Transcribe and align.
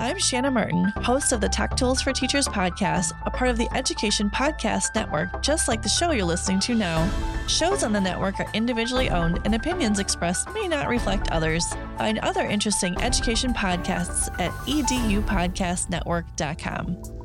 I'm 0.00 0.18
Shanna 0.18 0.50
Martin, 0.50 0.86
host 1.02 1.30
of 1.30 1.40
the 1.42 1.48
Tech 1.50 1.76
Tools 1.76 2.00
for 2.00 2.10
Teachers 2.10 2.48
podcast, 2.48 3.12
a 3.26 3.30
part 3.30 3.50
of 3.50 3.58
the 3.58 3.68
Education 3.76 4.30
Podcast 4.30 4.94
Network, 4.94 5.42
just 5.42 5.68
like 5.68 5.82
the 5.82 5.90
show 5.90 6.10
you're 6.10 6.24
listening 6.24 6.58
to 6.60 6.74
now. 6.74 7.06
Shows 7.48 7.84
on 7.84 7.92
the 7.92 8.00
network 8.00 8.40
are 8.40 8.50
individually 8.54 9.10
owned, 9.10 9.40
and 9.44 9.54
opinions 9.54 9.98
expressed 9.98 10.48
may 10.54 10.66
not 10.66 10.88
reflect 10.88 11.30
others. 11.30 11.74
Find 11.98 12.18
other 12.20 12.46
interesting 12.46 12.98
education 13.02 13.52
podcasts 13.52 14.32
at 14.40 14.52
edupodcastnetwork.com. 14.66 17.19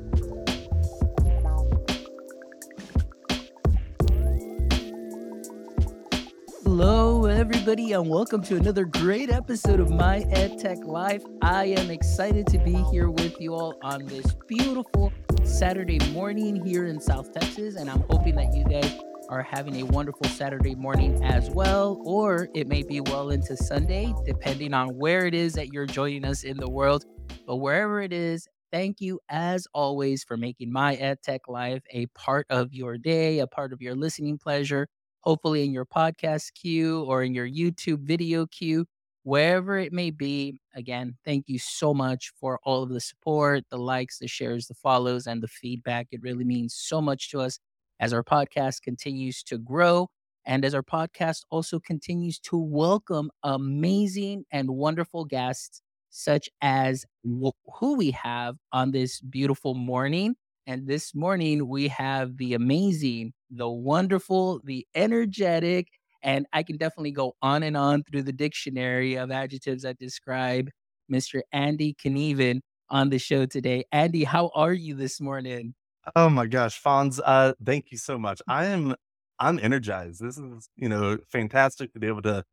Hello, 6.78 7.24
everybody, 7.24 7.94
and 7.94 8.10
welcome 8.10 8.42
to 8.42 8.58
another 8.58 8.84
great 8.84 9.30
episode 9.30 9.80
of 9.80 9.90
My 9.92 10.24
EdTech 10.24 10.84
Life. 10.84 11.24
I 11.42 11.68
am 11.68 11.90
excited 11.90 12.48
to 12.48 12.58
be 12.58 12.74
here 12.92 13.10
with 13.10 13.40
you 13.40 13.54
all 13.54 13.76
on 13.82 14.06
this 14.08 14.36
beautiful 14.46 15.14
Saturday 15.46 16.00
morning 16.12 16.62
here 16.66 16.88
in 16.88 17.00
South 17.00 17.32
Texas, 17.32 17.78
and 17.78 17.90
I'm 17.90 18.04
hoping 18.10 18.36
that 18.36 18.54
you 18.54 18.66
guys 18.66 18.94
are 19.30 19.42
having 19.42 19.80
a 19.80 19.84
wonderful 19.84 20.26
Saturday 20.26 20.76
morning 20.76 21.24
as 21.24 21.50
well, 21.50 22.02
or 22.04 22.50
it 22.54 22.68
may 22.68 22.84
be 22.84 23.00
well 23.00 23.30
into 23.30 23.56
Sunday, 23.56 24.14
depending 24.26 24.74
on 24.74 24.98
where 24.98 25.26
it 25.26 25.34
is 25.34 25.54
that 25.54 25.72
you're 25.72 25.86
joining 25.86 26.26
us 26.26 26.44
in 26.44 26.58
the 26.58 26.70
world. 26.70 27.06
But 27.48 27.56
wherever 27.56 28.02
it 28.02 28.12
is, 28.12 28.50
thank 28.74 29.00
you 29.00 29.22
as 29.30 29.66
always 29.74 30.26
for 30.26 30.36
making 30.36 30.74
my 30.74 30.98
EdTech 30.98 31.48
Life 31.48 31.84
a 31.92 32.08
part 32.08 32.48
of 32.50 32.74
your 32.74 32.98
day, 32.98 33.40
a 33.40 33.48
part 33.48 33.72
of 33.72 33.82
your 33.82 33.96
listening 33.96 34.38
pleasure 34.38 34.90
hopefully 35.26 35.64
in 35.66 35.74
your 35.74 35.86
podcast 35.86 36.54
queue 36.54 37.04
or 37.04 37.24
in 37.24 37.34
your 37.34 37.48
YouTube 37.48 38.00
video 38.00 38.46
queue, 38.48 38.86
wherever 39.24 39.78
it 39.78 39.92
may 39.94 40.12
be. 40.12 40.60
Again, 40.76 41.18
thank 41.26 41.46
you 41.48 41.60
so 41.60 41.94
much 41.94 42.32
for 42.40 42.60
all 42.64 42.84
of 42.84 42.90
the 42.90 43.02
support, 43.02 43.64
the 43.70 43.78
likes, 43.78 44.20
the 44.20 44.28
shares, 44.28 44.68
the 44.68 44.76
follows, 44.76 45.28
and 45.28 45.42
the 45.42 45.48
feedback. 45.48 46.08
It 46.12 46.22
really 46.22 46.46
means 46.46 46.76
so 46.76 47.02
much 47.02 47.30
to 47.32 47.42
us 47.42 47.60
as 48.00 48.14
our 48.14 48.24
podcast 48.24 48.82
continues 48.82 49.42
to 49.44 49.58
grow 49.58 50.10
and 50.46 50.64
as 50.64 50.76
our 50.76 50.84
podcast 50.84 51.44
also 51.50 51.80
continues 51.80 52.40
to 52.40 52.58
welcome 52.58 53.32
amazing 53.44 54.44
and 54.52 54.70
wonderful 54.70 55.26
guests 55.26 55.82
such 56.12 56.50
as 56.62 57.06
who 57.24 57.96
we 57.98 58.12
have 58.12 58.56
on 58.72 58.92
this 58.92 59.20
beautiful 59.22 59.74
morning. 59.74 60.36
And 60.68 60.88
this 60.88 61.14
morning, 61.14 61.68
we 61.68 61.88
have 61.90 62.38
the 62.38 62.54
amazing, 62.54 63.34
the 63.50 63.70
wonderful, 63.70 64.62
the 64.64 64.86
energetic, 64.96 65.88
and 66.24 66.46
I 66.54 66.64
can 66.64 66.78
definitely 66.78 67.12
go 67.12 67.36
on 67.42 67.64
and 67.64 67.78
on 67.78 68.04
through 68.04 68.24
the 68.24 68.34
dictionary 68.34 69.16
of 69.16 69.32
adjectives 69.32 69.84
that 69.84 70.00
describe 70.00 70.70
Mr. 71.12 71.42
Andy 71.52 71.94
Knueven 71.94 72.62
on 72.90 73.10
the 73.10 73.20
show 73.20 73.46
today. 73.46 73.84
Andy, 73.92 74.24
how 74.24 74.52
are 74.56 74.74
you 74.74 74.96
this 74.96 75.22
morning? 75.22 75.74
Oh 76.16 76.30
my 76.30 76.46
gosh, 76.46 76.82
Fonz, 76.82 77.20
uh, 77.24 77.54
thank 77.64 77.92
you 77.92 77.98
so 77.98 78.18
much. 78.18 78.42
I 78.48 78.66
am 78.66 78.96
I'm 79.40 79.60
energized. 79.60 80.22
This 80.22 80.38
is, 80.38 80.70
you 80.76 80.88
know, 80.88 81.18
fantastic 81.30 81.94
to 81.94 82.00
be 82.00 82.08
able 82.08 82.22
to 82.22 82.44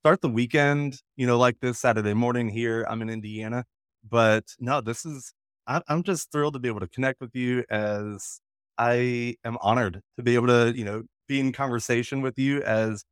start 0.00 0.20
the 0.20 0.28
weekend, 0.28 1.02
you 1.16 1.26
know, 1.26 1.38
like 1.38 1.60
this 1.60 1.78
Saturday 1.78 2.14
morning 2.14 2.48
here. 2.48 2.86
I'm 2.88 3.02
in 3.02 3.10
Indiana. 3.10 3.64
But 4.08 4.44
no, 4.60 4.80
this 4.80 5.04
is 5.04 5.32
I, 5.66 5.82
I'm 5.88 6.02
just 6.02 6.30
thrilled 6.30 6.54
to 6.54 6.60
be 6.60 6.68
able 6.68 6.80
to 6.80 6.88
connect 6.88 7.20
with 7.20 7.34
you 7.34 7.64
as 7.70 8.40
I 8.78 9.36
am 9.44 9.56
honored 9.60 10.00
to 10.16 10.22
be 10.22 10.34
able 10.34 10.48
to, 10.48 10.72
you 10.76 10.84
know, 10.84 11.04
be 11.28 11.40
in 11.40 11.52
conversation 11.52 12.22
with 12.22 12.38
you 12.38 12.62
as 12.62 13.04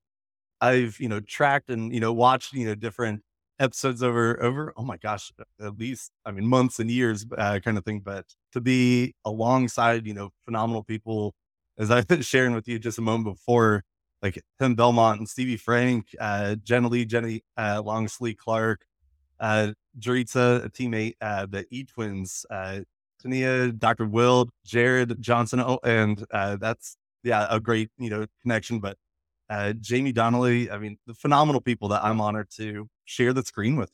I've, 0.61 0.99
you 1.01 1.09
know, 1.09 1.21
tracked 1.21 1.71
and, 1.71 1.93
you 1.93 2.01
know, 2.01 2.13
watched, 2.13 2.53
you 2.53 2.67
know, 2.67 2.75
different 2.75 3.23
episodes 3.59 4.03
over, 4.03 4.43
over, 4.43 4.73
oh 4.77 4.85
my 4.85 4.97
gosh, 4.97 5.33
at 5.61 5.79
least, 5.79 6.11
I 6.25 6.33
mean, 6.33 6.47
months 6.47 6.79
and 6.79 6.91
years 6.91 7.27
uh, 7.37 7.61
kind 7.65 7.79
of 7.79 7.85
thing. 7.85 8.01
But 8.01 8.27
to 8.53 8.61
be 8.61 9.15
alongside, 9.25 10.07
you 10.07 10.15
know, 10.15 10.31
phenomenal 10.45 10.85
people, 10.85 11.35
as 11.79 11.91
I 11.91 12.05
was 12.11 12.27
sharing 12.27 12.55
with 12.55 12.69
you 12.69 12.79
just 12.79 12.99
a 12.99 13.03
moment 13.03 13.37
before, 13.37 13.83
like 14.23 14.41
Tim 14.61 14.75
Belmont 14.75 15.19
and 15.19 15.29
Stevie 15.29 15.57
Frank, 15.57 16.07
uh, 16.21 16.55
Jenna 16.63 16.89
Lee, 16.89 17.05
Jenny 17.05 17.43
uh, 17.57 17.83
Longsley 17.83 18.37
Clark, 18.37 18.83
uh, 19.41 19.73
Jaritza, 19.99 20.65
a 20.65 20.71
teammate, 20.71 21.15
uh, 21.21 21.47
the 21.47 21.67
E 21.71 21.85
Twins, 21.85 22.47
uh, 22.51 22.81
Tania, 23.23 23.73
Dr. 23.73 24.07
Will, 24.07 24.49
Jared 24.65 25.21
Johnson. 25.21 25.61
Oh, 25.61 25.79
and 25.85 26.25
uh, 26.31 26.57
that's, 26.57 26.97
yeah, 27.23 27.47
a 27.51 27.61
great, 27.61 27.91
you 27.99 28.11
know, 28.11 28.27
connection. 28.43 28.81
But 28.81 28.97
uh, 29.49 29.73
Jamie 29.75 30.13
Donnelly, 30.13 30.71
I 30.71 30.79
mean, 30.79 30.99
the 31.07 31.15
phenomenal 31.15 31.61
people 31.61 31.89
that 31.89 32.05
I'm 32.05 32.21
honored 32.21 32.51
to 32.57 32.89
share 33.05 33.33
the 33.33 33.43
screen 33.43 33.77
with. 33.77 33.91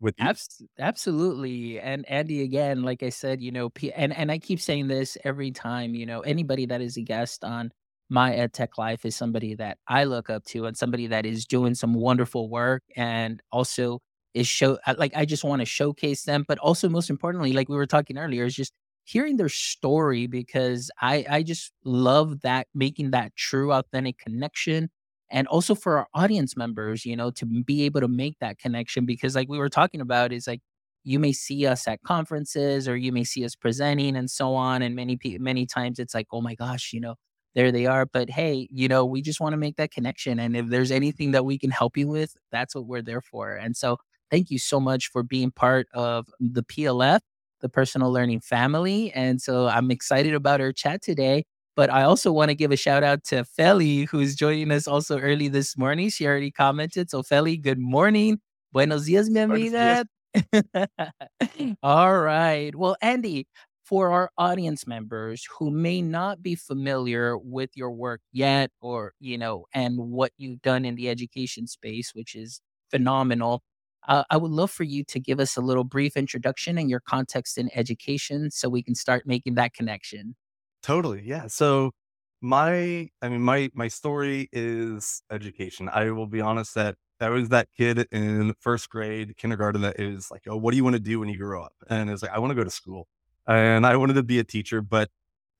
With 0.00 0.14
you. 0.18 0.26
Abs- 0.26 0.62
absolutely, 0.78 1.78
and 1.78 2.08
Andy 2.08 2.42
again, 2.42 2.82
like 2.82 3.02
I 3.02 3.10
said, 3.10 3.42
you 3.42 3.52
know, 3.52 3.68
P- 3.68 3.92
and 3.92 4.16
and 4.16 4.32
I 4.32 4.38
keep 4.38 4.58
saying 4.58 4.88
this 4.88 5.18
every 5.24 5.50
time, 5.50 5.94
you 5.94 6.06
know, 6.06 6.20
anybody 6.20 6.64
that 6.64 6.80
is 6.80 6.96
a 6.96 7.02
guest 7.02 7.44
on 7.44 7.70
my 8.08 8.34
ed 8.34 8.52
tech 8.52 8.76
life 8.76 9.04
is 9.04 9.14
somebody 9.14 9.54
that 9.54 9.76
I 9.86 10.04
look 10.04 10.30
up 10.30 10.44
to 10.46 10.64
and 10.64 10.76
somebody 10.76 11.06
that 11.08 11.24
is 11.24 11.44
doing 11.44 11.74
some 11.74 11.94
wonderful 11.94 12.48
work 12.48 12.82
and 12.96 13.42
also 13.52 14.00
is 14.34 14.46
show 14.48 14.78
uh, 14.86 14.94
like 14.98 15.12
I 15.16 15.24
just 15.24 15.44
want 15.44 15.60
to 15.60 15.66
showcase 15.66 16.22
them, 16.24 16.44
but 16.48 16.58
also 16.58 16.88
most 16.88 17.10
importantly, 17.10 17.52
like 17.52 17.68
we 17.68 17.76
were 17.76 17.86
talking 17.86 18.18
earlier, 18.18 18.44
is 18.44 18.54
just 18.54 18.72
hearing 19.04 19.36
their 19.36 19.48
story 19.48 20.26
because 20.26 20.90
I 21.00 21.24
I 21.30 21.42
just 21.42 21.72
love 21.84 22.40
that 22.42 22.68
making 22.74 23.10
that 23.12 23.34
true 23.36 23.72
authentic 23.72 24.18
connection 24.18 24.90
and 25.30 25.46
also 25.48 25.74
for 25.74 25.98
our 25.98 26.08
audience 26.14 26.56
members, 26.56 27.04
you 27.06 27.16
know, 27.16 27.30
to 27.32 27.46
be 27.46 27.82
able 27.84 28.00
to 28.00 28.08
make 28.08 28.36
that 28.40 28.58
connection 28.58 29.06
because 29.06 29.34
like 29.34 29.48
we 29.48 29.58
were 29.58 29.68
talking 29.68 30.00
about 30.00 30.32
is 30.32 30.46
like 30.46 30.60
you 31.04 31.18
may 31.18 31.32
see 31.32 31.66
us 31.66 31.88
at 31.88 32.02
conferences 32.02 32.88
or 32.88 32.96
you 32.96 33.12
may 33.12 33.24
see 33.24 33.44
us 33.44 33.54
presenting 33.54 34.16
and 34.16 34.30
so 34.30 34.54
on 34.54 34.82
and 34.82 34.94
many 34.94 35.18
many 35.38 35.66
times 35.66 35.98
it's 35.98 36.14
like 36.14 36.26
oh 36.32 36.40
my 36.40 36.54
gosh, 36.54 36.92
you 36.92 37.00
know, 37.00 37.14
there 37.54 37.72
they 37.72 37.86
are 37.86 38.06
but 38.06 38.30
hey, 38.30 38.68
you 38.70 38.88
know, 38.88 39.04
we 39.04 39.22
just 39.22 39.40
want 39.40 39.52
to 39.52 39.56
make 39.56 39.76
that 39.76 39.90
connection 39.92 40.38
and 40.38 40.56
if 40.56 40.66
there's 40.68 40.90
anything 40.90 41.30
that 41.32 41.44
we 41.44 41.58
can 41.58 41.70
help 41.70 41.96
you 41.96 42.08
with, 42.08 42.36
that's 42.52 42.74
what 42.74 42.86
we're 42.86 43.02
there 43.02 43.20
for. 43.22 43.54
And 43.56 43.76
so 43.76 43.98
thank 44.30 44.50
you 44.50 44.58
so 44.58 44.80
much 44.80 45.08
for 45.08 45.22
being 45.22 45.50
part 45.50 45.86
of 45.94 46.26
the 46.38 46.62
PLF, 46.62 47.20
the 47.60 47.68
personal 47.68 48.12
learning 48.12 48.40
family. 48.40 49.12
And 49.12 49.40
so 49.40 49.66
I'm 49.68 49.90
excited 49.90 50.34
about 50.34 50.60
our 50.60 50.72
chat 50.72 51.02
today. 51.02 51.44
But 51.76 51.90
I 51.90 52.02
also 52.02 52.32
want 52.32 52.50
to 52.50 52.54
give 52.54 52.72
a 52.72 52.76
shout 52.76 53.02
out 53.02 53.24
to 53.24 53.44
Feli, 53.44 54.08
who's 54.08 54.34
joining 54.34 54.70
us 54.72 54.86
also 54.86 55.18
early 55.18 55.48
this 55.48 55.78
morning. 55.78 56.10
She 56.10 56.26
already 56.26 56.50
commented. 56.50 57.10
So, 57.10 57.22
Feli, 57.22 57.60
good 57.60 57.78
morning. 57.78 58.40
Buenos 58.72 59.06
dias, 59.06 59.30
mi 59.30 59.40
amiga. 59.40 60.04
All 61.82 62.18
right. 62.18 62.74
Well, 62.74 62.96
Andy, 63.00 63.46
for 63.84 64.10
our 64.10 64.30
audience 64.38 64.86
members 64.86 65.46
who 65.58 65.70
may 65.70 66.00
not 66.02 66.42
be 66.42 66.54
familiar 66.54 67.36
with 67.38 67.70
your 67.74 67.90
work 67.90 68.20
yet 68.32 68.70
or, 68.80 69.12
you 69.18 69.36
know, 69.38 69.66
and 69.74 69.98
what 69.98 70.32
you've 70.38 70.62
done 70.62 70.84
in 70.84 70.94
the 70.94 71.08
education 71.08 71.66
space, 71.66 72.12
which 72.14 72.34
is 72.34 72.60
phenomenal, 72.90 73.62
uh, 74.08 74.24
I 74.30 74.36
would 74.36 74.50
love 74.50 74.70
for 74.70 74.84
you 74.84 75.04
to 75.04 75.20
give 75.20 75.40
us 75.40 75.56
a 75.56 75.60
little 75.60 75.84
brief 75.84 76.16
introduction 76.16 76.78
and 76.78 76.88
your 76.88 77.00
context 77.00 77.58
in 77.58 77.70
education 77.74 78.50
so 78.50 78.68
we 78.68 78.82
can 78.82 78.94
start 78.94 79.26
making 79.26 79.54
that 79.54 79.74
connection. 79.74 80.34
Totally. 80.82 81.22
Yeah. 81.24 81.46
So 81.46 81.92
my 82.40 83.08
I 83.20 83.28
mean 83.28 83.42
my 83.42 83.70
my 83.74 83.88
story 83.88 84.48
is 84.52 85.22
education. 85.30 85.88
I 85.92 86.10
will 86.10 86.26
be 86.26 86.40
honest 86.40 86.74
that 86.74 86.96
I 87.20 87.28
was 87.28 87.50
that 87.50 87.68
kid 87.76 88.08
in 88.10 88.54
first 88.60 88.88
grade, 88.88 89.36
kindergarten 89.36 89.82
that 89.82 90.00
is 90.00 90.30
like, 90.30 90.42
oh, 90.48 90.56
what 90.56 90.70
do 90.70 90.78
you 90.78 90.84
want 90.84 90.94
to 90.96 91.00
do 91.00 91.20
when 91.20 91.28
you 91.28 91.36
grow 91.36 91.62
up? 91.62 91.74
And 91.90 92.08
it's 92.08 92.22
like, 92.22 92.30
I 92.32 92.38
want 92.38 92.50
to 92.52 92.54
go 92.54 92.64
to 92.64 92.70
school. 92.70 93.08
And 93.46 93.84
I 93.84 93.96
wanted 93.96 94.14
to 94.14 94.22
be 94.22 94.38
a 94.38 94.44
teacher, 94.44 94.80
but 94.80 95.10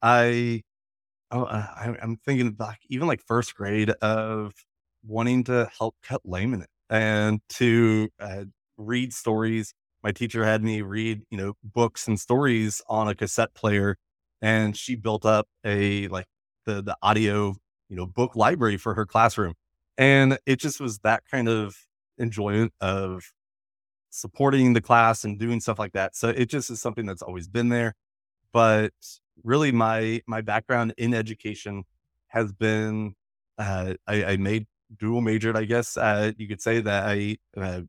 I 0.01 0.62
oh, 1.31 1.45
uh, 1.45 1.67
I, 1.77 1.97
I'm 2.03 2.17
thinking 2.17 2.53
back 2.53 2.81
even 2.89 3.07
like 3.07 3.22
first 3.27 3.55
grade 3.55 3.91
of 4.03 4.55
wanting 5.05 5.45
to 5.45 5.71
help 5.78 5.97
cut 6.03 6.22
laminate 6.27 6.67
and 6.91 7.41
to 7.51 8.11
uh, 8.21 8.45
read 8.78 9.15
stories. 9.15 9.75
My 10.05 10.12
teacher 10.12 10.45
had 10.45 10.62
me 10.65 10.83
read, 10.83 11.22
you 11.31 11.39
know, 11.39 11.54
books 11.65 12.09
and 12.09 12.21
stories 12.21 12.83
on 12.89 13.09
a 13.09 13.15
cassette 13.15 13.54
player, 13.54 13.97
and 14.42 14.77
she 14.77 14.97
built 14.97 15.27
up 15.27 15.48
a 15.65 16.09
like 16.09 16.27
the 16.66 16.83
the 16.83 16.97
audio, 17.03 17.57
you 17.89 17.97
know, 17.97 18.07
book 18.07 18.37
library 18.37 18.77
for 18.78 18.95
her 18.95 19.07
classroom. 19.07 19.54
And 19.98 20.39
it 20.47 20.57
just 20.60 20.81
was 20.81 21.01
that 21.01 21.25
kind 21.31 21.48
of 21.48 21.77
enjoyment 22.19 22.72
of 22.81 23.22
supporting 24.10 24.72
the 24.72 24.81
class 24.81 25.25
and 25.25 25.39
doing 25.39 25.60
stuff 25.60 25.78
like 25.78 25.93
that. 25.93 26.16
So 26.16 26.28
it 26.28 26.47
just 26.47 26.71
is 26.71 26.81
something 26.81 27.07
that's 27.07 27.22
always 27.22 27.48
been 27.48 27.69
there. 27.69 27.95
But 28.53 28.93
really, 29.45 29.72
my 29.72 30.22
my 30.27 30.41
background 30.43 30.95
in 30.98 31.15
education 31.15 31.84
has 32.28 32.53
been 32.53 33.15
uh, 33.59 33.95
I, 34.07 34.25
I 34.25 34.36
made 34.39 34.66
dual 34.98 35.21
majored, 35.21 35.57
I 35.57 35.65
guess 35.65 35.97
uh, 35.97 36.33
you 36.39 36.48
could 36.48 36.60
say 36.63 36.81
that 36.81 37.04
I 37.07 37.37
uh, 37.57 37.83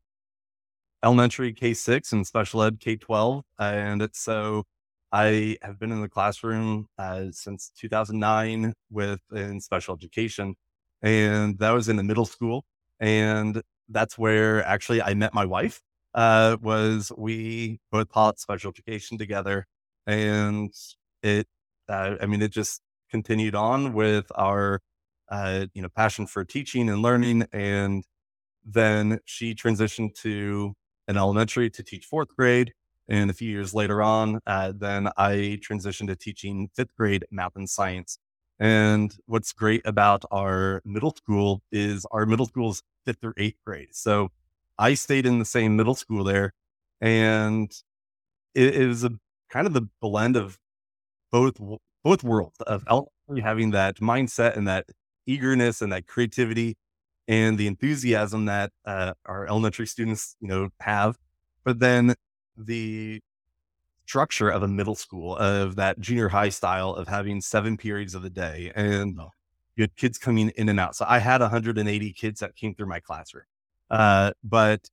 elementary 1.02 1.52
K 1.52 1.74
six 1.74 2.12
and 2.12 2.26
special 2.26 2.62
ed 2.62 2.80
K 2.80 2.96
twelve, 2.96 3.44
and 3.58 4.08
so 4.12 4.64
I 5.12 5.56
have 5.62 5.78
been 5.78 5.92
in 5.92 6.00
the 6.00 6.08
classroom 6.08 6.88
uh, 6.98 7.26
since 7.32 7.70
2009 7.78 8.72
with 8.90 9.20
in 9.32 9.60
special 9.60 9.94
education, 9.94 10.54
and 11.02 11.58
that 11.58 11.70
was 11.72 11.88
in 11.88 11.96
the 11.96 12.02
middle 12.04 12.24
school, 12.26 12.64
and 13.00 13.62
that's 13.88 14.16
where 14.18 14.64
actually 14.64 15.02
I 15.02 15.14
met 15.14 15.34
my 15.34 15.44
wife. 15.44 15.80
uh, 16.14 16.56
was 16.62 17.12
we 17.16 17.80
both 17.90 18.12
taught 18.12 18.38
special 18.38 18.70
education 18.70 19.18
together, 19.18 19.66
and 20.06 20.72
it, 21.22 21.46
uh, 21.88 22.16
I 22.20 22.26
mean, 22.26 22.42
it 22.42 22.52
just 22.52 22.80
continued 23.10 23.54
on 23.54 23.92
with 23.94 24.26
our, 24.34 24.80
uh, 25.32 25.66
you 25.74 25.82
know, 25.82 25.90
passion 25.90 26.26
for 26.28 26.44
teaching 26.44 26.90
and 26.90 27.02
learning, 27.02 27.46
and 27.52 28.04
then 28.64 29.20
she 29.24 29.54
transitioned 29.54 30.14
to 30.16 30.74
an 31.08 31.16
elementary 31.16 31.70
to 31.70 31.82
teach 31.82 32.06
fourth 32.06 32.36
grade. 32.36 32.72
And 33.08 33.30
a 33.30 33.34
few 33.34 33.50
years 33.50 33.74
later 33.74 34.02
on, 34.02 34.40
uh, 34.46 34.72
then 34.76 35.08
I 35.16 35.60
transitioned 35.68 36.08
to 36.08 36.16
teaching 36.16 36.70
fifth 36.74 36.94
grade 36.96 37.24
math 37.30 37.56
and 37.56 37.68
science. 37.68 38.18
And 38.60 39.14
what's 39.26 39.52
great 39.52 39.82
about 39.84 40.24
our 40.30 40.82
middle 40.84 41.14
school 41.16 41.62
is 41.72 42.06
our 42.12 42.26
middle 42.26 42.46
school 42.46 42.70
is 42.70 42.82
fifth 43.04 43.24
or 43.24 43.34
eighth 43.36 43.58
grade. 43.66 43.88
So 43.92 44.30
I 44.78 44.94
stayed 44.94 45.26
in 45.26 45.40
the 45.40 45.44
same 45.44 45.76
middle 45.76 45.96
school 45.96 46.24
there. 46.24 46.54
And 47.00 47.72
it, 48.54 48.76
it 48.76 48.86
was 48.86 49.04
a 49.04 49.12
kind 49.50 49.66
of 49.66 49.74
the 49.74 49.88
blend 50.00 50.36
of 50.36 50.58
both 51.32 51.54
both 52.04 52.24
worlds 52.24 52.58
of 52.62 52.84
having 53.42 53.70
that 53.72 53.96
mindset 53.98 54.56
and 54.56 54.68
that 54.68 54.86
eagerness 55.26 55.82
and 55.82 55.92
that 55.92 56.06
creativity 56.06 56.76
and 57.28 57.58
the 57.58 57.66
enthusiasm 57.66 58.46
that 58.46 58.72
uh, 58.84 59.14
our 59.26 59.46
elementary 59.46 59.86
students, 59.86 60.36
you 60.40 60.48
know, 60.48 60.70
have, 60.80 61.16
but 61.64 61.78
then 61.78 62.14
the 62.56 63.20
structure 64.06 64.50
of 64.50 64.62
a 64.62 64.68
middle 64.68 64.94
school 64.94 65.36
of 65.36 65.76
that 65.76 65.98
junior 66.00 66.28
high 66.28 66.48
style 66.48 66.90
of 66.90 67.08
having 67.08 67.40
seven 67.40 67.76
periods 67.76 68.14
of 68.14 68.22
the 68.22 68.30
day 68.30 68.72
and 68.74 69.16
oh. 69.18 69.30
you 69.76 69.82
had 69.82 69.96
kids 69.96 70.18
coming 70.18 70.50
in 70.50 70.68
and 70.68 70.80
out. 70.80 70.94
So 70.96 71.06
I 71.08 71.18
had 71.18 71.40
180 71.40 72.12
kids 72.12 72.40
that 72.40 72.56
came 72.56 72.74
through 72.74 72.88
my 72.88 73.00
classroom. 73.00 73.44
Uh, 73.90 74.32
but 74.42 74.88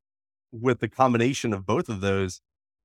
with 0.51 0.79
the 0.79 0.87
combination 0.87 1.53
of 1.53 1.65
both 1.65 1.89
of 1.89 2.01
those 2.01 2.41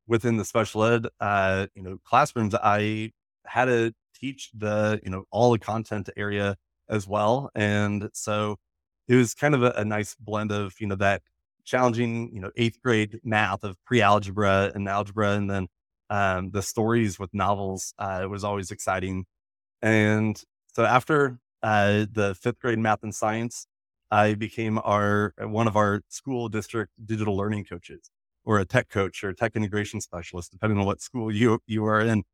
within 0.06 0.36
the 0.36 0.44
special 0.44 0.84
ed, 0.84 1.06
uh, 1.20 1.66
you 1.74 1.82
know, 1.82 1.98
classrooms, 2.04 2.54
I 2.54 3.12
had 3.46 3.66
to 3.66 3.92
teach 4.14 4.50
the, 4.54 5.00
you 5.04 5.10
know, 5.10 5.24
all 5.30 5.52
the 5.52 5.58
content 5.58 6.08
area 6.16 6.56
as 6.88 7.06
well. 7.06 7.50
And 7.54 8.10
so 8.12 8.56
it 9.08 9.16
was 9.16 9.34
kind 9.34 9.54
of 9.54 9.62
a, 9.62 9.70
a 9.76 9.84
nice 9.84 10.14
blend 10.18 10.52
of, 10.52 10.74
you 10.80 10.86
know, 10.86 10.96
that 10.96 11.22
challenging, 11.64 12.30
you 12.32 12.40
know, 12.40 12.50
eighth 12.56 12.80
grade 12.82 13.20
math 13.24 13.64
of 13.64 13.76
pre-algebra 13.84 14.72
and 14.74 14.88
algebra, 14.88 15.32
and 15.32 15.50
then 15.50 15.68
um, 16.10 16.50
the 16.50 16.62
stories 16.62 17.18
with 17.18 17.32
novels 17.32 17.94
uh, 17.98 18.26
was 18.28 18.44
always 18.44 18.70
exciting. 18.70 19.24
And 19.82 20.40
so 20.74 20.84
after 20.84 21.38
uh, 21.62 22.06
the 22.12 22.34
fifth 22.40 22.60
grade 22.60 22.78
math 22.78 23.02
and 23.02 23.14
science, 23.14 23.66
I 24.10 24.34
became 24.34 24.78
our 24.84 25.34
one 25.38 25.66
of 25.66 25.76
our 25.76 26.02
school 26.08 26.48
district 26.48 26.92
digital 27.04 27.36
learning 27.36 27.64
coaches, 27.64 28.10
or 28.44 28.58
a 28.58 28.64
tech 28.64 28.88
coach 28.88 29.24
or 29.24 29.32
tech 29.32 29.56
integration 29.56 30.00
specialist, 30.00 30.52
depending 30.52 30.78
on 30.78 30.86
what 30.86 31.00
school 31.00 31.32
you 31.32 31.58
you 31.66 31.84
are 31.86 32.00
in. 32.00 32.24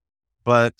But 0.44 0.74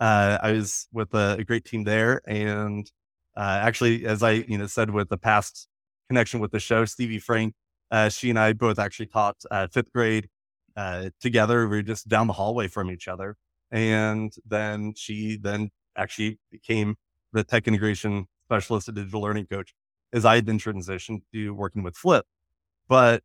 uh, 0.00 0.38
I 0.42 0.52
was 0.52 0.88
with 0.92 1.12
a, 1.14 1.36
a, 1.40 1.44
great 1.44 1.64
team 1.64 1.84
there, 1.84 2.20
and 2.26 2.90
uh, 3.38 3.60
actually, 3.62 4.04
as 4.04 4.22
I 4.22 4.32
you 4.32 4.58
know 4.58 4.66
said 4.66 4.90
with 4.90 5.08
the 5.08 5.16
past 5.16 5.68
connection 6.10 6.40
with 6.40 6.50
the 6.50 6.58
show, 6.60 6.84
Stevie 6.84 7.20
Frank, 7.20 7.54
uh, 7.90 8.08
she 8.08 8.30
and 8.30 8.38
I 8.38 8.52
both 8.52 8.78
actually 8.78 9.06
taught 9.06 9.36
uh, 9.50 9.68
fifth 9.68 9.92
grade 9.92 10.28
uh, 10.76 11.10
together. 11.20 11.68
We 11.68 11.76
were 11.76 11.82
just 11.82 12.08
down 12.08 12.26
the 12.26 12.32
hallway 12.32 12.66
from 12.68 12.90
each 12.90 13.06
other, 13.06 13.36
and 13.70 14.32
then 14.44 14.94
she 14.96 15.38
then 15.40 15.70
actually 15.96 16.38
became 16.50 16.96
the 17.32 17.44
tech 17.44 17.68
integration 17.68 18.26
specialist, 18.46 18.88
a 18.88 18.92
digital 18.92 19.20
learning 19.20 19.46
coach, 19.46 19.72
as 20.12 20.24
I 20.24 20.34
had 20.34 20.44
been 20.44 20.58
transitioned 20.58 21.20
to 21.32 21.50
working 21.52 21.84
with 21.84 21.96
Flip. 21.96 22.26
But 22.88 23.22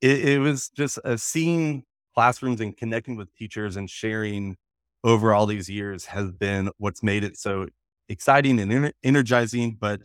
it, 0.00 0.28
it 0.28 0.38
was 0.38 0.68
just 0.70 0.98
uh, 1.04 1.16
seeing 1.16 1.84
classrooms 2.14 2.60
and 2.60 2.76
connecting 2.76 3.16
with 3.16 3.34
teachers 3.34 3.76
and 3.76 3.90
sharing 3.90 4.56
over 5.04 5.34
all 5.34 5.46
these 5.46 5.68
years 5.68 6.06
has 6.06 6.32
been 6.32 6.70
what's 6.78 7.02
made 7.02 7.22
it 7.24 7.36
so 7.36 7.66
exciting 8.08 8.60
and 8.60 8.92
energizing, 9.02 9.76
but 9.80 10.02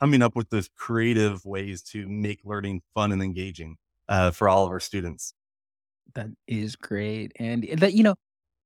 coming 0.00 0.22
up 0.22 0.34
with 0.34 0.50
those 0.50 0.68
creative 0.76 1.44
ways 1.44 1.82
to 1.82 2.08
make 2.08 2.40
learning 2.44 2.82
fun 2.94 3.12
and 3.12 3.22
engaging 3.22 3.76
uh, 4.08 4.30
for 4.30 4.48
all 4.48 4.64
of 4.64 4.70
our 4.70 4.80
students. 4.80 5.34
That 6.14 6.28
is 6.46 6.76
great. 6.76 7.32
And 7.38 7.68
that, 7.78 7.94
you 7.94 8.02
know, 8.02 8.16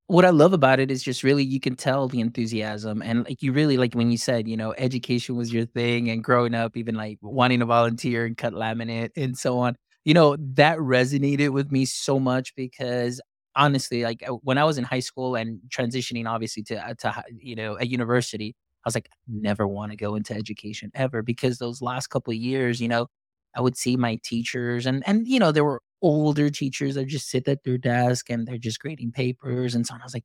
what 0.06 0.24
I 0.24 0.30
love 0.30 0.52
about 0.52 0.78
it 0.78 0.90
is 0.90 1.02
just 1.02 1.22
really 1.22 1.42
you 1.42 1.60
can 1.60 1.74
tell 1.74 2.08
the 2.08 2.20
enthusiasm 2.20 3.02
and 3.02 3.24
like 3.24 3.42
you 3.42 3.52
really 3.52 3.76
like 3.76 3.94
when 3.94 4.10
you 4.10 4.16
said, 4.18 4.48
you 4.48 4.56
know, 4.56 4.72
education 4.78 5.36
was 5.36 5.52
your 5.52 5.66
thing 5.66 6.08
and 6.10 6.22
growing 6.22 6.54
up, 6.54 6.76
even 6.76 6.94
like 6.94 7.18
wanting 7.20 7.60
to 7.60 7.66
volunteer 7.66 8.24
and 8.24 8.36
cut 8.36 8.52
laminate 8.52 9.10
and 9.16 9.36
so 9.36 9.58
on. 9.58 9.76
You 10.04 10.14
know, 10.14 10.36
that 10.54 10.78
resonated 10.78 11.50
with 11.50 11.72
me 11.72 11.84
so 11.84 12.20
much 12.20 12.54
because 12.54 13.20
honestly, 13.56 14.02
like 14.04 14.22
uh, 14.28 14.32
when 14.42 14.58
I 14.58 14.64
was 14.64 14.78
in 14.78 14.84
high 14.84 15.00
school 15.00 15.34
and 15.36 15.60
transitioning, 15.70 16.26
obviously 16.28 16.62
to 16.64 16.76
uh, 16.76 16.94
to 17.00 17.24
you 17.38 17.56
know 17.56 17.76
a 17.80 17.86
university, 17.86 18.54
I 18.84 18.88
was 18.88 18.94
like, 18.94 19.08
never 19.28 19.66
want 19.66 19.92
to 19.92 19.96
go 19.96 20.14
into 20.16 20.34
education 20.34 20.90
ever 20.94 21.22
because 21.22 21.58
those 21.58 21.82
last 21.82 22.08
couple 22.08 22.32
of 22.32 22.38
years, 22.38 22.80
you 22.80 22.88
know, 22.88 23.08
I 23.56 23.60
would 23.62 23.76
see 23.76 23.96
my 23.96 24.18
teachers 24.24 24.86
and 24.86 25.02
and 25.06 25.26
you 25.28 25.38
know 25.40 25.52
there 25.52 25.64
were 25.64 25.82
older 26.02 26.50
teachers 26.50 26.94
that 26.96 27.06
just 27.06 27.28
sit 27.30 27.48
at 27.48 27.64
their 27.64 27.78
desk 27.78 28.30
and 28.30 28.46
they're 28.46 28.58
just 28.58 28.80
grading 28.80 29.12
papers 29.12 29.74
and 29.74 29.86
so 29.86 29.94
on. 29.94 30.00
I 30.02 30.04
was 30.04 30.14
like, 30.14 30.24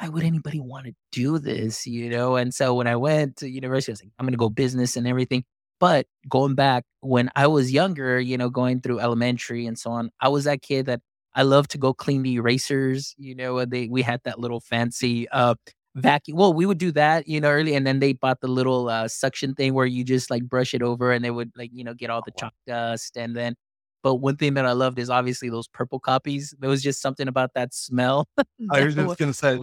why 0.00 0.08
would 0.08 0.24
anybody 0.24 0.60
want 0.60 0.86
to 0.86 0.92
do 1.12 1.38
this? 1.38 1.86
You 1.86 2.10
know, 2.10 2.36
and 2.36 2.52
so 2.54 2.74
when 2.74 2.86
I 2.86 2.96
went 2.96 3.36
to 3.38 3.48
university, 3.48 3.92
I 3.92 3.94
was 3.94 4.02
like, 4.02 4.12
I'm 4.18 4.26
going 4.26 4.32
to 4.32 4.38
go 4.38 4.48
business 4.50 4.96
and 4.96 5.06
everything. 5.06 5.44
But 5.80 6.06
going 6.28 6.54
back 6.54 6.84
when 7.00 7.30
I 7.36 7.46
was 7.48 7.72
younger, 7.72 8.20
you 8.20 8.36
know, 8.38 8.50
going 8.50 8.80
through 8.80 9.00
elementary 9.00 9.66
and 9.66 9.78
so 9.78 9.90
on, 9.92 10.10
I 10.20 10.28
was 10.28 10.44
that 10.44 10.62
kid 10.62 10.86
that 10.86 11.00
I 11.34 11.42
love 11.42 11.68
to 11.68 11.78
go 11.78 11.94
clean 11.94 12.22
the 12.22 12.34
erasers. 12.34 13.14
You 13.18 13.34
know, 13.34 13.64
they 13.64 13.88
we 13.88 14.02
had 14.02 14.20
that 14.24 14.38
little 14.38 14.60
fancy 14.60 15.28
uh 15.30 15.54
vacuum. 15.94 16.36
Well, 16.36 16.52
we 16.52 16.66
would 16.66 16.78
do 16.78 16.92
that, 16.92 17.28
you 17.28 17.40
know, 17.40 17.50
early, 17.50 17.74
and 17.74 17.86
then 17.86 17.98
they 18.00 18.12
bought 18.12 18.40
the 18.40 18.48
little 18.48 18.88
uh, 18.88 19.08
suction 19.08 19.54
thing 19.54 19.74
where 19.74 19.86
you 19.86 20.04
just 20.04 20.30
like 20.30 20.44
brush 20.44 20.74
it 20.74 20.82
over, 20.82 21.12
and 21.12 21.24
they 21.24 21.30
would 21.30 21.52
like 21.56 21.70
you 21.72 21.84
know 21.84 21.94
get 21.94 22.10
all 22.10 22.22
the 22.24 22.32
chalk 22.32 22.54
dust. 22.66 23.16
And 23.16 23.36
then, 23.36 23.54
but 24.02 24.16
one 24.16 24.36
thing 24.36 24.54
that 24.54 24.66
I 24.66 24.72
loved 24.72 24.98
is 24.98 25.10
obviously 25.10 25.48
those 25.50 25.68
purple 25.68 26.00
copies. 26.00 26.54
There 26.58 26.70
was 26.70 26.82
just 26.82 27.00
something 27.00 27.28
about 27.28 27.54
that 27.54 27.74
smell. 27.74 28.28
I 28.70 28.84
was 28.84 28.94
just 28.94 29.18
gonna 29.18 29.34
say. 29.34 29.60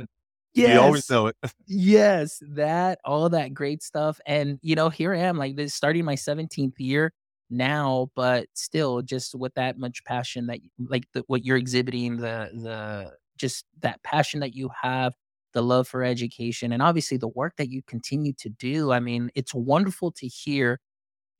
Yes. 0.55 0.73
You 0.73 0.81
always 0.81 1.09
know 1.09 1.27
it. 1.27 1.35
yes, 1.67 2.41
that 2.41 2.99
all 3.05 3.29
that 3.29 3.53
great 3.53 3.83
stuff. 3.83 4.19
And 4.25 4.57
you 4.63 4.75
know, 4.75 4.89
here 4.89 5.13
I 5.13 5.19
am, 5.19 5.37
like 5.37 5.55
this 5.55 5.75
starting 5.75 6.03
my 6.05 6.15
17th 6.15 6.73
year 6.79 7.13
now, 7.49 8.09
but 8.15 8.47
still 8.53 9.01
just 9.01 9.35
with 9.35 9.53
that 9.55 9.77
much 9.77 10.03
passion 10.05 10.47
that 10.47 10.59
like 10.79 11.05
the, 11.13 11.23
what 11.27 11.45
you're 11.45 11.57
exhibiting, 11.57 12.17
the 12.17 12.49
the 12.53 13.11
just 13.37 13.65
that 13.81 14.01
passion 14.03 14.39
that 14.41 14.55
you 14.55 14.69
have, 14.81 15.13
the 15.53 15.63
love 15.63 15.87
for 15.87 16.03
education, 16.03 16.71
and 16.71 16.81
obviously 16.81 17.17
the 17.17 17.27
work 17.29 17.53
that 17.57 17.69
you 17.69 17.81
continue 17.87 18.33
to 18.39 18.49
do. 18.49 18.91
I 18.91 18.99
mean, 18.99 19.31
it's 19.35 19.53
wonderful 19.53 20.11
to 20.13 20.27
hear 20.27 20.79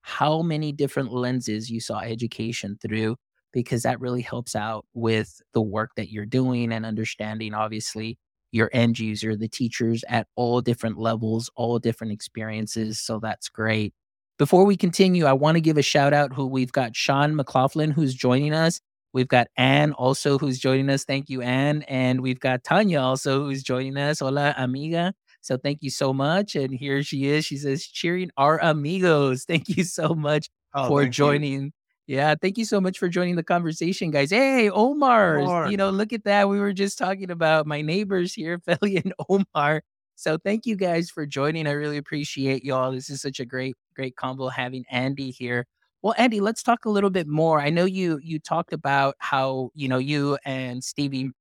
how 0.02 0.42
many 0.42 0.72
different 0.72 1.12
lenses 1.14 1.70
you 1.70 1.80
saw 1.80 2.00
education 2.00 2.78
through 2.82 3.16
because 3.52 3.84
that 3.84 4.00
really 4.00 4.22
helps 4.22 4.56
out 4.56 4.86
with 4.94 5.42
the 5.54 5.62
work 5.62 5.92
that 5.96 6.10
you're 6.12 6.26
doing 6.26 6.72
and 6.72 6.86
understanding 6.86 7.54
obviously 7.54 8.18
your 8.52 8.70
end 8.74 8.98
user 9.00 9.36
the 9.36 9.48
teachers 9.48 10.04
at 10.08 10.28
all 10.36 10.62
different 10.62 10.98
levels 10.98 11.50
all 11.56 11.80
different 11.80 12.14
experiences 12.14 13.00
so 13.00 13.20
that's 13.20 13.50
great 13.50 13.94
before 14.40 14.64
we 14.64 14.78
continue, 14.78 15.26
I 15.26 15.34
want 15.34 15.58
to 15.58 15.62
give 15.62 15.78
a 15.78 15.82
shout 15.84 16.14
out 16.14 16.34
who 16.34 16.48
we've 16.48 16.72
got 16.72 16.96
Sean 16.96 17.36
McLaughlin 17.36 17.92
who's 17.92 18.16
joining 18.16 18.54
us. 18.54 18.80
We've 19.12 19.28
got 19.28 19.48
Anne 19.58 19.92
also 19.94 20.38
who's 20.38 20.58
joining 20.58 20.90
us. 20.90 21.04
Thank 21.04 21.30
you, 21.30 21.42
Anne. 21.42 21.84
And 21.84 22.22
we've 22.22 22.40
got 22.40 22.64
Tanya 22.64 23.02
also 23.02 23.44
who's 23.44 23.64
joining 23.64 23.98
us. 23.98 24.20
Hola, 24.20 24.56
amiga. 24.58 25.14
So 25.42 25.58
thank 25.58 25.80
you 25.82 25.90
so 25.90 26.14
much. 26.14 26.56
And 26.56 26.74
here 26.74 27.04
she 27.04 27.26
is. 27.26 27.46
She 27.46 27.58
says, 27.58 27.86
cheering 27.86 28.32
our 28.38 28.60
amigos. 28.60 29.44
Thank 29.48 29.70
you 29.70 29.84
so 29.84 30.10
much 30.10 30.50
oh, 30.74 30.88
for 30.88 31.06
joining. 31.06 31.64
You. 31.64 31.72
Yeah, 32.08 32.34
thank 32.42 32.58
you 32.58 32.66
so 32.66 32.82
much 32.82 32.98
for 32.98 33.08
joining 33.08 33.36
the 33.36 33.44
conversation, 33.44 34.10
guys. 34.10 34.32
Hey, 34.32 34.68
Omar. 34.70 35.38
Omar. 35.38 35.70
You 35.70 35.78
know, 35.78 35.92
look 35.92 36.12
at 36.12 36.24
that. 36.24 36.50
We 36.50 36.60
were 36.60 36.74
just 36.74 36.98
talking 36.98 37.30
about 37.30 37.68
my 37.68 37.82
neighbors 37.82 38.34
here, 38.34 38.58
Feli 38.68 39.04
and 39.04 39.14
Omar. 39.30 39.84
So 40.20 40.38
thank 40.38 40.66
you 40.66 40.76
guys 40.76 41.10
for 41.10 41.26
joining. 41.26 41.66
I 41.66 41.72
really 41.72 41.96
appreciate 41.96 42.66
y'all. 42.66 42.92
This 42.92 43.10
is 43.10 43.22
such 43.22 43.40
a 43.40 43.46
great, 43.46 43.76
great 43.96 44.18
combo 44.18 44.50
having 44.50 44.84
Andy 44.92 45.32
here. 45.32 45.66
Well, 46.02 46.14
Andy, 46.18 46.42
let's 46.42 46.62
talk 46.62 46.84
a 46.84 46.90
little 46.90 47.10
bit 47.10 47.26
more. 47.26 47.62
I 47.62 47.70
know 47.70 47.86
you 47.86 48.20
you 48.22 48.38
talked 48.38 48.74
about 48.74 49.16
how, 49.20 49.72
you 49.76 49.88
know, 49.88 49.98
you 49.98 50.38
and 50.44 50.84
Stevie 50.84 51.32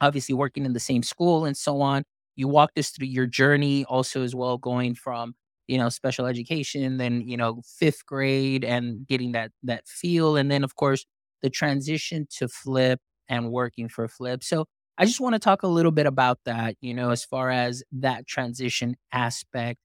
obviously 0.00 0.34
working 0.34 0.64
in 0.66 0.74
the 0.74 0.80
same 0.80 1.02
school 1.02 1.44
and 1.44 1.56
so 1.56 1.80
on. 1.80 2.04
You 2.36 2.48
walked 2.48 2.78
us 2.78 2.90
through 2.90 3.08
your 3.08 3.26
journey 3.26 3.84
also 3.86 4.22
as 4.22 4.34
well, 4.34 4.58
going 4.58 4.94
from, 4.94 5.34
you 5.68 5.78
know, 5.78 5.88
special 5.88 6.26
education, 6.26 6.98
then, 6.98 7.22
you 7.22 7.36
know, 7.36 7.62
fifth 7.66 8.06
grade 8.06 8.64
and 8.64 9.06
getting 9.08 9.32
that 9.32 9.52
that 9.64 9.88
feel. 9.88 10.36
And 10.36 10.50
then 10.50 10.64
of 10.64 10.76
course 10.76 11.04
the 11.42 11.50
transition 11.50 12.28
to 12.38 12.48
flip 12.48 13.00
and 13.28 13.50
working 13.52 13.88
for 13.88 14.08
flip. 14.08 14.44
So 14.44 14.66
I 14.98 15.04
just 15.06 15.20
want 15.20 15.34
to 15.34 15.38
talk 15.38 15.62
a 15.62 15.68
little 15.68 15.90
bit 15.92 16.06
about 16.06 16.38
that, 16.44 16.76
you 16.80 16.94
know, 16.94 17.10
as 17.10 17.24
far 17.24 17.50
as 17.50 17.82
that 17.92 18.26
transition 18.26 18.96
aspect. 19.12 19.80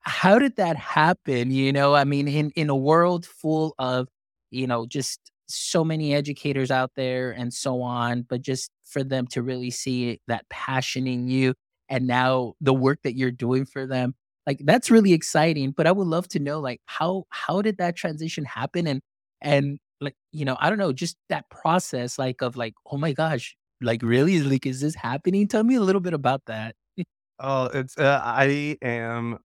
How 0.00 0.38
did 0.38 0.56
that 0.56 0.76
happen? 0.76 1.50
You 1.50 1.72
know, 1.72 1.94
I 1.94 2.04
mean, 2.04 2.28
in, 2.28 2.50
in 2.56 2.70
a 2.70 2.76
world 2.76 3.26
full 3.26 3.74
of, 3.78 4.08
you 4.50 4.66
know, 4.66 4.86
just 4.86 5.20
so 5.48 5.84
many 5.84 6.14
educators 6.14 6.70
out 6.70 6.92
there 6.96 7.32
and 7.32 7.52
so 7.52 7.82
on, 7.82 8.22
but 8.28 8.42
just 8.42 8.70
for 8.84 9.04
them 9.04 9.26
to 9.28 9.42
really 9.42 9.70
see 9.70 10.20
that 10.28 10.48
passion 10.50 11.06
in 11.06 11.28
you 11.28 11.54
and 11.88 12.06
now 12.06 12.54
the 12.60 12.74
work 12.74 13.00
that 13.04 13.16
you're 13.16 13.30
doing 13.32 13.64
for 13.66 13.86
them, 13.86 14.14
like 14.46 14.60
that's 14.64 14.90
really 14.90 15.12
exciting. 15.12 15.72
But 15.72 15.86
I 15.86 15.92
would 15.92 16.06
love 16.06 16.28
to 16.28 16.38
know 16.40 16.60
like 16.60 16.80
how 16.86 17.24
how 17.30 17.62
did 17.62 17.78
that 17.78 17.96
transition 17.96 18.44
happen 18.44 18.86
and 18.86 19.00
and 19.42 19.78
like 20.00 20.14
you 20.32 20.44
know 20.44 20.56
I 20.60 20.68
don't 20.70 20.78
know 20.78 20.92
just 20.92 21.16
that 21.28 21.48
process 21.50 22.18
like 22.18 22.42
of 22.42 22.56
like 22.56 22.74
oh 22.90 22.96
my 22.98 23.12
gosh 23.12 23.56
like 23.80 24.02
really 24.02 24.40
like 24.42 24.66
is 24.66 24.80
this 24.80 24.94
happening? 24.94 25.48
Tell 25.48 25.64
me 25.64 25.76
a 25.76 25.80
little 25.80 26.00
bit 26.00 26.14
about 26.14 26.42
that. 26.46 26.74
Oh, 27.38 27.64
it's 27.66 27.96
uh, 27.98 28.20
I 28.22 28.76
am. 28.82 29.38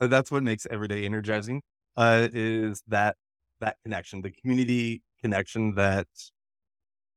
uh, 0.00 0.06
That's 0.08 0.30
what 0.30 0.42
makes 0.42 0.66
every 0.70 0.88
day 0.88 1.04
energizing. 1.04 1.62
Uh, 1.96 2.28
is 2.32 2.82
that 2.88 3.16
that 3.60 3.76
connection, 3.84 4.22
the 4.22 4.30
community 4.32 5.02
connection 5.22 5.74
that 5.76 6.08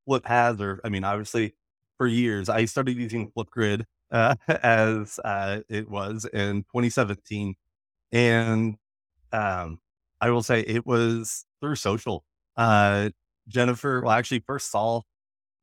Flip 0.05 0.25
has, 0.25 0.59
or 0.61 0.79
I 0.83 0.89
mean, 0.89 1.03
obviously, 1.03 1.53
for 1.97 2.07
years 2.07 2.49
I 2.49 2.65
started 2.65 2.97
using 2.97 3.31
Flipgrid 3.31 3.83
uh, 4.11 4.35
as 4.47 5.19
uh, 5.23 5.61
it 5.69 5.89
was 5.89 6.25
in 6.31 6.63
2017, 6.71 7.55
and 8.11 8.75
um, 9.33 9.79
I 10.21 10.29
will 10.31 10.43
say 10.43 10.61
it 10.61 10.85
was 10.85 11.45
through 11.61 11.75
social. 11.75 12.23
Uh, 12.57 13.09
Jennifer, 13.47 14.01
well, 14.01 14.11
actually, 14.13 14.39
first 14.41 14.71
saw 14.71 15.01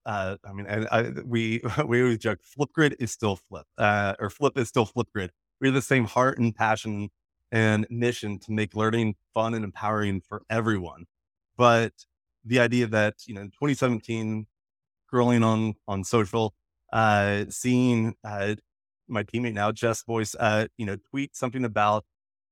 uh, 0.06 0.36
I 0.44 0.52
mean, 0.52 0.66
and 0.66 0.88
I, 0.90 1.10
we 1.24 1.62
we 1.86 2.02
always 2.02 2.18
joke, 2.18 2.40
Flipgrid 2.42 2.94
is 2.98 3.12
still 3.12 3.36
Flip, 3.36 3.66
uh, 3.78 4.14
or 4.18 4.30
Flip 4.30 4.56
is 4.58 4.68
still 4.68 4.86
Flipgrid. 4.86 5.30
We 5.60 5.68
have 5.68 5.74
the 5.74 5.82
same 5.82 6.04
heart 6.04 6.38
and 6.38 6.54
passion 6.54 7.10
and 7.52 7.86
mission 7.90 8.38
to 8.40 8.52
make 8.52 8.74
learning 8.74 9.14
fun 9.32 9.54
and 9.54 9.64
empowering 9.64 10.20
for 10.20 10.42
everyone. 10.50 11.06
But 11.56 11.92
the 12.44 12.60
idea 12.60 12.86
that 12.88 13.14
you 13.26 13.34
know, 13.34 13.42
in 13.42 13.50
2017, 13.50 14.46
scrolling 15.12 15.44
on 15.44 15.74
on 15.88 16.04
social, 16.04 16.54
uh, 16.92 17.44
seeing 17.50 18.14
uh, 18.24 18.56
my 19.08 19.22
teammate 19.22 19.54
now, 19.54 19.72
Jess 19.72 20.02
Voice, 20.02 20.34
uh, 20.38 20.66
you 20.76 20.86
know, 20.86 20.96
tweet 21.10 21.36
something 21.36 21.64
about 21.64 22.04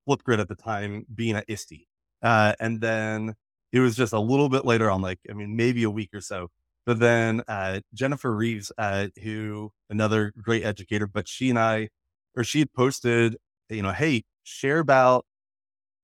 Flipgrid 0.08 0.40
at 0.40 0.48
the 0.48 0.54
time 0.54 1.06
being 1.14 1.36
at 1.36 1.44
ISTE, 1.48 1.86
uh, 2.22 2.54
and 2.60 2.80
then 2.80 3.34
it 3.72 3.80
was 3.80 3.96
just 3.96 4.12
a 4.12 4.20
little 4.20 4.48
bit 4.48 4.64
later 4.64 4.90
on, 4.90 5.00
like 5.02 5.18
I 5.30 5.34
mean, 5.34 5.56
maybe 5.56 5.82
a 5.84 5.90
week 5.90 6.10
or 6.14 6.20
so 6.20 6.48
but 6.84 6.98
then 6.98 7.42
uh, 7.48 7.80
Jennifer 7.94 8.34
Reeves, 8.34 8.72
uh, 8.78 9.08
who 9.22 9.72
another 9.90 10.32
great 10.40 10.64
educator, 10.64 11.06
but 11.06 11.28
she 11.28 11.50
and 11.50 11.58
I, 11.58 11.88
or 12.36 12.44
she 12.44 12.60
had 12.60 12.72
posted, 12.72 13.36
you 13.68 13.82
know, 13.82 13.92
hey, 13.92 14.24
share 14.42 14.78
about 14.78 15.24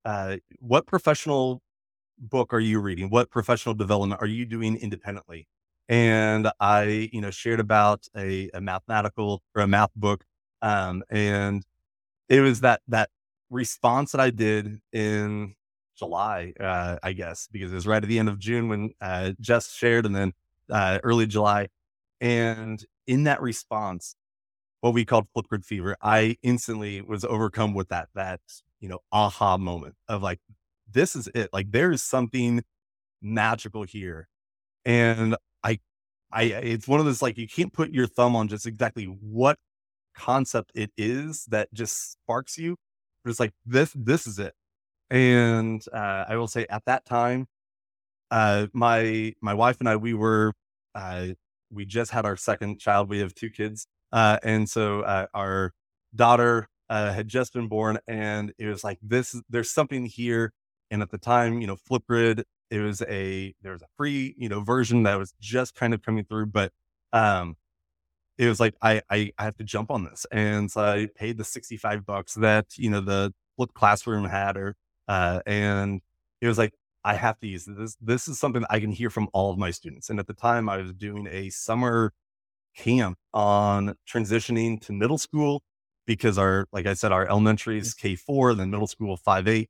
uh, 0.04 0.36
what 0.60 0.86
professional 0.86 1.62
book 2.18 2.52
are 2.52 2.60
you 2.60 2.80
reading? 2.80 3.10
What 3.10 3.30
professional 3.30 3.74
development 3.74 4.20
are 4.20 4.26
you 4.26 4.44
doing 4.46 4.76
independently? 4.76 5.48
And 5.88 6.50
I, 6.60 7.10
you 7.12 7.20
know, 7.20 7.30
shared 7.30 7.60
about 7.60 8.06
a, 8.16 8.50
a 8.52 8.60
mathematical 8.60 9.42
or 9.54 9.62
a 9.62 9.66
math 9.66 9.94
book, 9.96 10.24
um, 10.60 11.02
and 11.10 11.64
it 12.28 12.40
was 12.40 12.60
that 12.60 12.82
that 12.88 13.10
response 13.50 14.12
that 14.12 14.20
I 14.20 14.30
did 14.30 14.80
in 14.92 15.54
July, 15.98 16.52
uh, 16.60 16.96
I 17.02 17.12
guess, 17.12 17.48
because 17.50 17.72
it 17.72 17.74
was 17.74 17.86
right 17.86 18.02
at 18.02 18.08
the 18.08 18.18
end 18.18 18.28
of 18.28 18.38
June 18.38 18.68
when 18.68 18.90
uh, 19.00 19.32
Jess 19.40 19.72
shared, 19.72 20.04
and 20.06 20.14
then 20.14 20.32
uh, 20.70 20.98
early 21.02 21.26
July. 21.26 21.68
And 22.20 22.84
in 23.06 23.24
that 23.24 23.40
response, 23.40 24.14
what 24.80 24.94
we 24.94 25.04
called 25.04 25.26
Flipgrid 25.36 25.64
fever, 25.64 25.96
I 26.00 26.36
instantly 26.42 27.00
was 27.00 27.24
overcome 27.24 27.74
with 27.74 27.88
that, 27.88 28.08
that, 28.14 28.40
you 28.80 28.88
know, 28.88 29.00
aha 29.12 29.56
moment 29.56 29.96
of 30.08 30.22
like, 30.22 30.40
this 30.90 31.16
is 31.16 31.28
it. 31.34 31.50
Like 31.52 31.70
there 31.70 31.90
is 31.90 32.02
something 32.02 32.62
magical 33.20 33.82
here. 33.82 34.28
And 34.84 35.36
I, 35.64 35.80
I, 36.32 36.44
it's 36.44 36.86
one 36.86 37.00
of 37.00 37.06
those, 37.06 37.22
like, 37.22 37.38
you 37.38 37.48
can't 37.48 37.72
put 37.72 37.90
your 37.90 38.06
thumb 38.06 38.36
on 38.36 38.48
just 38.48 38.66
exactly 38.66 39.04
what 39.04 39.58
concept 40.14 40.72
it 40.74 40.90
is 40.96 41.44
that 41.46 41.72
just 41.72 42.12
sparks 42.12 42.56
you. 42.56 42.76
But 43.24 43.30
it's 43.30 43.40
like, 43.40 43.52
this, 43.66 43.92
this 43.94 44.26
is 44.26 44.38
it. 44.38 44.54
And, 45.10 45.82
uh, 45.92 46.24
I 46.28 46.36
will 46.36 46.48
say 46.48 46.66
at 46.70 46.84
that 46.86 47.04
time, 47.04 47.46
uh, 48.30 48.66
my 48.72 49.34
my 49.40 49.54
wife 49.54 49.78
and 49.80 49.88
I 49.88 49.96
we 49.96 50.14
were 50.14 50.52
uh, 50.94 51.28
we 51.70 51.86
just 51.86 52.10
had 52.10 52.24
our 52.26 52.36
second 52.36 52.80
child. 52.80 53.08
We 53.08 53.20
have 53.20 53.34
two 53.34 53.50
kids, 53.50 53.86
uh, 54.12 54.38
and 54.42 54.68
so 54.68 55.02
uh, 55.02 55.26
our 55.34 55.72
daughter 56.14 56.68
uh, 56.90 57.12
had 57.12 57.28
just 57.28 57.52
been 57.52 57.68
born, 57.68 57.98
and 58.08 58.52
it 58.58 58.66
was 58.66 58.84
like 58.84 58.98
this. 59.02 59.36
There's 59.50 59.70
something 59.70 60.06
here, 60.06 60.52
and 60.90 61.02
at 61.02 61.10
the 61.10 61.18
time, 61.18 61.60
you 61.60 61.66
know, 61.66 61.76
Flipgrid. 61.76 62.44
It 62.70 62.80
was 62.80 63.00
a 63.08 63.54
there 63.62 63.72
was 63.72 63.80
a 63.82 63.86
free 63.96 64.34
you 64.38 64.48
know 64.50 64.60
version 64.60 65.04
that 65.04 65.18
was 65.18 65.32
just 65.40 65.74
kind 65.74 65.94
of 65.94 66.02
coming 66.02 66.24
through, 66.24 66.46
but 66.46 66.70
um, 67.14 67.56
it 68.38 68.48
was 68.48 68.60
like 68.60 68.74
I, 68.82 69.02
I 69.10 69.32
I 69.38 69.44
have 69.44 69.56
to 69.58 69.64
jump 69.64 69.90
on 69.90 70.04
this, 70.04 70.26
and 70.30 70.70
so 70.70 70.82
I 70.82 71.08
paid 71.16 71.38
the 71.38 71.44
sixty 71.44 71.76
five 71.76 72.06
bucks 72.06 72.34
that 72.34 72.66
you 72.78 72.90
know 72.90 73.00
the 73.00 73.34
Flip 73.56 73.72
Classroom 73.74 74.24
had, 74.26 74.56
or 74.56 74.76
uh, 75.08 75.40
and 75.46 76.00
it 76.40 76.48
was 76.48 76.58
like 76.58 76.74
I 77.08 77.14
have 77.14 77.38
to 77.40 77.46
use 77.46 77.64
this. 77.64 77.96
This 78.00 78.28
is 78.28 78.38
something 78.38 78.64
I 78.68 78.78
can 78.80 78.92
hear 78.92 79.10
from 79.16 79.28
all 79.32 79.50
of 79.50 79.58
my 79.58 79.72
students. 79.78 80.10
And 80.10 80.18
at 80.22 80.26
the 80.26 80.34
time, 80.34 80.68
I 80.68 80.76
was 80.82 80.92
doing 80.92 81.26
a 81.30 81.48
summer 81.50 82.12
camp 82.76 83.16
on 83.32 83.94
transitioning 84.12 84.80
to 84.82 84.92
middle 84.92 85.18
school 85.18 85.62
because 86.06 86.36
our, 86.38 86.66
like 86.76 86.86
I 86.86 86.94
said, 86.94 87.10
our 87.12 87.26
elementary 87.26 87.78
is 87.78 87.94
K 87.94 88.14
four, 88.14 88.54
then 88.54 88.70
middle 88.70 88.86
school 88.86 89.16
five 89.16 89.48
eight. 89.48 89.68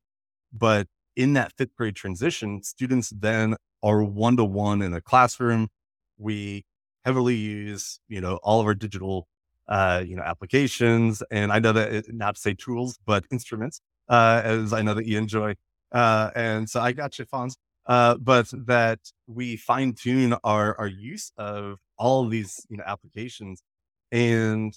But 0.51 0.87
in 1.15 1.33
that 1.33 1.53
fifth 1.57 1.75
grade 1.75 1.95
transition, 1.95 2.61
students 2.63 3.09
then 3.09 3.55
are 3.81 4.03
one 4.03 4.35
to 4.37 4.45
one 4.45 4.81
in 4.81 4.93
a 4.93 5.01
classroom. 5.01 5.69
We 6.17 6.65
heavily 7.05 7.35
use, 7.35 7.99
you 8.09 8.21
know, 8.21 8.35
all 8.43 8.59
of 8.59 8.65
our 8.67 8.75
digital, 8.75 9.27
uh, 9.67 10.03
you 10.05 10.15
know, 10.17 10.23
applications, 10.23 11.23
and 11.31 11.51
I 11.51 11.59
know 11.59 11.73
that 11.73 11.93
it, 11.93 12.13
not 12.13 12.35
to 12.35 12.41
say 12.41 12.53
tools, 12.53 12.99
but 13.05 13.23
instruments, 13.31 13.81
uh, 14.09 14.41
as 14.43 14.73
I 14.73 14.81
know 14.81 14.93
that 14.93 15.07
you 15.07 15.17
enjoy. 15.17 15.55
Uh, 15.91 16.29
and 16.35 16.69
so 16.69 16.79
I 16.81 16.91
got 16.91 17.19
you, 17.19 17.25
Fonz. 17.25 17.55
Uh, 17.85 18.15
but 18.17 18.47
that 18.67 18.99
we 19.25 19.57
fine 19.57 19.93
tune 19.93 20.35
our, 20.43 20.77
our 20.77 20.87
use 20.87 21.31
of 21.37 21.79
all 21.97 22.23
of 22.23 22.29
these, 22.29 22.65
you 22.69 22.77
know, 22.77 22.83
applications 22.85 23.63
and 24.11 24.73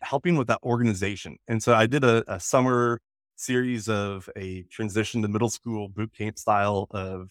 helping 0.00 0.36
with 0.36 0.48
that 0.48 0.58
organization. 0.64 1.36
And 1.46 1.62
so 1.62 1.74
I 1.74 1.86
did 1.86 2.02
a, 2.02 2.24
a 2.26 2.40
summer 2.40 3.00
series 3.36 3.88
of 3.88 4.28
a 4.36 4.64
transition 4.64 5.22
to 5.22 5.28
middle 5.28 5.48
school 5.48 5.88
boot 5.88 6.12
camp 6.12 6.38
style 6.38 6.88
of 6.90 7.30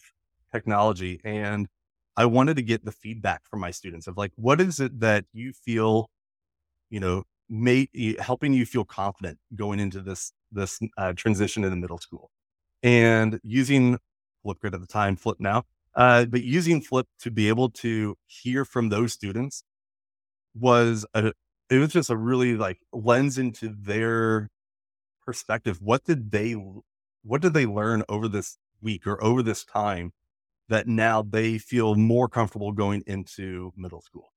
technology. 0.52 1.20
And 1.22 1.68
I 2.16 2.24
wanted 2.24 2.56
to 2.56 2.62
get 2.62 2.84
the 2.84 2.92
feedback 2.92 3.42
from 3.50 3.60
my 3.60 3.72
students 3.72 4.06
of 4.06 4.16
like, 4.16 4.32
what 4.36 4.58
is 4.60 4.80
it 4.80 5.00
that 5.00 5.26
you 5.34 5.52
feel, 5.52 6.08
you 6.88 7.00
know, 7.00 7.24
made 7.50 7.90
helping 8.20 8.52
you 8.52 8.64
feel 8.64 8.84
confident 8.84 9.36
going 9.54 9.80
into 9.80 10.00
this 10.00 10.32
this 10.52 10.78
uh, 10.96 11.12
transition 11.12 11.64
in 11.64 11.70
the 11.70 11.76
middle 11.76 11.98
school 11.98 12.30
and 12.82 13.40
using 13.42 13.98
Flipgrid 14.44 14.74
at 14.74 14.80
the 14.80 14.86
time, 14.86 15.16
Flip 15.16 15.38
now, 15.38 15.64
uh, 15.94 16.24
but 16.24 16.42
using 16.42 16.80
Flip 16.80 17.06
to 17.20 17.30
be 17.30 17.48
able 17.48 17.70
to 17.70 18.16
hear 18.26 18.64
from 18.64 18.88
those 18.88 19.12
students 19.12 19.64
was 20.54 21.06
a, 21.14 21.32
it 21.68 21.78
was 21.78 21.92
just 21.92 22.10
a 22.10 22.16
really 22.16 22.56
like 22.56 22.78
lens 22.92 23.38
into 23.38 23.74
their 23.78 24.48
perspective. 25.24 25.78
What 25.80 26.04
did 26.04 26.30
they, 26.30 26.56
what 27.22 27.42
did 27.42 27.54
they 27.54 27.66
learn 27.66 28.02
over 28.08 28.28
this 28.28 28.58
week 28.80 29.06
or 29.06 29.22
over 29.22 29.42
this 29.42 29.64
time 29.64 30.12
that 30.68 30.86
now 30.86 31.22
they 31.22 31.58
feel 31.58 31.94
more 31.94 32.28
comfortable 32.28 32.72
going 32.72 33.02
into 33.06 33.72
middle 33.76 34.00
school? 34.00 34.32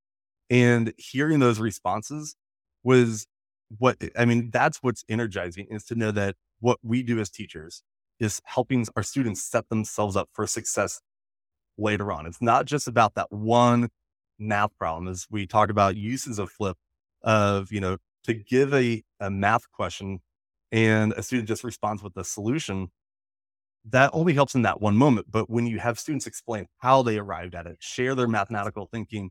And 0.49 0.93
hearing 0.97 1.39
those 1.39 1.59
responses 1.59 2.35
was 2.83 3.25
what 3.79 3.97
I 4.17 4.25
mean, 4.25 4.51
that's 4.51 4.79
what's 4.83 5.03
energizing 5.09 5.67
is 5.69 5.85
to 5.85 5.95
know 5.95 6.11
that 6.11 6.35
what 6.59 6.77
we 6.83 7.01
do 7.01 7.19
as 7.19 7.29
teachers 7.29 7.81
is 8.23 8.41
helping 8.45 8.85
our 8.95 9.03
students 9.03 9.43
set 9.43 9.69
themselves 9.69 10.15
up 10.15 10.29
for 10.33 10.47
success 10.47 11.01
later 11.77 12.11
on. 12.11 12.25
It's 12.25 12.41
not 12.41 12.65
just 12.65 12.87
about 12.87 13.15
that 13.15 13.31
one 13.31 13.89
math 14.39 14.77
problem 14.77 15.07
as 15.07 15.27
we 15.29 15.45
talk 15.45 15.69
about 15.69 15.95
uses 15.95 16.39
of 16.39 16.51
flip 16.51 16.77
of, 17.21 17.71
you 17.71 17.79
know, 17.79 17.97
to 18.23 18.33
give 18.33 18.73
a, 18.73 19.03
a 19.19 19.29
math 19.29 19.71
question 19.71 20.19
and 20.71 21.13
a 21.13 21.23
student 21.23 21.47
just 21.47 21.63
responds 21.63 22.01
with 22.01 22.17
a 22.17 22.23
solution, 22.23 22.89
that 23.85 24.09
only 24.13 24.33
helps 24.33 24.55
in 24.55 24.61
that 24.63 24.81
one 24.81 24.95
moment. 24.95 25.27
But 25.29 25.49
when 25.49 25.67
you 25.67 25.79
have 25.79 25.99
students 25.99 26.25
explain 26.25 26.67
how 26.79 27.03
they 27.03 27.17
arrived 27.17 27.53
at 27.53 27.67
it, 27.67 27.77
share 27.79 28.15
their 28.15 28.27
mathematical 28.27 28.87
thinking, 28.91 29.29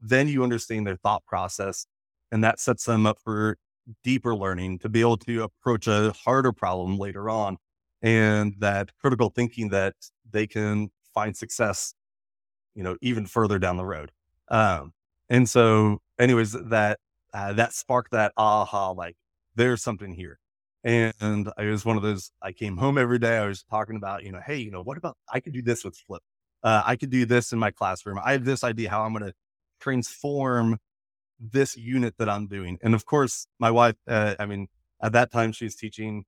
then 0.00 0.28
you 0.28 0.42
understand 0.42 0.86
their 0.86 0.96
thought 0.96 1.24
process. 1.24 1.86
And 2.32 2.42
that 2.42 2.58
sets 2.60 2.84
them 2.84 3.06
up 3.06 3.18
for 3.22 3.56
deeper 4.02 4.34
learning 4.34 4.80
to 4.80 4.88
be 4.88 5.00
able 5.00 5.18
to 5.18 5.42
approach 5.42 5.86
a 5.86 6.12
harder 6.24 6.52
problem 6.52 6.98
later 6.98 7.30
on 7.30 7.56
and 8.04 8.54
that 8.60 8.90
critical 9.00 9.30
thinking 9.30 9.70
that 9.70 9.94
they 10.30 10.46
can 10.46 10.90
find 11.14 11.36
success, 11.36 11.94
you 12.74 12.84
know, 12.84 12.96
even 13.00 13.26
further 13.26 13.58
down 13.58 13.78
the 13.78 13.84
road. 13.84 14.12
Um, 14.48 14.92
and 15.30 15.48
so, 15.48 16.00
anyways, 16.20 16.52
that 16.52 17.00
uh, 17.32 17.54
that 17.54 17.72
sparked 17.72 18.12
that 18.12 18.32
aha, 18.36 18.90
like 18.90 19.16
there's 19.56 19.82
something 19.82 20.12
here. 20.14 20.38
And 20.84 21.50
I 21.56 21.64
was 21.64 21.86
one 21.86 21.96
of 21.96 22.02
those. 22.02 22.30
I 22.42 22.52
came 22.52 22.76
home 22.76 22.98
every 22.98 23.18
day. 23.18 23.38
I 23.38 23.46
was 23.46 23.62
talking 23.64 23.96
about, 23.96 24.22
you 24.22 24.32
know, 24.32 24.40
hey, 24.46 24.58
you 24.58 24.70
know, 24.70 24.82
what 24.82 24.98
about 24.98 25.16
I 25.32 25.40
could 25.40 25.54
do 25.54 25.62
this 25.62 25.82
with 25.82 25.96
Flip. 25.96 26.22
uh, 26.64 26.82
I 26.84 26.96
could 26.96 27.10
do 27.10 27.26
this 27.26 27.52
in 27.52 27.58
my 27.58 27.70
classroom. 27.70 28.18
I 28.24 28.32
have 28.32 28.44
this 28.44 28.64
idea 28.64 28.90
how 28.90 29.02
I'm 29.04 29.12
going 29.12 29.24
to 29.24 29.34
transform 29.80 30.78
this 31.38 31.76
unit 31.76 32.14
that 32.18 32.28
I'm 32.28 32.48
doing. 32.48 32.78
And 32.82 32.94
of 32.94 33.06
course, 33.06 33.46
my 33.58 33.70
wife, 33.70 33.96
uh, 34.08 34.34
I 34.38 34.46
mean, 34.46 34.68
at 35.02 35.12
that 35.12 35.30
time 35.30 35.52
she's 35.52 35.76
teaching, 35.76 36.24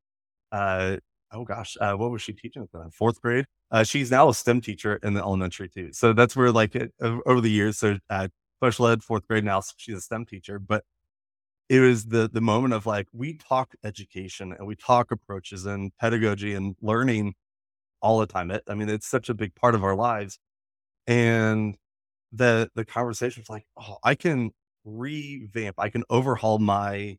uh, 0.53 0.99
oh 1.33 1.45
gosh, 1.45 1.77
uh, 1.81 1.95
what 1.95 2.11
was 2.11 2.23
she 2.23 2.33
teaching 2.33 2.63
at 2.63 2.73
the 2.73 2.91
fourth 2.93 3.21
grade? 3.21 3.47
Uh, 3.71 3.85
she's 3.85 4.11
now 4.11 4.29
a 4.29 4.35
STEM 4.35 4.61
teacher 4.61 4.99
in 5.03 5.15
the 5.15 5.21
elementary 5.21 5.69
too. 5.69 5.93
So 5.93 6.13
that's 6.13 6.37
where 6.37 6.53
like 6.53 6.75
it, 6.77 6.93
over 7.01 7.41
the 7.41 7.51
years, 7.51 7.79
so 7.79 7.99
uh, 8.11 8.29
special 8.61 8.89
ed 8.89 9.03
fourth 9.03 9.27
grade 9.29 9.45
now 9.45 9.63
she's 9.77 9.97
a 9.97 10.01
STEM 10.01 10.27
teacher, 10.27 10.59
but 10.59 10.85
it 11.69 11.81
was 11.81 12.07
the 12.07 12.29
the 12.33 12.41
moment 12.41 12.75
of 12.75 12.87
like 12.87 13.09
we 13.13 13.35
talk 13.35 13.75
education 13.85 14.53
and 14.59 14.67
we 14.67 14.77
talk 14.77 15.11
approaches 15.11 15.67
and 15.67 15.93
pedagogy 16.01 16.55
and 16.55 16.77
learning 16.83 17.35
all 18.03 18.21
the 18.21 18.27
time. 18.27 18.51
It, 18.51 18.63
I 18.69 18.75
mean, 18.75 18.89
it's 18.89 19.07
such 19.09 19.29
a 19.29 19.35
big 19.35 19.55
part 19.57 19.75
of 19.75 19.85
our 19.85 19.97
lives, 19.97 20.39
and 21.07 21.77
the 22.33 22.71
the 22.77 22.85
conversation 22.85 23.43
was 23.43 23.51
like, 23.51 23.67
oh, 23.79 23.99
I 24.05 24.15
can 24.17 24.53
revamp, 24.85 25.77
I 25.79 25.91
can 25.91 26.05
overhaul 26.11 26.59
my 26.61 27.17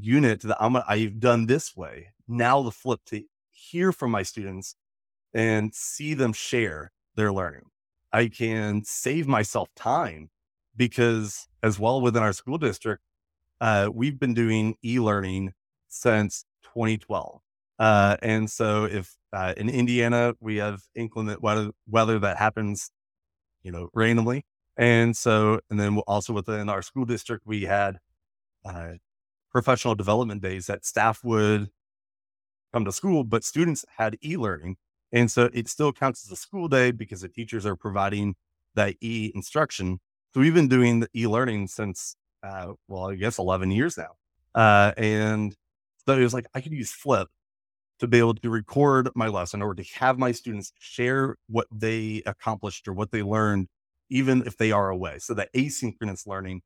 unit 0.00 0.40
that 0.42 0.56
I'm 0.60 0.76
I've 0.76 1.20
done 1.20 1.46
this 1.46 1.76
way. 1.76 2.08
Now 2.26 2.62
the 2.62 2.70
flip 2.70 3.00
to 3.06 3.22
hear 3.50 3.92
from 3.92 4.10
my 4.10 4.22
students 4.22 4.76
and 5.34 5.74
see 5.74 6.14
them 6.14 6.32
share 6.32 6.92
their 7.16 7.32
learning. 7.32 7.70
I 8.12 8.28
can 8.28 8.84
save 8.84 9.26
myself 9.26 9.68
time 9.76 10.30
because 10.76 11.48
as 11.62 11.78
well 11.78 12.00
within 12.00 12.22
our 12.22 12.32
school 12.32 12.58
district, 12.58 13.02
uh, 13.60 13.90
we've 13.92 14.18
been 14.18 14.34
doing 14.34 14.76
e-learning 14.84 15.52
since 15.88 16.44
2012. 16.62 17.40
Uh, 17.78 18.16
and 18.22 18.50
so 18.50 18.84
if 18.84 19.16
uh, 19.32 19.54
in 19.56 19.68
Indiana 19.68 20.34
we 20.40 20.56
have 20.56 20.80
inclement 20.94 21.42
weather, 21.42 21.70
weather 21.88 22.18
that 22.18 22.38
happens, 22.38 22.90
you 23.62 23.70
know, 23.70 23.88
randomly, 23.94 24.44
and 24.76 25.16
so 25.16 25.60
and 25.70 25.78
then 25.78 25.98
also 26.06 26.32
within 26.32 26.68
our 26.68 26.82
school 26.82 27.04
district 27.04 27.46
we 27.46 27.62
had 27.62 27.98
uh, 28.64 28.92
professional 29.50 29.94
development 29.94 30.42
days 30.42 30.66
that 30.66 30.84
staff 30.84 31.22
would 31.24 31.68
come 32.72 32.84
to 32.84 32.92
school, 32.92 33.24
but 33.24 33.44
students 33.44 33.84
had 33.96 34.16
e-learning, 34.24 34.76
and 35.12 35.30
so 35.30 35.48
it 35.52 35.68
still 35.68 35.92
counts 35.92 36.26
as 36.26 36.32
a 36.32 36.36
school 36.36 36.68
day 36.68 36.90
because 36.90 37.22
the 37.22 37.28
teachers 37.28 37.64
are 37.64 37.76
providing 37.76 38.34
that 38.74 38.96
e 39.00 39.32
instruction. 39.34 40.00
So 40.34 40.40
we've 40.40 40.54
been 40.54 40.68
doing 40.68 41.00
the 41.00 41.08
e-learning 41.16 41.68
since 41.68 42.14
uh, 42.42 42.72
well, 42.88 43.10
I 43.10 43.14
guess 43.14 43.38
11 43.38 43.70
years 43.70 43.98
now. 43.98 44.16
Uh, 44.54 44.92
and 44.96 45.54
so 46.06 46.16
it 46.16 46.22
was 46.22 46.34
like, 46.34 46.46
I 46.54 46.60
could 46.60 46.72
use 46.72 46.92
Flip 46.92 47.28
to 48.00 48.06
be 48.06 48.18
able 48.18 48.34
to 48.34 48.50
record 48.50 49.08
my 49.14 49.28
lesson 49.28 49.60
or 49.60 49.74
to 49.74 49.82
have 49.98 50.18
my 50.18 50.32
students 50.32 50.72
share 50.78 51.36
what 51.48 51.66
they 51.72 52.22
accomplished 52.26 52.86
or 52.86 52.92
what 52.92 53.10
they 53.10 53.22
learned, 53.22 53.68
even 54.08 54.46
if 54.46 54.56
they 54.56 54.70
are 54.70 54.88
away. 54.88 55.18
So 55.18 55.34
that 55.34 55.52
asynchronous 55.52 56.26
learning 56.26 56.62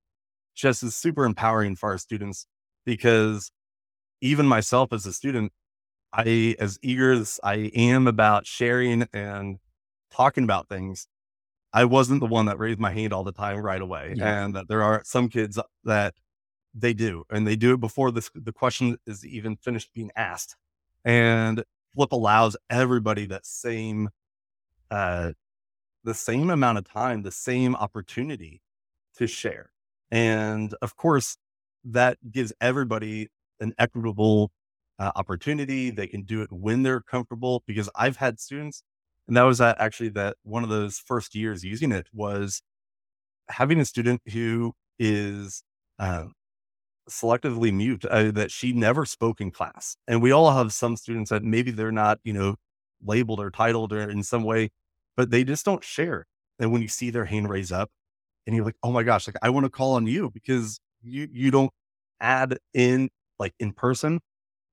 just 0.55 0.83
is 0.83 0.95
super 0.95 1.25
empowering 1.25 1.77
for 1.77 1.91
our 1.91 1.99
students 1.99 2.47
because 2.85 3.51
even 4.21 4.47
myself 4.47 4.93
as 4.93 5.07
a 5.07 5.13
student, 5.13 5.53
I, 6.13 6.57
as 6.59 6.79
eager 6.83 7.13
as 7.13 7.41
I 7.43 7.71
am 7.75 8.07
about 8.07 8.47
sharing 8.47 9.07
and 9.13 9.59
talking 10.11 10.45
about 10.45 10.69
things, 10.69 11.07
I 11.73 11.87
wasn't 11.87 12.21
the 12.21 12.27
one 12.27 12.47
that 12.47 12.59
raised 12.59 12.79
my 12.79 12.93
hand 12.93 13.13
all 13.13 13.25
the 13.25 13.33
time 13.33 13.59
right 13.59 13.81
away. 13.81 14.15
Yeah. 14.17 14.45
And 14.45 14.55
that 14.55 14.69
there 14.69 14.83
are 14.83 15.03
some 15.05 15.29
kids 15.29 15.59
that 15.85 16.15
they 16.75 16.93
do, 16.93 17.25
and 17.31 17.47
they 17.47 17.57
do 17.57 17.75
it 17.75 17.81
before 17.81 18.11
this, 18.11 18.31
the 18.35 18.53
question 18.53 18.99
is 19.07 19.25
even 19.27 19.57
finished 19.57 19.93
being 19.95 20.11
asked. 20.17 20.57
And 21.05 21.65
Flip 21.95 22.13
allows 22.13 22.57
everybody 22.71 23.27
that 23.27 23.45
same, 23.45 24.11
uh, 24.91 25.33
the 26.05 26.15
same 26.15 26.51
amount 26.51 26.79
of 26.79 26.85
time, 26.85 27.23
the 27.23 27.31
same 27.31 27.75
opportunity 27.75 28.61
to 29.17 29.27
share. 29.27 29.71
And 30.11 30.75
of 30.83 30.97
course, 30.97 31.37
that 31.85 32.19
gives 32.31 32.53
everybody 32.61 33.29
an 33.61 33.75
equitable 33.79 34.51
uh, 34.99 35.13
opportunity. 35.17 35.91
They 35.91 36.07
can 36.07 36.23
do 36.23 36.43
it 36.43 36.53
when 36.53 36.83
they're 36.83 37.01
comfortable 37.01 37.63
because 37.67 37.89
I've 37.95 38.17
had 38.17 38.41
students 38.41 38.83
and 39.29 39.37
that 39.37 39.43
was 39.45 39.61
actually 39.61 40.11
that 40.11 40.37
one 40.43 40.63
of 40.63 40.69
those 40.69 40.99
first 40.99 41.35
years 41.35 41.65
using 41.65 41.93
it 41.93 42.07
was 42.13 42.63
having 43.49 43.81
a 43.81 43.85
student 43.85 44.21
who 44.33 44.73
is 44.99 45.63
uh, 45.99 46.25
selectively 47.09 47.73
mute 47.73 48.05
uh, 48.05 48.31
that 48.33 48.51
she 48.51 48.73
never 48.73 49.05
spoke 49.07 49.41
in 49.41 49.51
class. 49.51 49.97
And 50.09 50.23
we 50.23 50.33
all 50.33 50.51
have 50.53 50.73
some 50.73 50.97
students 50.97 51.31
that 51.31 51.45
maybe 51.45 51.71
they're 51.71 51.93
not, 51.93 52.19
you 52.25 52.33
know, 52.33 52.57
labeled 53.05 53.41
or 53.41 53.51
titled 53.51 53.93
or 53.93 54.11
in 54.11 54.23
some 54.23 54.43
way, 54.45 54.71
but 55.17 55.31
they 55.31 55.45
just 55.45 55.65
don't 55.65 55.85
share. 55.85 56.27
And 56.59 56.73
when 56.73 56.83
you 56.83 56.89
see 56.89 57.11
their 57.11 57.25
hand 57.25 57.49
raise 57.49 57.73
up 57.73 57.91
and 58.47 58.57
you're 58.57 58.65
like, 58.65 58.77
oh 58.83 58.93
my 58.93 59.03
gosh, 59.03 59.27
like 59.27 59.37
I 59.43 59.51
want 59.51 59.65
to 59.65 59.71
call 59.71 59.95
on 59.95 60.07
you 60.07 60.31
because 60.31 60.81
you 61.03 61.29
you 61.33 61.51
don't 61.51 61.73
add 62.21 62.59
in 62.75 63.11
like 63.39 63.55
in 63.59 63.73
person, 63.73 64.21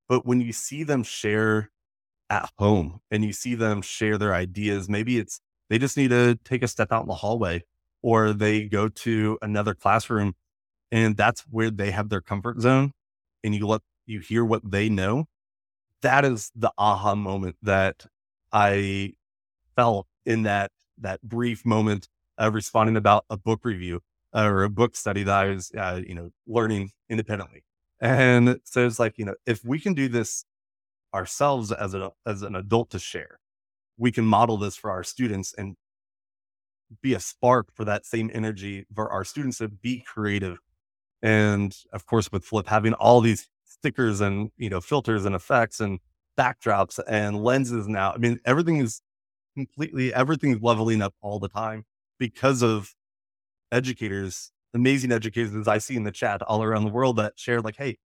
but 0.10 0.26
when 0.26 0.42
you 0.42 0.54
see 0.54 0.84
them 0.84 1.04
share 1.04 1.70
at 2.30 2.50
home 2.60 3.02
and 3.12 3.26
you 3.26 3.34
see 3.34 3.56
them 3.56 3.82
share 3.82 4.18
their 4.18 4.34
ideas, 4.34 4.90
maybe 4.90 5.18
it's 5.20 5.42
they 5.70 5.80
just 5.80 5.98
need 5.98 6.10
to 6.12 6.38
take 6.46 6.64
a 6.64 6.68
step 6.68 6.92
out 6.92 7.04
in 7.04 7.08
the 7.08 7.16
hallway 7.16 7.64
or 8.04 8.34
they 8.34 8.64
go 8.66 8.90
to 8.90 9.38
another 9.42 9.74
classroom 9.76 10.34
and 10.92 11.18
that's 11.18 11.42
where 11.50 11.72
they 11.72 11.92
have 11.92 12.10
their 12.10 12.22
comfort 12.22 12.62
zone 12.62 12.94
and 13.44 13.56
you 13.56 13.68
let 13.68 13.82
you 14.06 14.20
hear 14.20 14.46
what 14.46 14.70
they 14.72 14.90
know. 14.90 15.26
That 16.02 16.26
is 16.26 16.52
the 16.56 16.72
aha 16.78 17.16
moment 17.16 17.58
that 17.64 18.06
I 18.54 19.14
felt 19.76 20.08
in 20.26 20.44
that 20.44 20.72
that 21.00 21.22
brief 21.24 21.66
moment 21.66 22.08
of 22.38 22.54
responding 22.56 22.98
about 22.98 23.26
a 23.30 23.38
book 23.38 23.62
review 23.66 24.02
or 24.34 24.64
a 24.64 24.70
book 24.70 24.96
study 24.96 25.24
that 25.24 25.36
I 25.36 25.50
was, 25.50 25.72
uh, 25.78 26.02
you 26.06 26.16
know, 26.16 26.30
learning 26.48 26.92
independently. 27.10 27.64
And 28.02 28.60
so 28.64 28.86
it's 28.86 29.00
like, 29.00 29.18
you 29.18 29.26
know, 29.26 29.36
if 29.46 29.64
we 29.66 29.80
can 29.80 29.94
do 29.94 30.08
this 30.08 30.46
ourselves 31.14 31.72
as 31.72 31.94
a 31.94 32.12
as 32.26 32.42
an 32.42 32.56
adult 32.56 32.90
to 32.92 33.00
share. 33.00 33.40
We 33.98 34.12
can 34.12 34.26
model 34.26 34.58
this 34.58 34.76
for 34.76 34.92
our 34.92 35.04
students 35.04 35.54
and 35.58 35.76
be 37.02 37.14
a 37.14 37.20
spark 37.20 37.68
for 37.74 37.86
that 37.86 38.06
same 38.06 38.32
energy 38.34 38.86
for 38.96 39.12
our 39.12 39.24
students 39.24 39.60
to 39.60 39.68
be 39.68 40.02
creative. 40.02 40.58
And 41.22 41.76
of 41.94 42.06
course, 42.06 42.32
with 42.32 42.46
Flip 42.46 42.68
having 42.68 42.94
all 42.94 43.22
these 43.22 43.50
stickers 43.66 44.22
and 44.22 44.52
you 44.58 44.70
know 44.70 44.82
filters 44.82 45.26
and 45.26 45.36
effects 45.36 45.80
and 45.80 46.00
backdrops 46.38 47.00
and 47.08 47.44
lenses 47.44 47.88
now, 47.88 48.14
I 48.14 48.18
mean 48.18 48.40
everything 48.46 48.78
is 48.78 49.02
completely 49.56 50.14
everything's 50.14 50.62
leveling 50.62 51.02
up 51.02 51.14
all 51.22 51.40
the 51.40 51.50
time 51.50 51.86
because 52.20 52.64
of 52.64 52.96
educators, 53.72 54.52
amazing 54.74 55.12
educators 55.12 55.68
I 55.68 55.78
see 55.78 55.96
in 55.96 56.04
the 56.04 56.12
chat 56.12 56.42
all 56.44 56.64
around 56.64 56.86
the 56.86 56.92
world 56.92 57.18
that 57.18 57.34
share 57.38 57.62
like, 57.62 57.78
hey, 57.78 57.98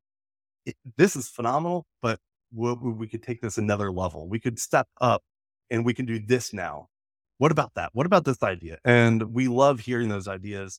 it, 0.66 0.76
this 0.96 1.16
is 1.16 1.28
phenomenal, 1.28 1.86
but 2.02 2.18
we, 2.54 2.72
we 2.74 3.08
could 3.08 3.22
take 3.22 3.40
this 3.40 3.58
another 3.58 3.90
level. 3.92 4.28
We 4.28 4.40
could 4.40 4.58
step 4.58 4.88
up 5.00 5.22
and 5.70 5.84
we 5.84 5.94
can 5.94 6.06
do 6.06 6.18
this 6.18 6.52
now. 6.52 6.88
What 7.38 7.52
about 7.52 7.72
that? 7.74 7.90
What 7.92 8.06
about 8.06 8.24
this 8.24 8.42
idea? 8.42 8.78
And 8.84 9.34
we 9.34 9.48
love 9.48 9.80
hearing 9.80 10.08
those 10.08 10.28
ideas, 10.28 10.78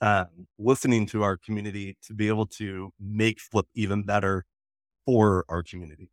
uh, 0.00 0.24
listening 0.58 1.06
to 1.06 1.22
our 1.22 1.36
community 1.36 1.96
to 2.06 2.14
be 2.14 2.28
able 2.28 2.46
to 2.46 2.92
make 3.00 3.40
Flip 3.40 3.66
even 3.74 4.02
better 4.02 4.44
for 5.06 5.44
our 5.48 5.62
community. 5.62 6.10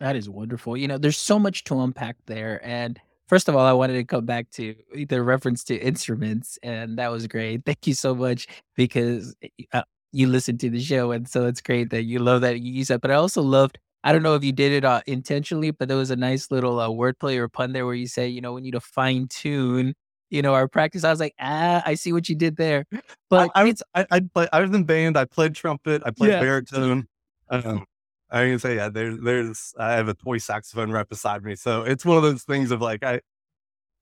That 0.00 0.16
is 0.16 0.28
wonderful. 0.28 0.76
You 0.76 0.88
know, 0.88 0.98
there's 0.98 1.18
so 1.18 1.38
much 1.38 1.64
to 1.64 1.78
unpack 1.80 2.16
there. 2.26 2.60
And 2.64 2.98
first 3.30 3.48
of 3.48 3.54
all, 3.54 3.64
I 3.64 3.72
wanted 3.72 3.94
to 3.94 4.04
come 4.04 4.26
back 4.26 4.50
to 4.52 4.74
the 5.08 5.22
reference 5.22 5.64
to 5.64 5.76
instruments, 5.76 6.58
and 6.62 6.98
that 6.98 7.10
was 7.10 7.26
great. 7.28 7.64
Thank 7.64 7.86
you 7.86 7.94
so 7.94 8.14
much 8.14 8.48
because 8.76 9.34
eh, 9.42 9.48
uh, 9.72 9.82
you 10.12 10.26
listened 10.26 10.58
to 10.60 10.68
the 10.68 10.82
show, 10.82 11.12
and 11.12 11.26
so 11.26 11.46
it's 11.46 11.62
great 11.62 11.90
that 11.90 12.02
you 12.02 12.18
love 12.18 12.40
that 12.42 12.60
you 12.60 12.72
use 12.72 12.88
that. 12.88 13.00
But 13.00 13.12
I 13.12 13.14
also 13.14 13.40
loved 13.40 13.78
I 14.02 14.12
don't 14.12 14.22
know 14.22 14.34
if 14.34 14.42
you 14.42 14.52
did 14.52 14.72
it 14.72 14.84
uh, 14.84 15.02
intentionally, 15.06 15.70
but 15.70 15.88
there 15.88 15.96
was 15.96 16.10
a 16.10 16.16
nice 16.16 16.50
little 16.50 16.80
uh, 16.80 16.88
wordplay 16.88 17.36
or 17.36 17.48
pun 17.48 17.72
there 17.72 17.84
where 17.84 17.94
you 17.94 18.06
say, 18.06 18.28
you 18.28 18.40
know, 18.40 18.52
we 18.54 18.62
need 18.62 18.70
to 18.72 18.80
fine 18.80 19.28
tune, 19.28 19.94
you 20.30 20.40
know, 20.40 20.54
our 20.54 20.68
practice. 20.68 21.04
I 21.04 21.10
was 21.10 21.20
like, 21.20 21.34
ah, 21.38 21.82
I 21.84 21.94
see 21.94 22.12
what 22.12 22.28
you 22.28 22.34
did 22.34 22.56
there. 22.56 22.86
But 23.28 23.50
I, 23.54 23.60
I 23.60 23.64
was, 23.64 23.82
I, 23.94 24.06
I, 24.10 24.20
play, 24.20 24.48
I 24.52 24.60
was 24.60 24.70
in 24.70 24.84
band. 24.84 25.18
I 25.18 25.26
played 25.26 25.54
trumpet. 25.54 26.02
I 26.04 26.10
played 26.10 26.30
yeah. 26.30 26.40
baritone. 26.40 27.08
Um, 27.50 27.84
I 28.30 28.46
can 28.46 28.58
say, 28.58 28.76
yeah, 28.76 28.88
there's, 28.88 29.18
there's, 29.20 29.74
I 29.78 29.92
have 29.92 30.08
a 30.08 30.14
toy 30.14 30.38
saxophone 30.38 30.90
right 30.90 31.08
beside 31.08 31.42
me. 31.42 31.56
So 31.56 31.82
it's 31.82 32.04
one 32.04 32.16
of 32.16 32.22
those 32.22 32.44
things 32.44 32.70
of 32.70 32.80
like, 32.80 33.02
I, 33.02 33.20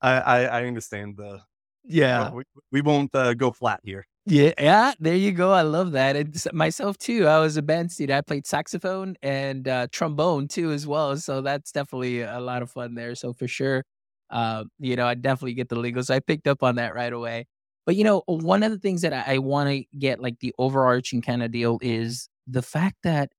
I, 0.01 0.45
I 0.45 0.65
understand 0.65 1.17
the, 1.17 1.41
yeah, 1.83 2.31
we, 2.31 2.43
we 2.71 2.81
won't 2.81 3.13
uh, 3.15 3.33
go 3.33 3.51
flat 3.51 3.79
here. 3.83 4.05
Yeah, 4.25 4.51
yeah, 4.59 4.93
there 4.99 5.15
you 5.15 5.31
go. 5.31 5.51
I 5.51 5.63
love 5.63 5.93
that. 5.93 6.15
And 6.15 6.35
myself 6.53 6.97
too. 6.99 7.25
I 7.25 7.39
was 7.39 7.57
a 7.57 7.63
band 7.63 7.91
student. 7.91 8.17
I 8.17 8.21
played 8.21 8.45
saxophone 8.45 9.15
and 9.23 9.67
uh, 9.67 9.87
trombone 9.91 10.47
too, 10.47 10.71
as 10.71 10.85
well. 10.85 11.17
So 11.17 11.41
that's 11.41 11.71
definitely 11.71 12.21
a 12.21 12.39
lot 12.39 12.61
of 12.61 12.69
fun 12.69 12.93
there. 12.93 13.15
So 13.15 13.33
for 13.33 13.47
sure, 13.47 13.83
uh, 14.29 14.65
you 14.77 14.95
know, 14.95 15.07
I 15.07 15.15
definitely 15.15 15.55
get 15.55 15.69
the 15.69 15.79
lingo. 15.79 16.01
So 16.03 16.13
I 16.13 16.19
picked 16.19 16.47
up 16.47 16.61
on 16.61 16.75
that 16.75 16.93
right 16.93 17.11
away. 17.11 17.47
But 17.87 17.95
you 17.95 18.03
know, 18.03 18.21
one 18.27 18.61
of 18.61 18.71
the 18.71 18.77
things 18.77 19.01
that 19.01 19.13
I, 19.13 19.35
I 19.35 19.37
want 19.39 19.69
to 19.69 19.83
get 19.97 20.21
like 20.21 20.39
the 20.41 20.53
overarching 20.59 21.23
kind 21.23 21.41
of 21.41 21.51
deal 21.51 21.79
is 21.81 22.29
the 22.45 22.61
fact 22.61 22.97
that, 23.03 23.31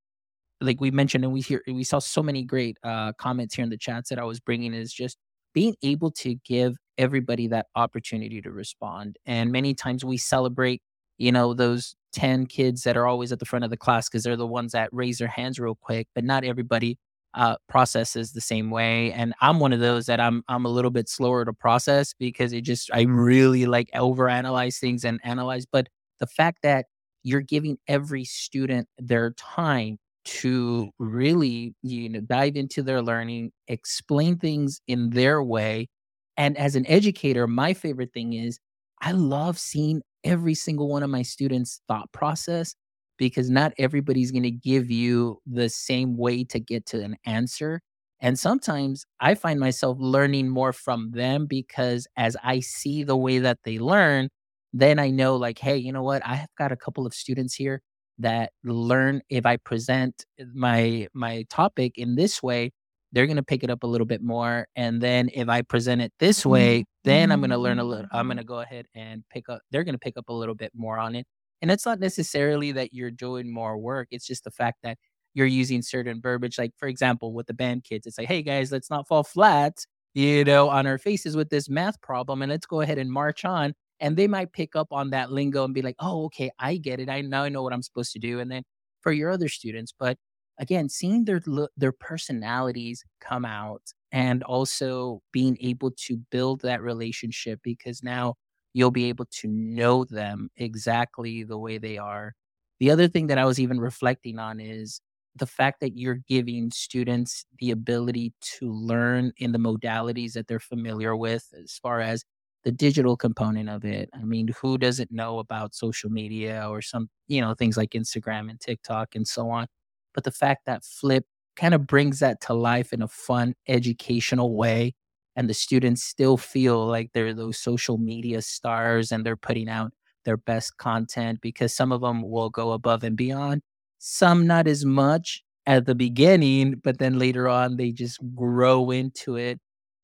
like 0.60 0.80
we 0.80 0.90
mentioned, 0.90 1.24
and 1.24 1.32
we 1.32 1.40
hear 1.40 1.62
we 1.66 1.84
saw 1.84 1.98
so 1.98 2.22
many 2.22 2.42
great 2.42 2.78
uh, 2.84 3.12
comments 3.14 3.54
here 3.54 3.64
in 3.64 3.70
the 3.70 3.78
chats 3.78 4.10
that 4.10 4.18
I 4.18 4.24
was 4.24 4.40
bringing 4.40 4.74
is 4.74 4.92
just 4.92 5.18
being 5.54 5.74
able 5.82 6.10
to 6.12 6.36
give 6.44 6.76
everybody 6.98 7.48
that 7.48 7.66
opportunity 7.74 8.40
to 8.42 8.50
respond. 8.50 9.16
And 9.26 9.50
many 9.50 9.74
times 9.74 10.04
we 10.04 10.16
celebrate, 10.18 10.82
you 11.18 11.32
know, 11.32 11.54
those 11.54 11.94
10 12.12 12.46
kids 12.46 12.82
that 12.84 12.96
are 12.96 13.06
always 13.06 13.32
at 13.32 13.38
the 13.38 13.46
front 13.46 13.64
of 13.64 13.70
the 13.70 13.76
class 13.76 14.08
because 14.08 14.22
they're 14.24 14.36
the 14.36 14.46
ones 14.46 14.72
that 14.72 14.90
raise 14.92 15.18
their 15.18 15.28
hands 15.28 15.58
real 15.58 15.76
quick, 15.76 16.08
but 16.14 16.24
not 16.24 16.44
everybody 16.44 16.98
uh, 17.34 17.56
processes 17.68 18.32
the 18.32 18.40
same 18.40 18.70
way. 18.70 19.12
And 19.12 19.34
I'm 19.40 19.60
one 19.60 19.72
of 19.72 19.80
those 19.80 20.06
that 20.06 20.20
I'm 20.20 20.42
I'm 20.48 20.64
a 20.66 20.68
little 20.68 20.90
bit 20.90 21.08
slower 21.08 21.44
to 21.44 21.52
process 21.52 22.12
because 22.18 22.52
it 22.52 22.62
just 22.62 22.90
I 22.92 23.02
really 23.02 23.66
like 23.66 23.88
overanalyze 23.94 24.78
things 24.78 25.04
and 25.04 25.20
analyze. 25.24 25.64
But 25.66 25.88
the 26.18 26.26
fact 26.26 26.58
that 26.62 26.86
you're 27.22 27.40
giving 27.40 27.78
every 27.86 28.24
student 28.24 28.88
their 28.98 29.32
time 29.32 29.98
to 30.24 30.90
really 30.98 31.74
you 31.82 32.08
know 32.08 32.20
dive 32.20 32.56
into 32.56 32.82
their 32.82 33.02
learning 33.02 33.50
explain 33.68 34.36
things 34.38 34.80
in 34.86 35.10
their 35.10 35.42
way 35.42 35.88
and 36.36 36.56
as 36.58 36.76
an 36.76 36.86
educator 36.86 37.46
my 37.46 37.72
favorite 37.72 38.12
thing 38.12 38.34
is 38.34 38.58
i 39.00 39.12
love 39.12 39.58
seeing 39.58 40.02
every 40.24 40.54
single 40.54 40.88
one 40.88 41.02
of 41.02 41.10
my 41.10 41.22
students 41.22 41.80
thought 41.88 42.10
process 42.12 42.74
because 43.18 43.50
not 43.50 43.72
everybody's 43.78 44.30
going 44.30 44.42
to 44.42 44.50
give 44.50 44.90
you 44.90 45.38
the 45.46 45.68
same 45.68 46.16
way 46.16 46.44
to 46.44 46.58
get 46.58 46.84
to 46.86 47.02
an 47.02 47.16
answer 47.26 47.80
and 48.20 48.38
sometimes 48.38 49.06
i 49.20 49.34
find 49.34 49.58
myself 49.58 49.96
learning 50.00 50.48
more 50.48 50.72
from 50.72 51.10
them 51.12 51.46
because 51.46 52.06
as 52.16 52.36
i 52.44 52.60
see 52.60 53.02
the 53.02 53.16
way 53.16 53.38
that 53.38 53.58
they 53.64 53.78
learn 53.78 54.28
then 54.72 54.98
i 54.98 55.10
know 55.10 55.36
like 55.36 55.58
hey 55.58 55.76
you 55.76 55.92
know 55.92 56.02
what? 56.02 56.22
I 56.26 56.34
have 56.36 56.50
got 56.58 56.72
a 56.72 56.76
couple 56.76 57.06
of 57.06 57.14
students 57.14 57.54
here 57.54 57.80
that 58.20 58.52
learn 58.64 59.22
if 59.28 59.46
I 59.46 59.56
present 59.56 60.26
my 60.54 61.08
my 61.14 61.44
topic 61.50 61.98
in 61.98 62.16
this 62.16 62.42
way, 62.42 62.72
they're 63.12 63.26
going 63.26 63.36
to 63.36 63.42
pick 63.42 63.64
it 63.64 63.70
up 63.70 63.82
a 63.82 63.86
little 63.86 64.06
bit 64.06 64.22
more 64.22 64.66
and 64.76 65.00
then 65.00 65.30
if 65.34 65.48
I 65.48 65.62
present 65.62 66.00
it 66.00 66.12
this 66.18 66.40
mm-hmm. 66.40 66.50
way, 66.50 66.84
then 67.04 67.32
I'm 67.32 67.40
going 67.40 67.50
to 67.50 67.58
learn 67.58 67.78
a 67.78 67.84
little 67.84 68.06
I'm 68.12 68.26
going 68.26 68.36
to 68.36 68.42
mm-hmm. 68.42 68.48
go 68.48 68.60
ahead 68.60 68.86
and 68.94 69.24
pick 69.30 69.48
up 69.48 69.60
they're 69.70 69.84
going 69.84 69.94
to 69.94 69.98
pick 69.98 70.16
up 70.16 70.28
a 70.28 70.32
little 70.32 70.54
bit 70.54 70.72
more 70.74 70.98
on 70.98 71.14
it. 71.14 71.26
And 71.62 71.70
it's 71.70 71.84
not 71.84 72.00
necessarily 72.00 72.72
that 72.72 72.94
you're 72.94 73.10
doing 73.10 73.52
more 73.52 73.76
work, 73.76 74.08
it's 74.10 74.26
just 74.26 74.44
the 74.44 74.50
fact 74.50 74.78
that 74.82 74.96
you're 75.34 75.46
using 75.46 75.82
certain 75.82 76.20
verbiage 76.20 76.58
like 76.58 76.72
for 76.76 76.88
example 76.88 77.32
with 77.32 77.46
the 77.46 77.54
band 77.54 77.84
kids 77.84 78.06
it's 78.06 78.18
like 78.18 78.28
hey 78.28 78.42
guys 78.42 78.72
let's 78.72 78.90
not 78.90 79.06
fall 79.06 79.22
flat 79.22 79.84
you 80.14 80.44
know 80.44 80.68
on 80.68 80.86
our 80.86 80.98
faces 80.98 81.36
with 81.36 81.50
this 81.50 81.68
math 81.68 82.00
problem 82.00 82.42
and 82.42 82.50
let's 82.50 82.66
go 82.66 82.80
ahead 82.80 82.98
and 82.98 83.10
march 83.10 83.44
on 83.44 83.72
and 84.00 84.16
they 84.16 84.26
might 84.28 84.52
pick 84.52 84.76
up 84.76 84.88
on 84.92 85.10
that 85.10 85.30
lingo 85.32 85.64
and 85.64 85.74
be 85.74 85.82
like, 85.82 85.96
"Oh, 86.00 86.24
okay, 86.26 86.50
I 86.58 86.76
get 86.76 87.00
it. 87.00 87.08
I 87.08 87.20
now 87.22 87.44
I 87.44 87.48
know 87.50 87.62
what 87.62 87.72
I'm 87.72 87.82
supposed 87.82 88.12
to 88.12 88.18
do." 88.18 88.40
And 88.40 88.50
then 88.50 88.64
for 89.02 89.12
your 89.12 89.30
other 89.30 89.48
students, 89.48 89.92
but 89.98 90.18
again, 90.58 90.88
seeing 90.88 91.24
their 91.24 91.40
their 91.76 91.92
personalities 91.92 93.04
come 93.20 93.44
out 93.44 93.82
and 94.12 94.42
also 94.44 95.22
being 95.32 95.56
able 95.60 95.90
to 95.92 96.18
build 96.30 96.62
that 96.62 96.82
relationship 96.82 97.60
because 97.62 98.02
now 98.02 98.34
you'll 98.74 98.90
be 98.90 99.06
able 99.08 99.26
to 99.26 99.48
know 99.48 100.04
them 100.04 100.50
exactly 100.56 101.42
the 101.44 101.58
way 101.58 101.78
they 101.78 101.98
are. 101.98 102.34
The 102.78 102.90
other 102.90 103.08
thing 103.08 103.26
that 103.28 103.38
I 103.38 103.44
was 103.44 103.60
even 103.60 103.80
reflecting 103.80 104.38
on 104.38 104.60
is 104.60 105.00
the 105.36 105.46
fact 105.46 105.80
that 105.80 105.96
you're 105.96 106.20
giving 106.28 106.70
students 106.70 107.44
the 107.58 107.70
ability 107.70 108.32
to 108.58 108.72
learn 108.72 109.32
in 109.36 109.52
the 109.52 109.58
modalities 109.58 110.32
that 110.32 110.46
they're 110.48 110.58
familiar 110.60 111.14
with 111.16 111.46
as 111.62 111.78
far 111.82 112.00
as 112.00 112.24
the 112.64 112.72
digital 112.72 113.16
component 113.16 113.68
of 113.68 113.84
it. 113.84 114.10
I 114.14 114.24
mean, 114.24 114.48
who 114.60 114.78
doesn't 114.78 115.10
know 115.12 115.38
about 115.38 115.74
social 115.74 116.10
media 116.10 116.66
or 116.68 116.82
some, 116.82 117.08
you 117.28 117.40
know, 117.40 117.54
things 117.54 117.76
like 117.76 117.90
Instagram 117.90 118.50
and 118.50 118.60
TikTok 118.60 119.14
and 119.14 119.26
so 119.26 119.50
on? 119.50 119.66
But 120.14 120.24
the 120.24 120.30
fact 120.32 120.66
that 120.66 120.84
Flip 120.84 121.24
kind 121.56 121.74
of 121.74 121.86
brings 121.86 122.20
that 122.20 122.40
to 122.42 122.54
life 122.54 122.92
in 122.92 123.02
a 123.02 123.08
fun, 123.08 123.54
educational 123.68 124.54
way. 124.56 124.94
And 125.36 125.48
the 125.48 125.54
students 125.54 126.02
still 126.04 126.36
feel 126.36 126.86
like 126.86 127.10
they're 127.12 127.34
those 127.34 127.58
social 127.58 127.98
media 127.98 128.42
stars 128.42 129.12
and 129.12 129.24
they're 129.24 129.36
putting 129.36 129.68
out 129.68 129.92
their 130.24 130.36
best 130.36 130.76
content 130.76 131.40
because 131.40 131.74
some 131.74 131.92
of 131.92 132.00
them 132.02 132.22
will 132.28 132.50
go 132.50 132.72
above 132.72 133.04
and 133.04 133.16
beyond. 133.16 133.62
Some 133.98 134.46
not 134.46 134.66
as 134.66 134.84
much 134.84 135.42
at 135.66 135.86
the 135.86 135.94
beginning, 135.94 136.80
but 136.82 136.98
then 136.98 137.18
later 137.18 137.48
on 137.48 137.76
they 137.76 137.92
just 137.92 138.18
grow 138.34 138.90
into 138.90 139.36
it 139.36 139.60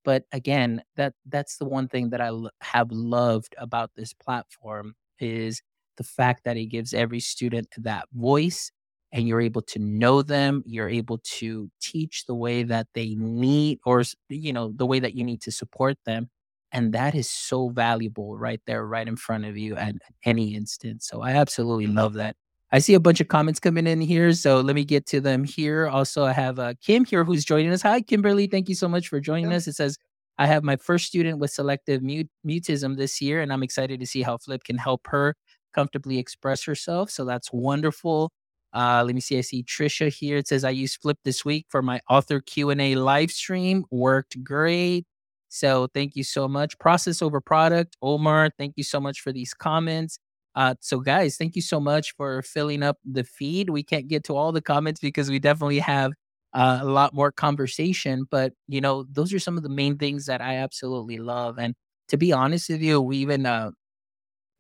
but 0.07 0.25
again, 0.33 0.83
that 0.97 1.15
that's 1.27 1.59
the 1.59 1.67
one 1.67 1.89
thing 1.89 2.11
that 2.13 2.23
I 2.23 2.29
l- 2.29 2.51
have 2.63 2.93
loved 2.93 3.55
about 3.59 3.93
this 3.97 4.15
platform 4.15 4.95
is 5.21 5.63
the 5.99 6.05
fact 6.05 6.45
that 6.47 6.57
it 6.59 6.67
gives 6.69 6.95
every 6.95 7.21
student 7.21 7.69
that 7.79 8.07
voice 8.15 8.73
and 9.13 9.29
you're 9.29 9.43
able 9.43 9.63
to 9.63 9.81
know 9.81 10.23
them, 10.23 10.63
you're 10.67 10.89
able 10.91 11.19
to 11.39 11.71
teach 11.83 12.27
the 12.27 12.37
way 12.37 12.63
that 12.65 12.89
they 12.95 13.15
need 13.17 13.81
or 13.87 14.05
you 14.31 14.53
know, 14.55 14.73
the 14.77 14.87
way 14.87 15.01
that 15.01 15.15
you 15.17 15.25
need 15.25 15.43
to 15.43 15.53
support 15.53 15.99
them 16.07 16.31
and 16.73 16.93
that 16.95 17.15
is 17.15 17.31
so 17.31 17.69
valuable 17.71 18.37
right 18.39 18.61
there 18.67 18.87
right 18.87 19.09
in 19.09 19.17
front 19.17 19.45
of 19.45 19.57
you 19.59 19.77
at 19.77 19.95
any 20.25 20.55
instance. 20.55 21.09
So 21.09 21.23
I 21.23 21.33
absolutely 21.33 21.87
love 21.89 22.15
that. 22.15 22.37
I 22.73 22.81
see 22.81 22.95
a 22.95 23.01
bunch 23.01 23.21
of 23.21 23.29
comments 23.29 23.61
coming 23.61 23.87
in 23.87 24.01
here, 24.01 24.33
so 24.33 24.61
let 24.61 24.75
me 24.75 24.85
get 24.85 25.07
to 25.07 25.21
them 25.21 25.45
here. 25.45 25.87
Also, 25.87 26.25
I 26.25 26.33
have 26.33 26.59
uh, 26.59 26.75
Kim 26.83 27.05
here 27.05 27.25
who's 27.25 27.45
joining 27.45 27.71
us. 27.71 27.83
Hi, 27.83 28.01
Kimberly. 28.01 28.49
Thank 28.49 28.69
you 28.69 28.75
so 28.75 28.89
much 28.89 29.09
for 29.09 29.21
joining 29.21 29.51
yeah. 29.51 29.59
us. 29.59 29.69
It 29.69 29.75
says, 29.75 29.97
I 30.39 30.47
have 30.47 30.65
my 30.65 30.77
first 30.77 31.07
student 31.07 31.39
with 31.39 31.53
selective 31.53 32.03
mut- 32.03 32.27
mutism 32.47 32.97
this 32.97 33.21
year, 33.23 33.41
and 33.41 33.53
I'm 33.53 33.63
excited 33.63 34.01
to 34.01 34.07
see 34.07 34.23
how 34.23 34.39
Flip 34.39 34.65
can 34.65 34.79
help 34.79 35.07
her 35.07 35.37
comfortably 35.75 36.19
express 36.19 36.65
herself. 36.65 37.11
So 37.11 37.25
that's 37.25 37.53
wonderful. 37.53 38.33
Uh, 38.73 39.05
let 39.07 39.15
me 39.15 39.21
see. 39.21 39.39
I 39.39 39.43
see 39.43 39.63
Trisha 39.63 40.13
here. 40.13 40.37
It 40.39 40.49
says 40.49 40.65
I 40.65 40.71
used 40.71 41.01
Flip 41.01 41.19
this 41.25 41.45
week 41.45 41.67
for 41.69 41.83
my 41.83 42.01
author 42.11 42.41
Q 42.41 42.71
and 42.71 42.81
A 42.81 42.97
live 42.97 43.31
stream. 43.31 43.85
Worked 43.91 44.43
great. 44.43 45.07
So 45.49 45.87
thank 45.95 46.17
you 46.17 46.25
so 46.25 46.49
much. 46.49 46.79
Process 46.79 47.23
over 47.23 47.41
product. 47.41 47.97
Omar, 48.03 48.51
thank 48.59 48.75
you 48.77 48.85
so 48.85 49.01
much 49.01 49.21
for 49.21 49.33
these 49.33 49.55
comments. 49.55 50.19
Uh, 50.57 50.75
so, 50.81 51.01
guys, 51.01 51.37
thank 51.37 51.57
you 51.57 51.63
so 51.63 51.81
much 51.81 52.15
for 52.17 52.43
filling 52.43 52.83
up 52.83 52.99
the 53.05 53.25
feed. 53.25 53.71
We 53.71 53.83
can't 53.85 54.09
get 54.09 54.25
to 54.25 54.37
all 54.37 54.53
the 54.53 54.63
comments 54.63 55.01
because 55.01 55.31
we 55.31 55.39
definitely 55.39 55.81
have 55.81 56.13
uh, 56.55 56.81
a 56.83 56.87
lot 56.87 57.15
more 57.15 57.31
conversation. 57.33 58.27
But, 58.31 58.55
you 58.69 58.81
know, 58.81 59.05
those 59.13 59.35
are 59.35 59.39
some 59.39 59.59
of 59.59 59.63
the 59.63 59.69
main 59.69 59.99
things 59.99 60.27
that 60.27 60.41
I 60.41 60.57
absolutely 60.57 61.19
love. 61.19 61.59
And 61.59 61.75
to 62.09 62.17
be 62.17 62.33
honest 62.33 62.71
with 62.71 62.83
you, 62.83 63.03
we 63.03 63.19
even, 63.19 63.47
uh, 63.47 63.73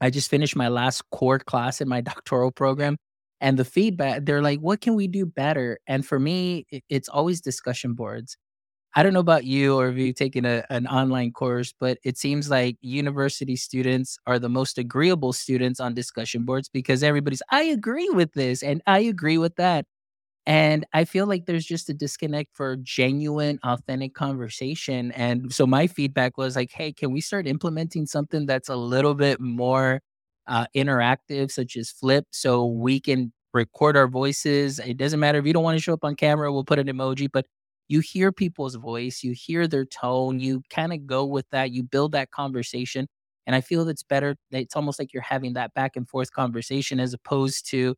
I 0.00 0.10
just 0.10 0.30
finished 0.30 0.56
my 0.56 0.68
last 0.68 1.02
core 1.10 1.38
class 1.38 1.80
in 1.80 1.88
my 1.88 2.00
doctoral 2.02 2.52
program. 2.52 2.96
And 3.40 3.58
the 3.58 3.64
feedback, 3.66 4.24
they're 4.24 4.42
like, 4.42 4.60
what 4.60 4.80
can 4.80 4.94
we 4.94 5.08
do 5.08 5.26
better? 5.26 5.78
And 5.86 6.06
for 6.06 6.18
me, 6.18 6.66
it's 6.88 7.08
always 7.08 7.40
discussion 7.40 7.94
boards. 7.94 8.36
I 8.96 9.02
don't 9.02 9.12
know 9.12 9.20
about 9.20 9.44
you 9.44 9.76
or 9.78 9.88
if 9.90 9.98
you've 9.98 10.16
taken 10.16 10.46
a, 10.46 10.64
an 10.70 10.86
online 10.86 11.32
course, 11.32 11.74
but 11.78 11.98
it 12.02 12.16
seems 12.16 12.50
like 12.50 12.78
university 12.80 13.54
students 13.54 14.18
are 14.26 14.38
the 14.38 14.48
most 14.48 14.78
agreeable 14.78 15.34
students 15.34 15.80
on 15.80 15.94
discussion 15.94 16.44
boards 16.46 16.70
because 16.70 17.02
everybody's, 17.02 17.42
I 17.50 17.64
agree 17.64 18.08
with 18.10 18.32
this 18.32 18.62
and 18.62 18.82
I 18.86 19.00
agree 19.00 19.38
with 19.38 19.56
that. 19.56 19.84
And 20.46 20.86
I 20.94 21.04
feel 21.06 21.26
like 21.26 21.46
there's 21.46 21.66
just 21.66 21.90
a 21.90 21.94
disconnect 21.94 22.50
for 22.54 22.76
genuine, 22.76 23.58
authentic 23.64 24.14
conversation. 24.14 25.12
And 25.12 25.52
so 25.52 25.66
my 25.66 25.86
feedback 25.88 26.38
was 26.38 26.56
like, 26.56 26.72
hey, 26.72 26.92
can 26.92 27.12
we 27.12 27.20
start 27.20 27.46
implementing 27.48 28.06
something 28.06 28.46
that's 28.46 28.68
a 28.68 28.76
little 28.76 29.14
bit 29.14 29.40
more 29.40 30.02
uh, 30.48 30.66
interactive, 30.76 31.50
such 31.50 31.76
as 31.76 31.90
Flip, 31.90 32.26
so 32.32 32.66
we 32.66 33.00
can 33.00 33.32
record 33.54 33.96
our 33.96 34.08
voices? 34.08 34.78
It 34.80 34.96
doesn't 34.98 35.20
matter 35.20 35.38
if 35.38 35.46
you 35.46 35.52
don't 35.52 35.64
want 35.64 35.78
to 35.78 35.82
show 35.82 35.94
up 35.94 36.04
on 36.04 36.16
camera, 36.16 36.52
we'll 36.52 36.64
put 36.64 36.78
an 36.78 36.86
emoji, 36.88 37.28
but 37.32 37.46
you 37.88 38.00
hear 38.00 38.32
people's 38.32 38.74
voice, 38.76 39.22
you 39.22 39.32
hear 39.32 39.66
their 39.68 39.84
tone, 39.84 40.40
you 40.40 40.62
kind 40.70 40.92
of 40.92 41.06
go 41.06 41.24
with 41.24 41.46
that, 41.50 41.70
you 41.70 41.82
build 41.82 42.12
that 42.12 42.30
conversation. 42.30 43.06
And 43.46 43.54
I 43.54 43.60
feel 43.60 43.84
that's 43.84 44.02
better. 44.02 44.36
It's 44.50 44.74
almost 44.76 44.98
like 44.98 45.12
you're 45.12 45.22
having 45.22 45.54
that 45.54 45.72
back 45.74 45.96
and 45.96 46.08
forth 46.08 46.32
conversation 46.32 46.98
as 46.98 47.14
opposed 47.14 47.68
to, 47.70 47.94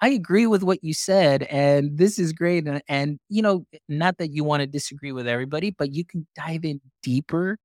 I 0.00 0.08
agree 0.10 0.46
with 0.46 0.62
what 0.62 0.82
you 0.82 0.94
said, 0.94 1.44
and 1.44 1.96
this 1.96 2.18
is 2.18 2.32
great. 2.32 2.66
And, 2.66 2.82
and 2.88 3.18
you 3.28 3.42
know, 3.42 3.66
not 3.88 4.18
that 4.18 4.32
you 4.32 4.44
want 4.44 4.60
to 4.60 4.66
disagree 4.66 5.12
with 5.12 5.28
everybody, 5.28 5.70
but 5.70 5.92
you 5.92 6.04
can 6.04 6.26
dive 6.34 6.64
in 6.64 6.80
deeper 7.02 7.58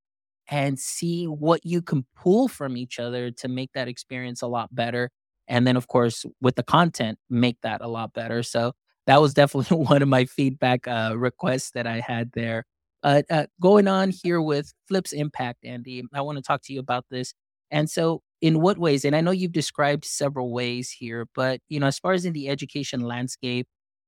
and 0.48 0.78
see 0.78 1.26
what 1.26 1.64
you 1.64 1.82
can 1.82 2.06
pull 2.16 2.48
from 2.48 2.76
each 2.76 2.98
other 2.98 3.30
to 3.32 3.48
make 3.48 3.72
that 3.74 3.88
experience 3.88 4.42
a 4.42 4.46
lot 4.46 4.74
better. 4.74 5.10
And 5.48 5.66
then, 5.66 5.76
of 5.76 5.88
course, 5.88 6.24
with 6.40 6.56
the 6.56 6.62
content, 6.62 7.18
make 7.28 7.58
that 7.62 7.80
a 7.80 7.88
lot 7.88 8.12
better. 8.14 8.42
So 8.42 8.72
that 9.08 9.22
was 9.22 9.32
definitely 9.34 9.76
one 9.84 10.02
of 10.02 10.08
my 10.08 10.26
feedback 10.26 10.86
uh, 10.86 11.14
requests 11.16 11.72
that 11.72 11.86
I 11.86 12.00
had 12.00 12.30
there. 12.34 12.64
Uh, 13.02 13.22
uh, 13.30 13.46
going 13.60 13.88
on 13.88 14.10
here 14.10 14.40
with 14.40 14.72
Flip's 14.86 15.12
impact, 15.12 15.64
Andy, 15.64 16.02
I 16.12 16.20
want 16.20 16.36
to 16.36 16.42
talk 16.42 16.60
to 16.64 16.72
you 16.72 16.80
about 16.80 17.06
this. 17.10 17.32
And 17.70 17.88
so, 17.88 18.22
in 18.42 18.60
what 18.60 18.78
ways? 18.78 19.04
And 19.04 19.16
I 19.16 19.20
know 19.20 19.30
you've 19.30 19.52
described 19.52 20.04
several 20.04 20.52
ways 20.52 20.90
here, 20.90 21.26
but 21.34 21.60
you 21.68 21.80
know, 21.80 21.86
as 21.86 21.98
far 21.98 22.12
as 22.12 22.24
in 22.24 22.32
the 22.34 22.48
education 22.48 23.00
landscape, 23.00 23.66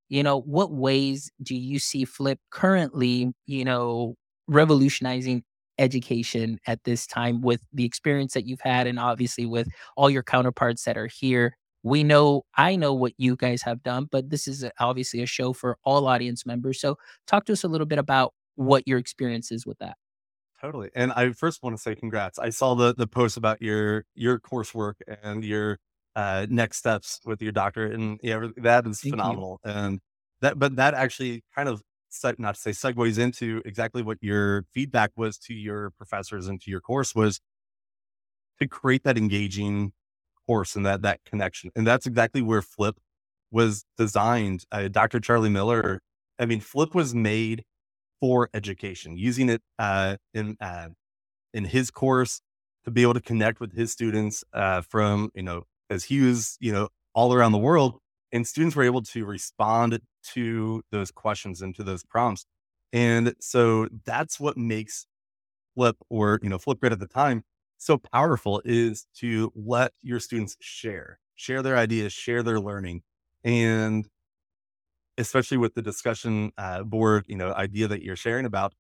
you 0.09 0.23
know, 0.23 0.41
what 0.43 0.73
ways 0.73 1.31
do 1.43 1.57
you 1.57 1.79
see 1.79 2.05
Flip 2.05 2.39
currently, 2.51 3.33
you 3.47 3.65
know, 3.65 4.17
revolutionizing 4.49 5.45
education 5.79 6.59
at 6.67 6.85
this 6.85 7.07
time 7.07 7.41
with 7.41 7.63
the 7.73 7.85
experience 7.85 8.35
that 8.35 8.47
you've 8.47 8.61
had, 8.61 8.87
and 8.87 8.99
obviously 8.99 9.47
with 9.47 9.69
all 9.97 10.11
your 10.11 10.23
counterparts 10.23 10.85
that 10.85 10.99
are 10.99 11.09
here? 11.09 11.57
We 11.83 12.05
know 12.05 12.43
i 12.57 12.77
know 12.77 12.93
what 12.93 13.13
you 13.17 13.37
guys 13.37 13.63
have 13.63 13.83
done 13.83 14.07
but 14.11 14.31
this 14.31 14.47
is 14.47 14.65
obviously 14.79 15.23
a 15.23 15.27
show 15.27 15.53
for 15.53 15.79
all 15.85 16.07
audience 16.07 16.45
members 16.45 16.81
so 16.81 16.97
talk 17.27 17.45
to 17.45 17.53
us 17.53 17.65
a 17.65 17.69
little 17.69 17.87
bit 17.87 17.99
about 17.99 18.35
what 18.57 18.87
your 18.87 18.99
experience 18.99 19.51
is 19.51 19.67
with 19.67 19.79
that 19.79 19.97
Totally. 20.61 20.91
And 20.95 21.11
I 21.13 21.33
first 21.33 21.63
want 21.63 21.75
to 21.77 21.83
say 21.83 21.95
congrats. 21.95 22.39
I 22.39 22.51
saw 22.51 22.75
the 22.75 22.95
the 22.95 23.07
post 23.07 23.39
about 23.39 23.63
your 23.63 24.05
your 24.15 24.39
coursework 24.39 24.95
and 25.23 25.43
your 25.43 25.79
uh, 26.15 26.47
next 26.51 26.77
steps 26.77 27.21
with 27.25 27.41
your 27.41 27.53
doctorate, 27.53 27.95
and 27.95 28.21
yeah, 28.23 28.49
that 28.59 28.87
is 28.87 29.01
Thank 29.01 29.05
you. 29.05 29.11
phenomenal. 29.13 29.61
And 29.65 30.01
that, 30.43 30.59
but 30.59 30.77
that 30.77 30.93
actually 30.95 31.45
kind 31.55 31.69
of 31.69 31.83
not 32.39 32.57
to 32.57 32.61
say 32.61 32.73
segues 32.73 33.19
into 33.19 33.63
exactly 33.65 34.03
what 34.03 34.19
your 34.21 34.65
feedback 34.73 35.13
was 35.17 35.39
to 35.39 35.55
your 35.55 35.91
professors 35.91 36.49
and 36.49 36.61
to 36.61 36.71
your 36.71 36.81
course 36.81 37.15
was 37.15 37.41
to 38.59 38.67
create 38.67 39.05
that 39.05 39.17
engaging 39.17 39.93
and 40.77 40.85
that 40.87 41.03
that 41.03 41.21
connection. 41.25 41.71
And 41.77 41.87
that's 41.87 42.07
exactly 42.07 42.43
where 42.43 42.63
Flip 42.63 42.97
was 43.51 43.85
designed. 43.97 44.65
Uh, 44.73 44.89
Dr. 44.89 45.21
Charlie 45.21 45.51
Miller. 45.51 46.01
I 46.39 46.47
mean, 46.47 46.61
Flip 46.61 46.95
was 46.95 47.15
made 47.15 47.65
for 48.21 48.51
education, 48.55 49.17
using 49.17 49.49
it 49.49 49.63
uh, 49.79 50.17
in 50.35 50.57
uh, 50.61 50.89
in 51.55 51.65
his 51.65 51.91
course 51.91 52.41
to 52.85 52.91
be 52.91 53.03
able 53.03 53.15
to 53.15 53.21
connect 53.21 53.61
with 53.61 53.75
his 53.75 53.93
students 53.93 54.45
uh, 54.53 54.83
from 54.83 55.31
you 55.35 55.43
know 55.43 55.65
as 55.89 56.05
he 56.05 56.21
was 56.21 56.57
you 56.61 56.73
know 56.73 56.89
all 57.15 57.35
around 57.35 57.53
the 57.53 57.59
world, 57.59 57.99
and 58.33 58.47
students 58.47 58.77
were 58.77 58.85
able 58.85 59.03
to 59.03 59.25
respond 59.25 60.01
to 60.23 60.83
those 60.91 61.11
questions 61.11 61.63
and 61.63 61.75
to 61.75 61.83
those 61.83 62.05
prompts, 62.05 62.47
and 62.93 63.35
so 63.41 63.89
that's 64.05 64.39
what 64.41 64.57
makes 64.57 65.07
Flip 65.75 65.97
or 66.09 66.39
you 66.43 66.49
know 66.49 66.59
Flipgrid 66.59 66.93
at 66.93 67.01
the 67.01 67.07
time 67.07 67.45
so 67.81 67.99
powerful 67.99 68.61
is 68.65 69.07
to 69.17 69.53
let 69.57 69.93
your 70.03 70.21
students 70.21 70.57
share, 70.61 71.19
share 71.35 71.63
their 71.63 71.77
ideas, 71.77 72.13
share 72.13 72.43
their 72.43 72.61
learning, 72.61 73.03
and 73.43 74.07
especially 75.17 75.57
with 75.57 75.75
the 75.75 75.83
discussion 75.83 76.53
uh, 76.59 76.83
board, 76.83 77.25
you 77.27 77.37
know, 77.37 77.53
idea 77.55 77.89
that 77.89 78.03
you're 78.03 78.17
sharing 78.17 78.45
about 78.45 78.75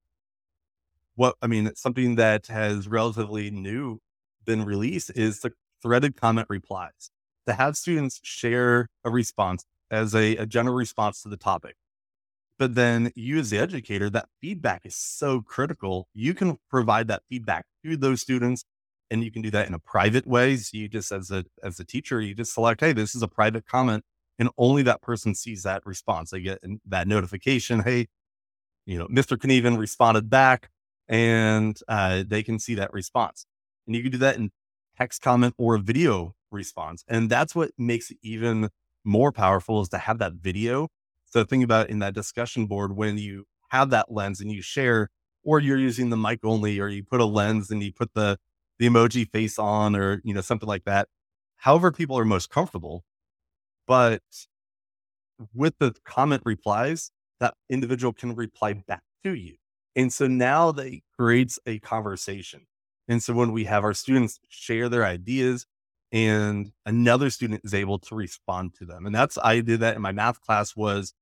what 1.16 1.36
I 1.42 1.46
mean, 1.46 1.74
something 1.74 2.16
that 2.16 2.46
has 2.48 2.88
relatively 2.88 3.50
new 3.50 4.00
been 4.44 4.64
released 4.64 5.10
is 5.14 5.40
the 5.40 5.52
threaded 5.82 6.16
comment 6.16 6.46
replies 6.50 7.10
to 7.46 7.54
have 7.54 7.76
students 7.76 8.20
share 8.22 8.88
a 9.04 9.10
response 9.10 9.64
as 9.90 10.14
a, 10.14 10.36
a 10.36 10.46
general 10.46 10.74
response 10.76 11.22
to 11.22 11.28
the 11.28 11.36
topic. 11.36 11.76
But 12.58 12.74
then 12.74 13.10
you 13.16 13.38
as 13.38 13.50
the 13.50 13.58
educator, 13.58 14.10
that 14.10 14.28
feedback 14.40 14.84
is 14.84 14.94
so 14.94 15.40
critical. 15.40 16.06
You 16.12 16.34
can 16.34 16.58
provide 16.68 17.08
that 17.08 17.22
feedback 17.28 17.64
to 17.84 17.96
those 17.96 18.20
students 18.20 18.64
and 19.10 19.24
you 19.24 19.30
can 19.30 19.42
do 19.42 19.50
that 19.50 19.66
in 19.68 19.74
a 19.74 19.78
private 19.78 20.26
way. 20.26 20.56
So 20.56 20.76
you 20.76 20.88
just 20.88 21.12
as 21.12 21.30
a 21.30 21.44
as 21.62 21.80
a 21.80 21.84
teacher, 21.84 22.20
you 22.20 22.34
just 22.34 22.54
select, 22.54 22.80
hey, 22.80 22.92
this 22.92 23.14
is 23.14 23.22
a 23.22 23.28
private 23.28 23.66
comment 23.66 24.04
and 24.40 24.48
only 24.56 24.82
that 24.82 25.02
person 25.02 25.34
sees 25.34 25.62
that 25.64 25.84
response. 25.84 26.30
They 26.30 26.40
get 26.40 26.64
that 26.86 27.06
notification, 27.06 27.80
hey, 27.80 28.08
you 28.86 28.98
know, 28.98 29.06
Mr. 29.06 29.36
Knueven 29.36 29.78
responded 29.78 30.30
back, 30.30 30.70
and 31.08 31.78
uh, 31.86 32.24
they 32.26 32.42
can 32.42 32.58
see 32.58 32.74
that 32.76 32.92
response. 32.92 33.44
And 33.86 33.94
you 33.94 34.02
can 34.02 34.10
do 34.10 34.18
that 34.18 34.36
in 34.36 34.50
text 34.96 35.20
comment 35.20 35.54
or 35.58 35.76
video 35.76 36.34
response, 36.50 37.04
and 37.06 37.28
that's 37.28 37.54
what 37.54 37.72
makes 37.76 38.10
it 38.10 38.16
even 38.22 38.70
more 39.04 39.30
powerful 39.30 39.82
is 39.82 39.90
to 39.90 39.98
have 39.98 40.18
that 40.18 40.32
video. 40.32 40.88
So 41.26 41.44
think 41.44 41.62
about 41.62 41.90
in 41.90 41.98
that 41.98 42.14
discussion 42.14 42.64
board 42.64 42.96
when 42.96 43.18
you 43.18 43.44
have 43.68 43.90
that 43.90 44.10
lens 44.10 44.40
and 44.40 44.50
you 44.50 44.62
share, 44.62 45.10
or 45.44 45.60
you're 45.60 45.78
using 45.78 46.08
the 46.08 46.16
mic 46.16 46.40
only, 46.44 46.80
or 46.80 46.88
you 46.88 47.04
put 47.04 47.20
a 47.20 47.26
lens 47.26 47.70
and 47.70 47.82
you 47.82 47.92
put 47.92 48.14
the 48.14 48.38
the 48.80 48.88
emoji 48.88 49.30
face 49.30 49.60
on, 49.60 49.96
or 49.96 50.22
you 50.24 50.34
know 50.34 50.42
something 50.42 50.68
like 50.68 50.86
that. 50.86 51.08
However, 51.58 51.92
people 51.92 52.18
are 52.18 52.26
most 52.26 52.50
comfortable 52.50 53.04
but 53.90 54.22
with 55.54 55.74
the 55.80 55.94
comment 56.04 56.42
replies, 56.44 57.10
that 57.40 57.54
individual 57.68 58.12
can 58.12 58.36
reply 58.36 58.74
back 58.74 59.02
to 59.24 59.34
you. 59.34 59.56
And 59.96 60.12
so 60.12 60.28
now 60.28 60.70
they 60.72 61.02
creates 61.18 61.58
a 61.66 61.80
conversation. 61.80 62.66
And 63.08 63.22
so 63.22 63.34
when 63.34 63.52
we 63.52 63.64
have 63.64 63.82
our 63.82 63.94
students 63.94 64.38
share 64.48 64.88
their 64.88 65.04
ideas 65.04 65.66
and 66.12 66.70
another 66.86 67.30
student 67.30 67.62
is 67.64 67.74
able 67.74 67.98
to 67.98 68.14
respond 68.14 68.74
to 68.74 68.84
them. 68.84 69.06
And 69.06 69.14
that's 69.14 69.36
I 69.42 69.60
did 69.60 69.80
that 69.80 69.96
in 69.96 70.02
my 70.02 70.12
math 70.12 70.40
class 70.40 70.76
was 70.76 71.12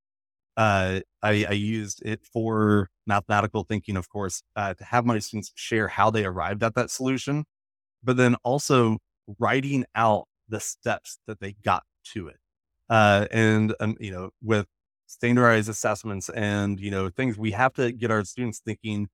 uh, 0.59 1.01
I, 1.23 1.47
I, 1.49 1.53
used 1.53 2.03
it 2.05 2.21
for 2.25 2.91
mathematical 3.07 3.63
thinking, 3.63 3.97
of 3.97 4.09
course, 4.09 4.43
uh, 4.57 4.75
to 4.75 4.85
have 4.85 5.07
my 5.07 5.19
students 5.21 5.53
share 5.55 5.89
how 5.89 6.11
they 6.11 6.25
arrived 6.25 6.63
at 6.65 6.75
that 6.75 6.91
solution, 6.91 7.45
but 8.03 8.17
then 8.17 8.35
also 8.43 8.99
writing 9.39 9.85
out 9.95 10.27
the 10.49 10.61
steps 10.61 11.19
that 11.27 11.41
they 11.41 11.55
got 11.65 11.85
to 12.13 12.29
it 12.29 12.39
uh, 12.91 13.27
and 13.31 13.75
um, 13.81 13.97
you 14.01 14.11
know 14.11 14.31
with 14.43 14.67
standardized 15.07 15.69
assessments 15.69 16.29
and 16.31 16.81
you 16.81 16.91
know 16.91 17.09
things 17.09 17.39
we 17.39 17.51
have 17.51 17.73
to 17.75 17.93
get 17.93 18.11
our 18.11 18.25
students 18.25 18.61
thinking 18.65 19.09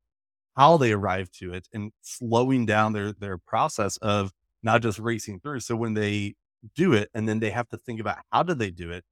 how 0.57 0.76
they 0.76 0.92
arrive 0.92 1.30
to 1.30 1.52
it 1.52 1.68
and 1.72 1.92
slowing 2.02 2.66
down 2.66 2.92
their 2.92 3.12
their 3.12 3.38
process 3.38 3.96
of 3.98 4.33
not 4.62 4.83
just 4.83 4.98
racing 4.98 5.40
through 5.40 5.61
so 5.61 5.76
when 5.76 5.94
they 5.94 6.35
do 6.74 6.92
it 6.92 7.11
and 7.14 7.28
then 7.28 7.40
they 7.40 7.50
have 7.50 7.68
to 7.68 7.76
think 7.78 8.00
about 8.00 8.18
how 8.33 8.42
did 8.42 8.59
they 8.59 8.70
do 8.70 8.90
it 8.90 9.04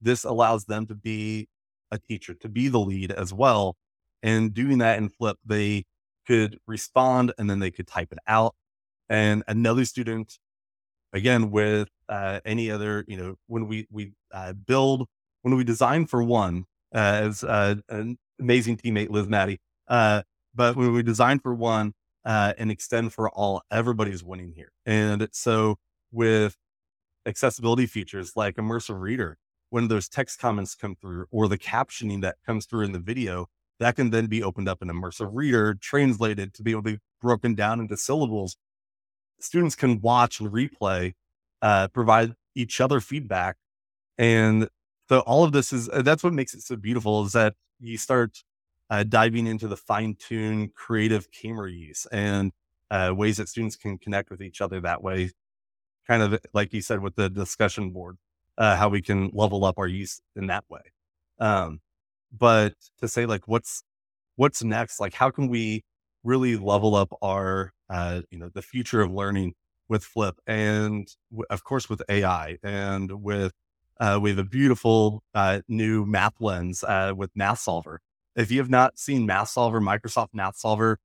this 0.00 0.24
allows 0.24 0.64
them 0.66 0.86
to 0.86 0.94
be 0.94 1.48
a 1.90 1.98
teacher 1.98 2.34
to 2.34 2.48
be 2.48 2.68
the 2.68 2.78
lead 2.80 3.12
as 3.12 3.32
well 3.32 3.76
and 4.22 4.54
doing 4.54 4.78
that 4.78 4.98
in 4.98 5.08
flip 5.08 5.38
they 5.44 5.84
could 6.26 6.58
respond 6.66 7.32
and 7.38 7.48
then 7.48 7.58
they 7.58 7.70
could 7.70 7.86
type 7.86 8.12
it 8.12 8.18
out 8.26 8.54
and 9.08 9.42
another 9.48 9.84
student 9.84 10.38
again 11.12 11.50
with 11.50 11.88
uh, 12.08 12.40
any 12.44 12.70
other 12.70 13.04
you 13.08 13.16
know 13.16 13.34
when 13.46 13.66
we 13.66 13.86
we 13.90 14.12
uh, 14.32 14.52
build 14.52 15.06
when 15.42 15.56
we 15.56 15.64
design 15.64 16.06
for 16.06 16.22
one 16.22 16.64
uh, 16.94 16.98
as 16.98 17.44
uh, 17.44 17.74
an 17.88 18.18
amazing 18.38 18.76
teammate 18.76 19.10
liz 19.10 19.28
maddie 19.28 19.60
uh, 19.88 20.22
but 20.54 20.76
when 20.76 20.92
we 20.92 21.02
design 21.02 21.38
for 21.38 21.54
one 21.54 21.92
uh, 22.24 22.52
and 22.58 22.70
extend 22.70 23.12
for 23.12 23.30
all 23.30 23.62
everybody's 23.70 24.22
winning 24.22 24.52
here 24.54 24.72
and 24.86 25.28
so 25.32 25.76
with 26.12 26.56
accessibility 27.26 27.86
features 27.86 28.32
like 28.36 28.56
immersive 28.56 29.00
reader 29.00 29.36
when 29.70 29.88
those 29.88 30.08
text 30.08 30.38
comments 30.38 30.74
come 30.74 30.94
through 30.94 31.26
or 31.30 31.48
the 31.48 31.58
captioning 31.58 32.20
that 32.20 32.36
comes 32.44 32.66
through 32.66 32.84
in 32.84 32.92
the 32.92 32.98
video 32.98 33.46
that 33.78 33.96
can 33.96 34.10
then 34.10 34.26
be 34.26 34.42
opened 34.42 34.68
up 34.68 34.82
in 34.82 34.88
immersive 34.88 35.30
reader 35.32 35.74
translated 35.74 36.52
to 36.52 36.62
be 36.62 36.72
able 36.72 36.82
to 36.82 36.92
be 36.92 36.98
broken 37.20 37.54
down 37.54 37.80
into 37.80 37.96
syllables 37.96 38.56
students 39.40 39.74
can 39.74 40.00
watch 40.00 40.40
and 40.40 40.50
replay, 40.50 41.14
uh, 41.62 41.88
provide 41.88 42.34
each 42.54 42.80
other 42.80 43.00
feedback. 43.00 43.56
And 44.18 44.68
so 45.08 45.20
all 45.20 45.44
of 45.44 45.52
this 45.52 45.72
is, 45.72 45.88
uh, 45.88 46.02
that's 46.02 46.22
what 46.22 46.32
makes 46.32 46.54
it 46.54 46.62
so 46.62 46.76
beautiful 46.76 47.24
is 47.24 47.32
that 47.32 47.54
you 47.80 47.96
start 47.98 48.42
uh, 48.90 49.04
diving 49.04 49.46
into 49.46 49.66
the 49.66 49.76
fine 49.76 50.16
tuned 50.18 50.74
creative 50.74 51.30
camera 51.30 51.70
use 51.70 52.06
and 52.12 52.52
uh, 52.90 53.12
ways 53.16 53.36
that 53.38 53.48
students 53.48 53.76
can 53.76 53.98
connect 53.98 54.30
with 54.30 54.42
each 54.42 54.60
other 54.60 54.80
that 54.80 55.02
way. 55.02 55.30
Kind 56.06 56.22
of 56.22 56.40
like 56.52 56.72
you 56.72 56.82
said 56.82 57.00
with 57.00 57.14
the 57.14 57.30
discussion 57.30 57.90
board, 57.90 58.18
uh, 58.60 58.76
how 58.76 58.90
we 58.90 59.02
can 59.02 59.30
level 59.34 59.66
up 59.66 59.78
our 59.78 59.88
use 59.88 60.22
in 60.36 60.48
that 60.48 60.64
way. 60.70 60.82
Um, 61.40 61.80
but 62.36 62.74
to 63.00 63.08
say 63.08 63.26
like, 63.26 63.48
what's, 63.48 63.84
what's 64.36 64.62
next? 64.62 65.00
Like, 65.00 65.14
how 65.14 65.30
can 65.30 65.48
we 65.48 65.84
really 66.24 66.56
level 66.56 66.94
up 66.94 67.12
our 67.22 67.72
uh, 67.88 68.22
you 68.30 68.38
know, 68.38 68.50
the 68.54 68.62
future 68.62 69.00
of 69.00 69.12
learning 69.12 69.54
with 69.88 70.04
Flip, 70.04 70.36
and 70.46 71.08
w- 71.32 71.44
of 71.50 71.64
course 71.64 71.88
with 71.90 72.02
AI, 72.08 72.56
and 72.62 73.10
with 73.22 73.52
uh, 74.00 74.18
we 74.22 74.30
have 74.30 74.38
a 74.38 74.44
beautiful 74.44 75.22
uh, 75.34 75.60
new 75.68 76.06
math 76.06 76.34
lens 76.40 76.84
uh, 76.84 77.12
with 77.16 77.30
Math 77.34 77.58
Solver. 77.60 78.00
If 78.36 78.50
you 78.52 78.58
have 78.60 78.70
not 78.70 78.98
seen 78.98 79.26
Math 79.26 79.50
Solver, 79.50 79.80
Microsoft 79.80 80.28
Math 80.32 80.56
Solver, 80.56 80.98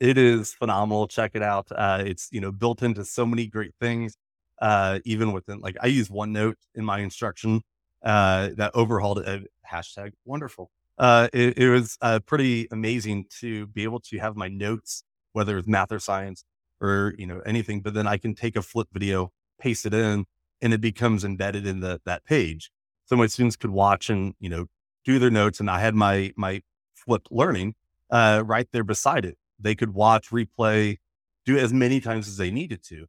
it 0.00 0.18
is 0.18 0.52
phenomenal. 0.54 1.08
Check 1.08 1.32
it 1.34 1.42
out. 1.42 1.68
Uh, 1.72 2.02
it's 2.06 2.28
you 2.32 2.40
know 2.40 2.52
built 2.52 2.82
into 2.82 3.04
so 3.04 3.26
many 3.26 3.46
great 3.46 3.74
things. 3.80 4.16
Uh, 4.60 4.98
even 5.04 5.32
within 5.32 5.60
like 5.60 5.76
I 5.80 5.86
use 5.86 6.08
OneNote 6.08 6.56
in 6.74 6.84
my 6.84 6.98
instruction 7.00 7.62
uh, 8.04 8.50
that 8.56 8.74
overhauled 8.74 9.18
it. 9.18 9.50
hashtag 9.70 10.12
wonderful. 10.24 10.70
Uh, 10.98 11.28
it, 11.32 11.56
it, 11.56 11.70
was 11.70 11.96
uh, 12.02 12.20
pretty 12.20 12.68
amazing 12.70 13.24
to 13.40 13.66
be 13.68 13.84
able 13.84 14.00
to 14.00 14.18
have 14.18 14.36
my 14.36 14.48
notes 14.48 15.02
whether 15.32 15.58
it's 15.58 15.68
math 15.68 15.92
or 15.92 15.98
science 15.98 16.44
or, 16.80 17.14
you 17.18 17.26
know, 17.26 17.40
anything, 17.40 17.80
but 17.80 17.94
then 17.94 18.06
I 18.06 18.16
can 18.16 18.34
take 18.34 18.56
a 18.56 18.62
flip 18.62 18.88
video, 18.92 19.32
paste 19.60 19.86
it 19.86 19.94
in, 19.94 20.24
and 20.62 20.72
it 20.72 20.80
becomes 20.80 21.24
embedded 21.24 21.66
in 21.66 21.80
the, 21.80 22.00
that 22.04 22.24
page. 22.24 22.70
So 23.06 23.16
my 23.16 23.26
students 23.26 23.56
could 23.56 23.70
watch 23.70 24.08
and, 24.10 24.34
you 24.40 24.48
know, 24.48 24.66
do 25.04 25.18
their 25.18 25.30
notes. 25.30 25.60
And 25.60 25.70
I 25.70 25.80
had 25.80 25.94
my, 25.94 26.32
my 26.36 26.62
flipped 26.94 27.28
learning, 27.30 27.74
uh, 28.10 28.42
right 28.44 28.68
there 28.72 28.84
beside 28.84 29.24
it. 29.24 29.36
They 29.58 29.74
could 29.74 29.94
watch, 29.94 30.30
replay, 30.30 30.98
do 31.44 31.58
as 31.58 31.72
many 31.72 32.00
times 32.00 32.28
as 32.28 32.36
they 32.36 32.50
needed 32.50 32.82
to. 32.84 33.06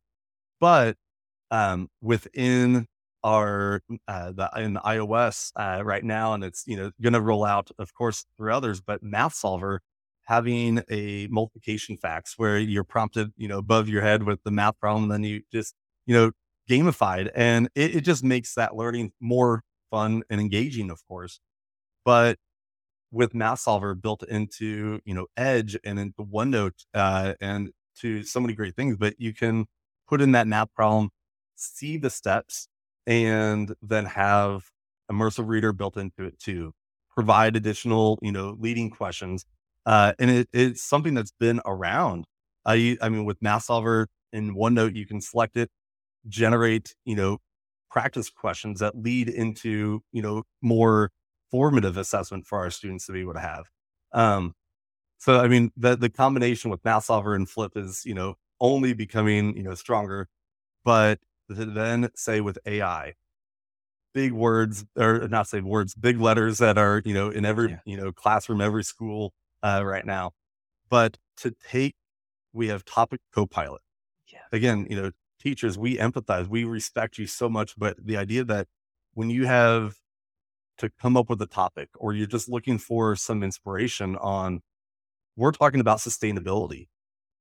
But, 0.60 0.98
um, 1.52 1.90
within 2.02 2.88
our 3.24 3.82
uh, 4.08 4.32
the, 4.32 4.50
in 4.58 4.76
iOS 4.78 5.52
uh, 5.56 5.84
right 5.84 6.04
now, 6.04 6.34
and 6.34 6.44
it's 6.44 6.64
you 6.68 6.78
know 6.78 6.92
going 7.02 7.14
to 7.14 7.22
roll 7.22 7.46
out, 7.46 7.70
of 7.80 7.94
course, 7.94 8.26
through 8.38 8.54
others. 8.54 8.82
But 8.82 9.04
Math 9.04 9.36
Solver 9.36 9.82
having 10.26 10.82
a 10.90 11.28
multiplication 11.28 11.98
facts 11.98 12.36
where 12.38 12.58
you're 12.58 12.84
prompted, 12.84 13.32
you 13.38 13.48
know, 13.48 13.58
above 13.58 13.90
your 13.90 14.02
head 14.02 14.24
with 14.24 14.42
the 14.44 14.52
math 14.52 14.80
problem, 14.80 15.10
then 15.10 15.24
you 15.24 15.42
just, 15.52 15.76
you 16.06 16.16
know, 16.16 16.32
gamified. 16.70 17.30
And 17.36 17.70
it, 17.76 17.98
it 17.98 18.02
just 18.02 18.24
makes 18.24 18.56
that 18.56 18.76
learning 18.76 19.12
more 19.20 19.64
fun 19.90 20.24
and 20.30 20.40
engaging, 20.40 20.90
of 20.90 21.06
course. 21.08 21.40
But 22.06 22.38
with 23.12 23.34
Math 23.34 23.60
Solver 23.60 23.96
built 23.96 24.24
into, 24.24 25.00
you 25.06 25.14
know, 25.14 25.28
Edge 25.38 25.78
and 25.84 26.00
into 26.00 26.24
OneNote 26.24 26.86
uh, 26.94 27.34
and 27.42 27.72
to 28.00 28.24
so 28.24 28.40
many 28.40 28.54
great 28.54 28.76
things, 28.76 28.96
but 28.98 29.16
you 29.20 29.34
can 29.34 29.66
put 30.08 30.22
in 30.22 30.32
that 30.34 30.48
math 30.48 30.74
problem, 30.76 31.10
see 31.62 31.97
the 31.97 32.10
steps, 32.10 32.67
and 33.08 33.74
then 33.82 34.06
have 34.06 34.69
immersive 35.12 35.47
reader 35.47 35.74
built 35.74 35.97
into 35.97 36.24
it 36.24 36.39
too. 36.39 36.74
Provide 37.13 37.56
additional, 37.56 38.19
you 38.21 38.32
know, 38.32 38.56
leading 38.60 38.89
questions. 38.89 39.45
Uh, 39.86 40.13
and 40.19 40.30
it, 40.30 40.50
it's 40.54 40.84
something 40.84 41.13
that's 41.13 41.34
been 41.39 41.60
around. 41.65 42.26
I, 42.65 42.97
I 43.02 43.10
mean, 43.10 43.26
with 43.26 43.41
Math 43.41 43.63
Solver 43.63 44.08
in 44.32 44.56
OneNote, 44.56 44.95
you 44.95 45.06
can 45.06 45.19
select 45.19 45.58
it, 45.58 45.69
generate, 46.28 46.95
you 47.04 47.15
know, 47.15 47.39
practice 47.89 48.30
questions 48.30 48.80
that 48.80 48.95
lead 48.95 49.28
into, 49.28 50.02
you 50.12 50.21
know, 50.21 50.43
more 50.62 51.12
formative 51.50 51.97
assessment 51.97 52.45
for 52.45 52.60
our 52.60 52.69
students 52.69 53.08
to 53.08 53.12
be 53.12 53.21
able 53.21 53.34
to 53.34 53.39
have. 53.39 53.65
Um, 54.13 54.54
so, 55.17 55.39
I 55.39 55.47
mean, 55.47 55.71
the, 55.76 55.97
the 55.97 56.10
combination 56.10 56.71
with 56.71 56.86
Math 56.86 57.06
Solver 57.06 57.36
and 57.36 57.50
Flip 57.50 57.74
is, 57.76 58.04
you 58.06 58.13
know, 58.13 58.36
only 58.62 58.93
becoming, 58.93 59.58
you 59.58 59.63
know, 59.63 59.76
stronger. 59.76 60.30
But 60.86 61.19
then 61.56 62.10
say 62.16 62.42
with 62.42 62.58
AI, 62.66 63.14
big 64.14 64.32
words 64.34 64.86
or 64.98 65.28
not 65.28 65.48
say 65.48 65.62
words, 65.62 65.96
big 65.96 66.20
letters 66.20 66.58
that 66.58 66.78
are, 66.78 67.02
you 67.06 67.14
know, 67.14 67.30
in 67.30 67.46
every, 67.46 67.72
yeah. 67.72 67.80
you 67.86 67.98
know, 67.98 68.12
classroom, 68.12 68.62
every 68.62 68.84
school 68.84 69.34
uh, 69.64 69.82
right 69.86 70.06
now. 70.06 70.32
But 70.90 71.18
to 71.38 71.54
take, 71.70 71.96
we 72.54 72.68
have 72.68 72.84
topic 72.84 73.22
copilot. 73.34 73.82
Yeah. 74.28 74.40
Again, 74.52 74.88
you 74.90 75.02
know, 75.02 75.12
teachers, 75.40 75.78
we 75.78 75.98
empathize, 75.98 76.48
we 76.48 76.64
respect 76.64 77.18
you 77.18 77.28
so 77.28 77.50
much. 77.50 77.78
But 77.78 77.98
the 78.04 78.18
idea 78.18 78.44
that 78.46 78.68
when 79.14 79.30
you 79.30 79.46
have 79.46 79.96
to 80.78 80.90
come 81.02 81.16
up 81.16 81.30
with 81.30 81.42
a 81.42 81.48
topic 81.48 81.90
or 81.96 82.14
you're 82.14 82.28
just 82.28 82.50
looking 82.50 82.78
for 82.78 83.16
some 83.16 83.44
inspiration 83.44 84.16
on, 84.18 84.62
we're 85.36 85.52
talking 85.52 85.80
about 85.80 86.00
sustainability. 86.00 86.88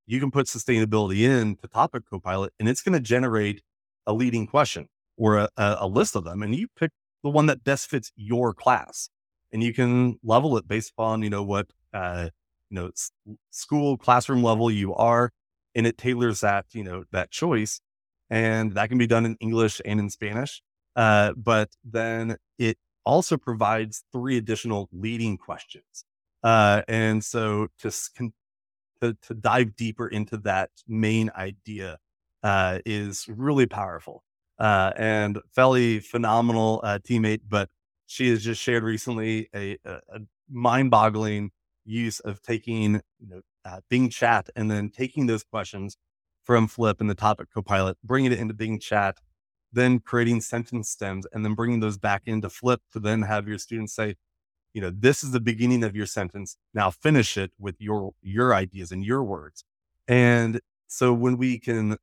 You 0.07 0.21
can 0.21 0.31
put 0.31 0.47
sustainability 0.47 1.21
in 1.21 1.57
to 1.57 1.69
topic 1.69 2.05
copilot 2.09 2.53
and 2.59 2.69
it's 2.69 2.83
going 2.83 2.95
to 2.95 3.01
generate 3.01 3.63
a 4.07 4.13
leading 4.13 4.47
question 4.47 4.89
or 5.17 5.39
a, 5.39 5.49
a, 5.57 5.87
list 5.87 6.17
of 6.17 6.25
them. 6.25 6.43
And 6.43 6.55
you 6.55 6.69
pick 6.79 6.91
the 7.23 7.31
one 7.31 7.47
that 7.47 7.65
best 7.65 7.89
fits 7.89 8.11
your 8.17 8.55
class 8.55 9.11
and 9.53 9.63
you 9.63 9.75
can 9.75 10.19
level 10.23 10.57
it 10.57 10.67
based 10.67 10.91
upon, 10.91 11.23
you 11.23 11.31
know, 11.31 11.43
what, 11.43 11.67
uh, 11.93 12.31
you 12.71 12.75
know, 12.75 12.89
s- 12.89 13.11
school 13.51 13.97
classroom 13.97 14.43
level 14.43 14.71
you 14.71 14.95
are. 14.95 15.31
And 15.75 15.87
it 15.87 15.99
tailors 15.99 16.41
that, 16.41 16.67
you 16.73 16.83
know, 16.83 17.05
that 17.13 17.31
choice. 17.31 17.81
And 18.29 18.73
that 18.73 18.89
can 18.89 18.99
be 18.99 19.07
done 19.07 19.27
in 19.27 19.37
English 19.41 19.81
and 19.85 20.01
in 20.01 20.11
Spanish. 20.11 20.63
Uh, 20.97 21.33
but 21.37 21.71
then 21.85 22.37
it 22.59 22.79
also 23.05 23.37
provides 23.37 24.05
three 24.13 24.37
additional 24.37 24.89
leading 24.93 25.37
questions. 25.37 26.05
Uh, 26.43 26.83
and 26.89 27.25
so 27.25 27.69
to, 27.81 27.91
to, 29.01 29.17
to 29.23 29.35
dive 29.35 29.77
deeper 29.77 30.09
into 30.09 30.37
that 30.39 30.71
main 30.89 31.31
idea 31.37 31.99
uh, 32.43 32.79
is 32.85 33.27
really 33.29 33.67
powerful. 33.67 34.23
Uh, 34.59 34.93
and 34.97 35.39
Feli, 35.57 36.03
phenomenal 36.03 36.81
uh, 36.85 36.99
teammate, 36.99 37.41
but 37.49 37.69
she 38.07 38.29
has 38.31 38.45
just 38.45 38.61
shared 38.61 38.83
recently 38.83 39.49
a, 39.55 39.79
a, 39.85 39.95
a 40.13 40.21
mind-boggling 40.51 41.51
use 41.85 42.21
of 42.21 42.43
taking 42.43 42.95
you 43.19 43.29
know, 43.29 43.41
uh, 43.65 43.81
Bing 43.89 44.11
Chat 44.11 44.51
and 44.57 44.71
then 44.71 44.91
taking 44.91 45.27
those 45.27 45.45
questions 45.45 45.97
from 46.43 46.67
Flip 46.67 47.01
and 47.01 47.09
the 47.09 47.15
topic 47.15 47.49
copilot, 47.53 47.97
bringing 48.05 48.33
it 48.33 48.39
into 48.39 48.53
Bing 48.53 48.79
Chat, 48.79 49.19
then 49.73 50.01
creating 50.01 50.41
sentence 50.41 50.89
stems 50.89 51.27
and 51.33 51.45
then 51.45 51.55
bringing 51.55 51.81
those 51.81 51.99
back 51.99 52.23
into 52.27 52.51
flip 52.51 52.81
to 52.93 53.01
then 53.01 53.23
have 53.23 53.47
your 53.47 53.59
students 53.59 53.95
say 53.95 54.17
you 54.73 54.81
know 54.81 54.91
this 54.91 55.23
is 55.23 55.33
the 55.33 55.41
beginning 55.41 55.85
of 55.85 55.97
your 55.97 56.07
sentence 56.07 56.57
now 56.75 56.91
finish 56.91 57.37
it 57.37 57.53
with 57.59 57.77
your 57.79 58.13
your 58.23 58.55
ideas 58.55 58.93
and 58.93 59.05
your 59.05 59.23
words 59.23 59.65
and 60.09 60.61
so 60.87 61.13
when 61.13 61.37
we 61.37 61.59
can 61.59 61.97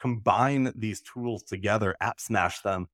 combine 0.00 0.72
these 0.74 1.00
tools 1.00 1.42
together 1.42 1.96
app 2.00 2.20
smash 2.20 2.60
them 2.60 2.88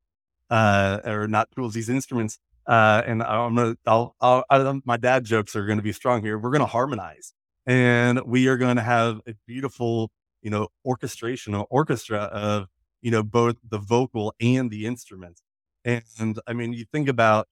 uh 0.50 1.00
or 1.04 1.26
not 1.28 1.48
tools 1.52 1.74
these 1.74 1.88
instruments 1.88 2.38
uh 2.66 3.02
and 3.06 3.22
i'm 3.22 3.54
gonna 3.54 3.76
I'll, 3.86 4.14
I'll, 4.20 4.44
I'll 4.50 4.80
my 4.84 4.96
dad 4.96 5.24
jokes 5.24 5.56
are 5.56 5.66
to 5.78 5.82
be 5.82 5.92
strong 5.92 6.22
here 6.22 6.38
we're 6.38 6.50
to 6.60 6.66
harmonize 6.66 7.32
and 7.66 8.20
we 8.24 8.48
are 8.48 8.56
to 8.76 8.82
have 8.82 9.20
a 9.26 9.34
beautiful 9.46 10.10
you 10.42 10.50
know 10.50 10.68
orchestration 10.84 11.54
or 11.54 11.66
orchestra 11.70 12.18
of 12.18 12.68
you 13.06 13.12
know, 13.12 13.22
both 13.22 13.54
the 13.68 13.78
vocal 13.78 14.34
and 14.40 14.68
the 14.68 14.84
instruments. 14.84 15.40
And 15.84 16.40
I 16.48 16.52
mean, 16.52 16.72
you 16.72 16.84
think 16.90 17.08
about 17.08 17.46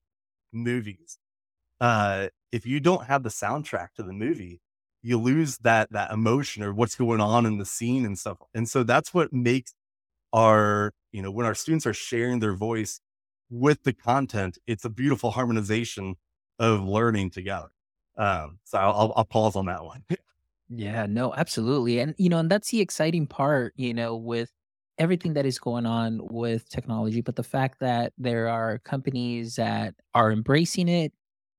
movies. 0.51 1.17
Uh, 1.79 2.27
if 2.51 2.65
you 2.65 2.81
don't 2.81 3.05
have 3.05 3.23
the 3.23 3.29
soundtrack 3.29 3.93
to 3.95 4.03
the 4.03 4.11
movie, 4.11 4.59
you 5.05 5.19
lose 5.19 5.59
that 5.59 5.91
that 5.91 6.11
emotion 6.11 6.63
or 6.63 6.73
what's 6.73 6.95
going 6.95 7.21
on 7.21 7.45
in 7.45 7.59
the 7.59 7.65
scene 7.65 8.05
and 8.07 8.17
stuff. 8.17 8.39
And 8.55 8.67
so 8.67 8.81
that's 8.81 9.13
what 9.13 9.31
makes 9.31 9.75
our, 10.33 10.93
you 11.11 11.21
know, 11.21 11.29
when 11.29 11.45
our 11.45 11.53
students 11.53 11.85
are 11.85 11.93
sharing 11.93 12.39
their 12.39 12.55
voice 12.55 12.99
with 13.51 13.83
the 13.83 13.93
content, 13.93 14.57
it's 14.65 14.83
a 14.83 14.89
beautiful 14.89 15.29
harmonization 15.29 16.15
of 16.57 16.83
learning 16.83 17.29
together. 17.29 17.67
Um, 18.17 18.57
so 18.63 18.79
I'll, 18.79 19.13
I'll 19.15 19.25
pause 19.25 19.55
on 19.55 19.67
that 19.67 19.83
one. 19.83 20.03
yeah, 20.69 21.05
no, 21.05 21.35
absolutely. 21.35 21.99
And, 21.99 22.15
you 22.17 22.29
know, 22.29 22.39
and 22.39 22.49
that's 22.49 22.71
the 22.71 22.81
exciting 22.81 23.27
part, 23.27 23.73
you 23.75 23.93
know, 23.93 24.15
with 24.15 24.49
everything 24.97 25.33
that 25.33 25.45
is 25.45 25.59
going 25.59 25.85
on 25.85 26.19
with 26.23 26.67
technology, 26.69 27.21
but 27.21 27.35
the 27.35 27.43
fact 27.43 27.79
that 27.81 28.13
there 28.17 28.49
are 28.49 28.79
companies 28.79 29.57
that 29.57 29.93
are 30.15 30.31
embracing 30.31 30.87
it, 30.87 31.13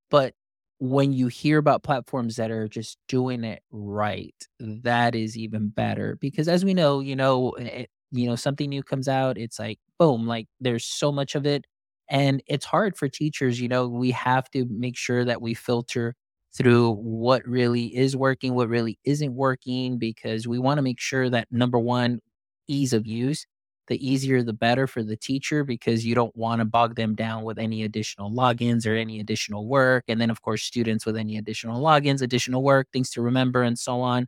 but 0.09 0.33
when 0.79 1.11
you 1.13 1.27
hear 1.27 1.57
about 1.57 1.83
platforms 1.83 2.35
that 2.37 2.51
are 2.51 2.67
just 2.67 2.97
doing 3.07 3.43
it 3.43 3.63
right, 3.71 4.35
that 4.59 5.15
is 5.15 5.37
even 5.37 5.69
better 5.69 6.17
because 6.21 6.47
as 6.47 6.63
we 6.65 6.73
know, 6.73 6.99
you 6.99 7.15
know, 7.15 7.53
it, 7.53 7.63
eh, 7.73 7.85
you 8.11 8.27
know, 8.27 8.35
something 8.35 8.69
new 8.69 8.83
comes 8.83 9.07
out, 9.07 9.37
it's 9.37 9.59
like 9.59 9.79
boom, 9.99 10.27
like 10.27 10.47
there's 10.61 10.85
so 10.85 11.11
much 11.11 11.35
of 11.35 11.45
it 11.45 11.65
and 12.09 12.41
it's 12.47 12.65
hard 12.65 12.95
for 12.97 13.09
teachers, 13.09 13.59
you 13.59 13.67
know, 13.67 13.87
we 13.87 14.11
have 14.11 14.49
to 14.51 14.65
make 14.69 14.95
sure 14.97 15.25
that 15.25 15.41
we 15.41 15.53
filter 15.53 16.15
through 16.55 16.93
what 16.93 17.45
really 17.47 17.95
is 17.95 18.15
working, 18.15 18.53
what 18.55 18.69
really 18.69 18.97
isn't 19.03 19.33
working 19.35 19.97
because 19.97 20.47
we 20.47 20.59
want 20.59 20.77
to 20.77 20.81
make 20.83 20.99
sure 20.99 21.29
that 21.29 21.47
number 21.51 21.79
1 21.79 22.19
ease 22.67 22.93
of 22.93 23.05
use. 23.07 23.45
The 23.87 24.05
easier, 24.05 24.43
the 24.43 24.53
better 24.53 24.85
for 24.87 25.03
the 25.03 25.15
teacher 25.15 25.63
because 25.63 26.05
you 26.05 26.13
don't 26.15 26.35
want 26.35 26.59
to 26.59 26.65
bog 26.65 26.95
them 26.95 27.15
down 27.15 27.43
with 27.43 27.57
any 27.57 27.83
additional 27.83 28.31
logins 28.31 28.85
or 28.85 28.95
any 28.95 29.19
additional 29.19 29.67
work. 29.67 30.03
And 30.09 30.19
then, 30.19 30.29
of 30.29 30.41
course, 30.41 30.63
students 30.63 31.05
with 31.05 31.15
any 31.17 31.37
additional 31.37 31.81
logins, 31.81 32.21
additional 32.21 32.63
work, 32.63 32.87
things 32.91 33.09
to 33.11 33.21
remember, 33.21 33.63
and 33.63 33.79
so 33.79 34.01
on. 34.01 34.27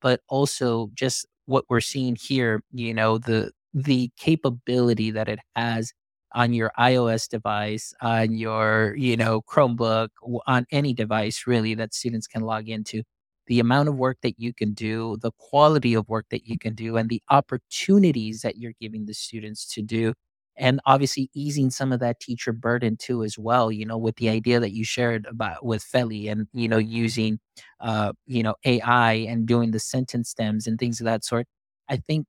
But 0.00 0.20
also, 0.28 0.90
just 0.94 1.26
what 1.46 1.64
we're 1.68 1.80
seeing 1.80 2.16
here, 2.16 2.62
you 2.72 2.94
know, 2.94 3.18
the 3.18 3.52
the 3.74 4.10
capability 4.18 5.10
that 5.12 5.28
it 5.28 5.38
has 5.56 5.92
on 6.34 6.52
your 6.52 6.70
iOS 6.78 7.28
device, 7.28 7.92
on 8.02 8.32
your, 8.34 8.94
you 8.96 9.16
know, 9.16 9.42
Chromebook, 9.42 10.08
on 10.46 10.66
any 10.70 10.92
device 10.94 11.44
really 11.46 11.74
that 11.74 11.94
students 11.94 12.26
can 12.26 12.42
log 12.42 12.68
into 12.68 13.02
the 13.48 13.60
amount 13.60 13.88
of 13.88 13.96
work 13.96 14.18
that 14.22 14.38
you 14.38 14.54
can 14.54 14.74
do, 14.74 15.18
the 15.22 15.32
quality 15.38 15.94
of 15.94 16.08
work 16.08 16.26
that 16.30 16.46
you 16.46 16.58
can 16.58 16.74
do, 16.74 16.96
and 16.96 17.08
the 17.10 17.22
opportunities 17.30 18.42
that 18.42 18.58
you're 18.58 18.74
giving 18.80 19.06
the 19.06 19.14
students 19.14 19.66
to 19.74 19.82
do. 19.82 20.14
And 20.56 20.80
obviously 20.86 21.30
easing 21.34 21.70
some 21.70 21.92
of 21.92 22.00
that 22.00 22.20
teacher 22.20 22.52
burden 22.52 22.96
too, 22.96 23.22
as 23.24 23.38
well, 23.38 23.70
you 23.72 23.86
know, 23.86 23.96
with 23.98 24.16
the 24.16 24.28
idea 24.28 24.58
that 24.60 24.72
you 24.72 24.84
shared 24.84 25.26
about 25.26 25.64
with 25.64 25.84
Feli 25.84 26.30
and, 26.30 26.48
you 26.52 26.68
know, 26.68 26.78
using, 26.78 27.38
uh, 27.80 28.12
you 28.26 28.42
know, 28.42 28.56
AI 28.64 29.12
and 29.14 29.46
doing 29.46 29.70
the 29.70 29.78
sentence 29.80 30.30
stems 30.30 30.66
and 30.66 30.78
things 30.78 31.00
of 31.00 31.04
that 31.06 31.24
sort. 31.24 31.46
I 31.88 31.96
think 31.98 32.26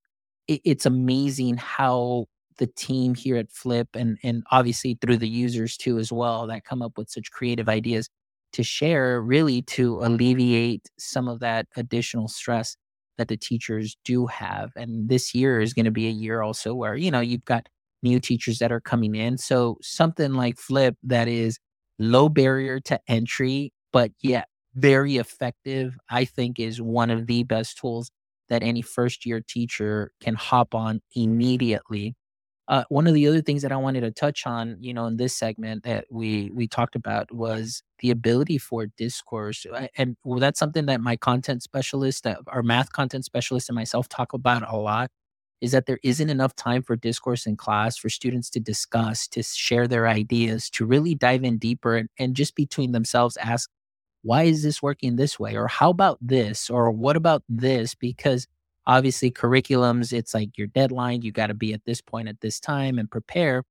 it, 0.47 0.61
it's 0.63 0.85
amazing 0.85 1.57
how 1.57 2.25
the 2.57 2.67
team 2.67 3.15
here 3.15 3.37
at 3.37 3.51
Flip 3.51 3.87
and, 3.95 4.17
and 4.23 4.43
obviously 4.51 4.97
through 5.01 5.17
the 5.17 5.29
users 5.29 5.77
too, 5.77 5.97
as 5.97 6.11
well, 6.11 6.47
that 6.47 6.65
come 6.65 6.81
up 6.81 6.97
with 6.97 7.09
such 7.09 7.31
creative 7.31 7.69
ideas 7.69 8.09
to 8.53 8.63
share 8.63 9.21
really 9.21 9.61
to 9.63 9.99
alleviate 10.01 10.89
some 10.97 11.27
of 11.27 11.39
that 11.39 11.67
additional 11.75 12.27
stress 12.27 12.75
that 13.17 13.27
the 13.27 13.37
teachers 13.37 13.97
do 14.05 14.27
have. 14.27 14.71
And 14.75 15.09
this 15.09 15.35
year 15.35 15.59
is 15.59 15.73
going 15.73 15.85
to 15.85 15.91
be 15.91 16.07
a 16.07 16.11
year 16.11 16.41
also 16.41 16.73
where, 16.73 16.95
you 16.95 17.11
know, 17.11 17.19
you've 17.19 17.45
got 17.45 17.67
new 18.01 18.19
teachers 18.19 18.59
that 18.59 18.71
are 18.71 18.79
coming 18.79 19.15
in. 19.15 19.37
So 19.37 19.77
something 19.81 20.33
like 20.33 20.57
Flip 20.57 20.95
that 21.03 21.27
is 21.27 21.59
low 21.99 22.29
barrier 22.29 22.79
to 22.81 22.99
entry, 23.07 23.73
but 23.91 24.11
yet 24.21 24.47
very 24.75 25.17
effective, 25.17 25.97
I 26.09 26.25
think 26.25 26.59
is 26.59 26.81
one 26.81 27.09
of 27.09 27.27
the 27.27 27.43
best 27.43 27.77
tools 27.77 28.11
that 28.47 28.63
any 28.63 28.81
first 28.81 29.25
year 29.25 29.41
teacher 29.47 30.11
can 30.21 30.35
hop 30.35 30.73
on 30.73 31.01
immediately 31.15 32.15
uh, 32.69 32.83
one 32.89 33.07
of 33.07 33.15
the 33.15 33.27
other 33.27 33.41
things 33.41 33.63
that 33.63 33.71
I 33.71 33.77
wanted 33.77 34.01
to 34.01 34.11
touch 34.11 34.45
on, 34.47 34.77
you 34.79 34.93
know, 34.93 35.07
in 35.07 35.17
this 35.17 35.35
segment 35.35 35.83
that 35.85 36.05
we 36.11 36.51
we 36.53 36.67
talked 36.67 36.95
about 36.95 37.33
was 37.33 37.83
the 37.99 38.11
ability 38.11 38.59
for 38.59 38.85
discourse, 38.97 39.65
and 39.97 40.15
well, 40.23 40.39
that's 40.39 40.59
something 40.59 40.85
that 40.85 41.01
my 41.01 41.17
content 41.17 41.63
specialist, 41.63 42.27
uh, 42.27 42.35
our 42.47 42.63
math 42.63 42.91
content 42.93 43.25
specialist, 43.25 43.69
and 43.69 43.75
myself 43.75 44.07
talk 44.07 44.33
about 44.33 44.71
a 44.71 44.77
lot. 44.77 45.09
Is 45.61 45.71
that 45.73 45.87
there 45.87 45.99
isn't 46.03 46.29
enough 46.29 46.55
time 46.55 46.83
for 46.83 46.95
discourse 46.95 47.45
in 47.45 47.57
class 47.57 47.97
for 47.97 48.09
students 48.09 48.49
to 48.51 48.61
discuss, 48.61 49.27
to 49.29 49.43
share 49.43 49.87
their 49.87 50.07
ideas, 50.07 50.69
to 50.71 50.85
really 50.85 51.15
dive 51.15 51.43
in 51.43 51.57
deeper, 51.57 51.97
and, 51.97 52.09
and 52.19 52.35
just 52.35 52.55
between 52.55 52.91
themselves 52.93 53.35
ask 53.37 53.69
why 54.23 54.43
is 54.43 54.63
this 54.63 54.81
working 54.81 55.15
this 55.15 55.39
way? 55.39 55.55
Or 55.55 55.67
how 55.67 55.89
about 55.89 56.17
this? 56.21 56.69
Or 56.69 56.91
what 56.91 57.15
about 57.15 57.43
this? 57.49 57.95
Because 57.95 58.47
obviously, 58.89 59.31
curriculums, 59.31 60.11
it's 60.11 60.33
like 60.33 60.57
your 60.57 60.67
deadline, 60.67 61.21
you 61.21 61.31
got 61.31 61.47
to 61.47 61.53
be 61.53 61.73
at 61.73 61.85
this 61.85 62.01
point 62.01 62.27
at 62.27 62.41
this 62.41 62.59
time 62.59 62.97
and 62.97 63.09
prepare. 63.09 63.63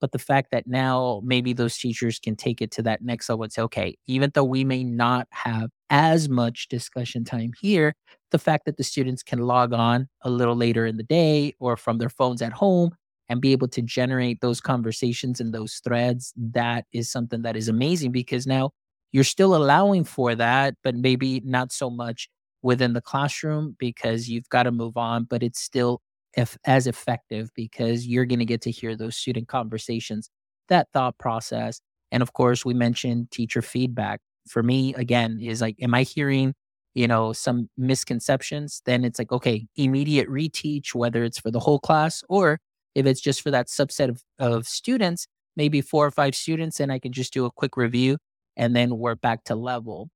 But 0.00 0.12
the 0.12 0.18
fact 0.18 0.50
that 0.52 0.66
now 0.66 1.20
maybe 1.24 1.52
those 1.52 1.76
teachers 1.76 2.20
can 2.20 2.36
take 2.36 2.62
it 2.62 2.70
to 2.72 2.82
that 2.82 3.02
next 3.02 3.28
level 3.28 3.42
and 3.42 3.52
say, 3.52 3.62
okay, 3.62 3.96
even 4.06 4.30
though 4.32 4.44
we 4.44 4.64
may 4.64 4.84
not 4.84 5.26
have 5.32 5.70
as 5.90 6.28
much 6.28 6.68
discussion 6.68 7.24
time 7.24 7.52
here, 7.60 7.94
the 8.30 8.38
fact 8.38 8.64
that 8.64 8.76
the 8.78 8.84
students 8.84 9.24
can 9.24 9.40
log 9.40 9.72
on 9.74 10.08
a 10.22 10.30
little 10.30 10.54
later 10.56 10.86
in 10.86 10.96
the 10.96 11.02
day 11.02 11.52
or 11.58 11.76
from 11.76 11.98
their 11.98 12.08
phones 12.08 12.40
at 12.40 12.52
home 12.52 12.92
and 13.28 13.40
be 13.40 13.52
able 13.52 13.68
to 13.68 13.82
generate 13.82 14.40
those 14.40 14.60
conversations 14.60 15.40
and 15.40 15.52
those 15.52 15.80
threads, 15.84 16.32
that 16.36 16.86
is 16.92 17.10
something 17.10 17.42
that 17.42 17.56
is 17.56 17.68
amazing 17.68 18.12
because 18.12 18.46
now 18.46 18.70
you're 19.12 19.24
still 19.24 19.56
allowing 19.56 20.04
for 20.04 20.34
that, 20.36 20.74
but 20.84 20.94
maybe 20.94 21.42
not 21.44 21.72
so 21.72 21.90
much 21.90 22.28
within 22.62 22.92
the 22.92 23.00
classroom 23.00 23.76
because 23.78 24.28
you've 24.28 24.48
got 24.48 24.64
to 24.64 24.72
move 24.72 24.96
on, 24.96 25.24
but 25.24 25.42
it's 25.42 25.60
still 25.60 26.00
if, 26.36 26.56
as 26.64 26.86
effective 26.86 27.50
because 27.54 28.06
you're 28.06 28.26
going 28.26 28.38
to 28.38 28.44
get 28.44 28.60
to 28.62 28.70
hear 28.70 28.96
those 28.96 29.16
student 29.16 29.48
conversations, 29.48 30.30
that 30.68 30.88
thought 30.92 31.18
process. 31.18 31.80
And 32.12 32.22
of 32.22 32.32
course, 32.32 32.64
we 32.64 32.74
mentioned 32.74 33.30
teacher 33.30 33.62
feedback. 33.62 34.20
For 34.48 34.62
me, 34.62 34.94
again, 34.94 35.38
is 35.40 35.60
like, 35.60 35.76
am 35.80 35.94
I 35.94 36.02
hearing, 36.02 36.54
you 36.94 37.06
know, 37.06 37.32
some 37.32 37.68
misconceptions? 37.76 38.82
Then 38.84 39.04
it's 39.04 39.18
like, 39.18 39.30
okay, 39.32 39.66
immediate 39.76 40.28
reteach, 40.28 40.94
whether 40.94 41.22
it's 41.24 41.38
for 41.38 41.50
the 41.50 41.60
whole 41.60 41.78
class 41.78 42.22
or 42.28 42.58
if 42.94 43.06
it's 43.06 43.20
just 43.20 43.42
for 43.42 43.50
that 43.50 43.68
subset 43.68 44.08
of, 44.08 44.22
of 44.38 44.66
students, 44.66 45.26
maybe 45.56 45.80
four 45.80 46.06
or 46.06 46.10
five 46.10 46.34
students, 46.34 46.80
and 46.80 46.90
I 46.90 46.98
can 46.98 47.12
just 47.12 47.32
do 47.32 47.44
a 47.44 47.50
quick 47.50 47.76
review 47.76 48.16
and 48.56 48.74
then 48.74 48.98
we're 48.98 49.14
back 49.14 49.44
to 49.44 49.54
level. 49.54 50.10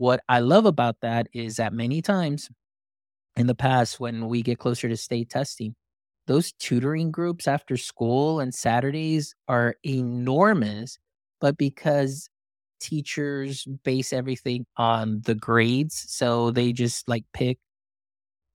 What 0.00 0.22
I 0.30 0.40
love 0.40 0.64
about 0.64 0.96
that 1.02 1.26
is 1.34 1.56
that 1.56 1.74
many 1.74 2.00
times 2.00 2.48
in 3.36 3.46
the 3.46 3.54
past, 3.54 4.00
when 4.00 4.28
we 4.28 4.40
get 4.40 4.58
closer 4.58 4.88
to 4.88 4.96
state 4.96 5.28
testing, 5.28 5.74
those 6.26 6.52
tutoring 6.52 7.10
groups 7.10 7.46
after 7.46 7.76
school 7.76 8.40
and 8.40 8.54
Saturdays 8.54 9.34
are 9.46 9.74
enormous. 9.84 10.98
But 11.38 11.58
because 11.58 12.30
teachers 12.80 13.66
base 13.84 14.14
everything 14.14 14.64
on 14.78 15.20
the 15.26 15.34
grades, 15.34 16.06
so 16.08 16.50
they 16.50 16.72
just 16.72 17.06
like 17.06 17.26
pick 17.34 17.58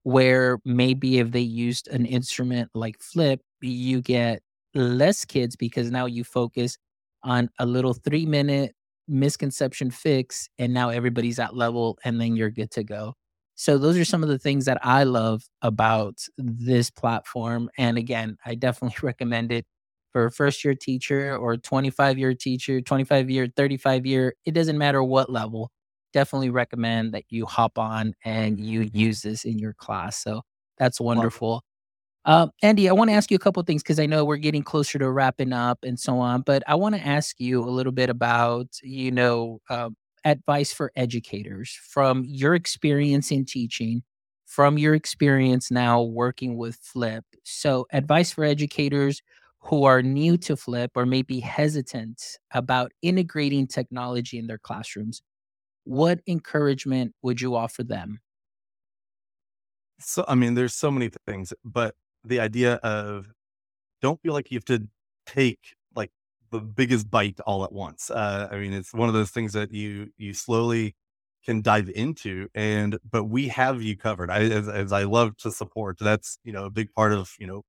where 0.02 0.58
maybe 0.64 1.20
if 1.20 1.30
they 1.30 1.42
used 1.42 1.86
an 1.86 2.06
instrument 2.06 2.70
like 2.74 2.96
flip, 3.00 3.40
you 3.60 4.02
get 4.02 4.42
less 4.74 5.24
kids 5.24 5.54
because 5.54 5.92
now 5.92 6.06
you 6.06 6.24
focus 6.24 6.76
on 7.22 7.48
a 7.60 7.66
little 7.66 7.94
three 7.94 8.26
minute 8.26 8.74
misconception 9.08 9.90
fix 9.90 10.48
and 10.58 10.74
now 10.74 10.88
everybody's 10.90 11.38
at 11.38 11.54
level 11.56 11.98
and 12.04 12.20
then 12.20 12.36
you're 12.36 12.50
good 12.50 12.70
to 12.72 12.84
go. 12.84 13.14
So 13.54 13.78
those 13.78 13.96
are 13.96 14.04
some 14.04 14.22
of 14.22 14.28
the 14.28 14.38
things 14.38 14.66
that 14.66 14.78
I 14.82 15.04
love 15.04 15.42
about 15.62 16.20
this 16.36 16.90
platform 16.90 17.70
and 17.78 17.96
again, 17.98 18.36
I 18.44 18.54
definitely 18.54 18.96
recommend 19.02 19.52
it 19.52 19.66
for 20.12 20.26
a 20.26 20.30
first 20.32 20.64
year 20.64 20.74
teacher 20.74 21.36
or 21.36 21.56
25 21.56 22.18
year 22.18 22.34
teacher, 22.34 22.80
25 22.80 23.30
year, 23.30 23.48
35 23.56 24.06
year, 24.06 24.34
it 24.44 24.52
doesn't 24.52 24.78
matter 24.78 25.02
what 25.02 25.30
level. 25.30 25.70
Definitely 26.12 26.50
recommend 26.50 27.12
that 27.14 27.24
you 27.28 27.46
hop 27.46 27.78
on 27.78 28.14
and 28.24 28.58
you 28.58 28.88
use 28.92 29.22
this 29.22 29.44
in 29.44 29.58
your 29.58 29.74
class. 29.74 30.16
So 30.22 30.42
that's 30.78 31.00
wonderful. 31.00 31.62
Uh, 32.26 32.48
Andy, 32.60 32.88
I 32.88 32.92
want 32.92 33.08
to 33.08 33.14
ask 33.14 33.30
you 33.30 33.36
a 33.36 33.38
couple 33.40 33.62
things 33.62 33.84
because 33.84 34.00
I 34.00 34.06
know 34.06 34.24
we're 34.24 34.36
getting 34.36 34.64
closer 34.64 34.98
to 34.98 35.08
wrapping 35.08 35.52
up 35.52 35.78
and 35.84 35.98
so 35.98 36.18
on. 36.18 36.42
But 36.42 36.64
I 36.66 36.74
want 36.74 36.96
to 36.96 37.06
ask 37.06 37.38
you 37.38 37.62
a 37.62 37.70
little 37.70 37.92
bit 37.92 38.10
about, 38.10 38.66
you 38.82 39.12
know, 39.12 39.60
uh, 39.70 39.90
advice 40.24 40.72
for 40.72 40.90
educators 40.96 41.78
from 41.88 42.24
your 42.26 42.56
experience 42.56 43.30
in 43.30 43.44
teaching, 43.44 44.02
from 44.44 44.76
your 44.76 44.96
experience 44.96 45.70
now 45.70 46.02
working 46.02 46.56
with 46.56 46.74
Flip. 46.82 47.24
So, 47.44 47.86
advice 47.92 48.32
for 48.32 48.42
educators 48.42 49.22
who 49.60 49.84
are 49.84 50.02
new 50.02 50.36
to 50.38 50.56
Flip 50.56 50.90
or 50.96 51.06
maybe 51.06 51.38
hesitant 51.38 52.20
about 52.52 52.90
integrating 53.02 53.68
technology 53.68 54.36
in 54.36 54.48
their 54.48 54.58
classrooms. 54.58 55.22
What 55.84 56.22
encouragement 56.26 57.14
would 57.22 57.40
you 57.40 57.54
offer 57.54 57.84
them? 57.84 58.18
So, 60.00 60.24
I 60.26 60.34
mean, 60.34 60.54
there's 60.54 60.74
so 60.74 60.90
many 60.90 61.10
things, 61.26 61.54
but 61.64 61.94
the 62.26 62.40
idea 62.40 62.74
of 62.76 63.28
don't 64.02 64.20
feel 64.22 64.32
like 64.32 64.50
you 64.50 64.56
have 64.58 64.64
to 64.66 64.88
take 65.26 65.74
like 65.94 66.10
the 66.50 66.60
biggest 66.60 67.10
bite 67.10 67.40
all 67.46 67.64
at 67.64 67.72
once. 67.72 68.10
Uh, 68.10 68.48
I 68.50 68.56
mean, 68.58 68.72
it's 68.72 68.92
one 68.94 69.08
of 69.08 69.14
those 69.14 69.30
things 69.30 69.52
that 69.54 69.72
you 69.72 70.10
you 70.18 70.34
slowly 70.34 70.94
can 71.44 71.62
dive 71.62 71.90
into, 71.94 72.48
and 72.54 72.98
but 73.10 73.24
we 73.24 73.48
have 73.48 73.82
you 73.82 73.96
covered. 73.96 74.30
I 74.30 74.40
as, 74.42 74.68
as 74.68 74.92
I 74.92 75.04
love 75.04 75.36
to 75.38 75.50
support. 75.52 75.98
That's 76.00 76.38
you 76.44 76.52
know 76.52 76.64
a 76.66 76.70
big 76.70 76.92
part 76.94 77.12
of 77.12 77.32
you 77.38 77.46
know 77.46 77.62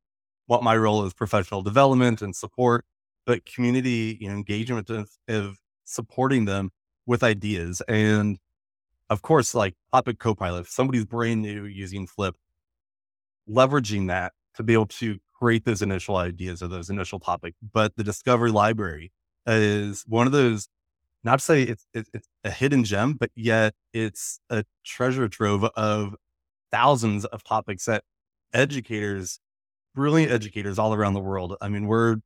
what 0.47 0.63
my 0.63 0.75
role 0.77 1.05
is 1.05 1.13
professional 1.13 1.61
development 1.61 2.21
and 2.21 2.35
support, 2.35 2.85
but 3.25 3.45
community 3.45 4.17
you 4.21 4.29
know 4.29 4.35
engagement 4.35 4.89
of, 4.89 5.09
of 5.27 5.57
supporting 5.85 6.45
them 6.45 6.71
with 7.05 7.23
ideas 7.23 7.81
and 7.87 8.37
of 9.09 9.21
course 9.21 9.55
like 9.55 9.75
topic 9.93 10.19
copilot 10.19 10.61
if 10.61 10.69
somebody's 10.69 11.05
brand 11.05 11.41
new 11.41 11.65
using 11.65 12.07
flip 12.07 12.35
leveraging 13.49 14.07
that 14.07 14.33
to 14.57 14.63
be 14.63 14.73
able 14.73 14.87
to 14.87 15.17
create 15.33 15.65
those 15.65 15.81
initial 15.81 16.17
ideas 16.17 16.61
or 16.61 16.67
those 16.67 16.89
initial 16.89 17.19
topics. 17.19 17.57
But 17.73 17.95
the 17.95 18.03
discovery 18.03 18.51
library 18.51 19.11
is 19.45 20.03
one 20.07 20.27
of 20.27 20.33
those, 20.33 20.67
not 21.23 21.39
to 21.39 21.45
say 21.45 21.63
it's, 21.63 21.85
it's, 21.93 22.09
it's 22.13 22.27
a 22.43 22.51
hidden 22.51 22.83
gem, 22.83 23.13
but 23.13 23.31
yet 23.35 23.73
it's 23.93 24.39
a 24.49 24.65
treasure 24.85 25.29
trove 25.29 25.63
of 25.75 26.15
thousands 26.71 27.25
of 27.25 27.43
topics 27.43 27.85
that 27.85 28.03
educators, 28.53 29.39
brilliant 29.95 30.31
educators 30.31 30.79
all 30.79 30.93
around 30.93 31.13
the 31.13 31.21
world. 31.21 31.55
I 31.61 31.69
mean, 31.69 31.85
we're 31.87 32.17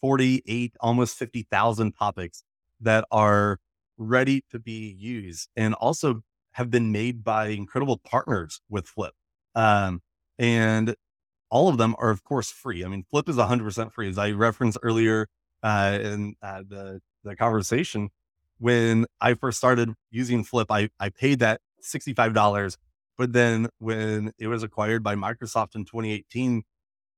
48, 0.00 0.74
almost 0.80 1.16
50,000 1.16 1.92
topics 1.92 2.44
that 2.80 3.04
are 3.10 3.58
ready 3.96 4.44
to 4.50 4.58
be 4.58 4.94
used 4.98 5.48
and 5.56 5.74
also 5.74 6.22
have 6.52 6.70
been 6.70 6.92
made 6.92 7.24
by 7.24 7.48
incredible 7.48 7.98
partners 7.98 8.60
with 8.68 8.86
Flip. 8.86 9.12
Um, 9.54 10.00
and 10.38 10.94
all 11.54 11.68
of 11.68 11.78
them 11.78 11.94
are, 11.98 12.10
of 12.10 12.24
course, 12.24 12.50
free. 12.50 12.84
I 12.84 12.88
mean, 12.88 13.04
Flip 13.08 13.28
is 13.28 13.36
100% 13.36 13.92
free. 13.92 14.08
As 14.08 14.18
I 14.18 14.32
referenced 14.32 14.76
earlier 14.82 15.28
uh, 15.62 15.98
in 16.02 16.34
uh, 16.42 16.64
the, 16.68 17.00
the 17.22 17.36
conversation, 17.36 18.08
when 18.58 19.06
I 19.20 19.34
first 19.34 19.56
started 19.56 19.90
using 20.10 20.42
Flip, 20.42 20.66
I, 20.68 20.90
I 20.98 21.10
paid 21.10 21.38
that 21.38 21.60
$65. 21.80 22.76
But 23.16 23.32
then 23.34 23.68
when 23.78 24.32
it 24.36 24.48
was 24.48 24.64
acquired 24.64 25.04
by 25.04 25.14
Microsoft 25.14 25.76
in 25.76 25.84
2018, 25.84 26.64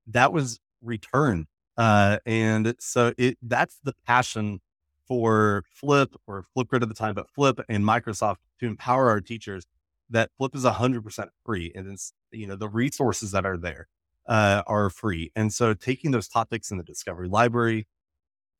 that 0.08 0.34
was 0.34 0.60
returned. 0.82 1.46
Uh, 1.78 2.18
and 2.26 2.74
so 2.78 3.14
it 3.16 3.38
that's 3.40 3.80
the 3.84 3.94
passion 4.06 4.60
for 5.08 5.64
Flip 5.66 6.14
or 6.26 6.44
Flipgrid 6.54 6.82
at 6.82 6.88
the 6.88 6.94
time, 6.94 7.14
but 7.14 7.30
Flip 7.30 7.58
and 7.70 7.84
Microsoft 7.84 8.36
to 8.60 8.66
empower 8.66 9.08
our 9.08 9.22
teachers 9.22 9.64
that 10.10 10.30
Flip 10.36 10.54
is 10.54 10.64
100% 10.64 11.28
free. 11.44 11.72
And 11.74 11.90
it's, 11.90 12.12
you 12.32 12.46
know, 12.46 12.56
the 12.56 12.68
resources 12.68 13.30
that 13.30 13.46
are 13.46 13.56
there 13.56 13.88
uh, 14.28 14.62
are 14.66 14.90
free. 14.90 15.30
And 15.36 15.52
so 15.52 15.74
taking 15.74 16.10
those 16.10 16.28
topics 16.28 16.70
in 16.70 16.78
the 16.78 16.84
discovery 16.84 17.28
library, 17.28 17.86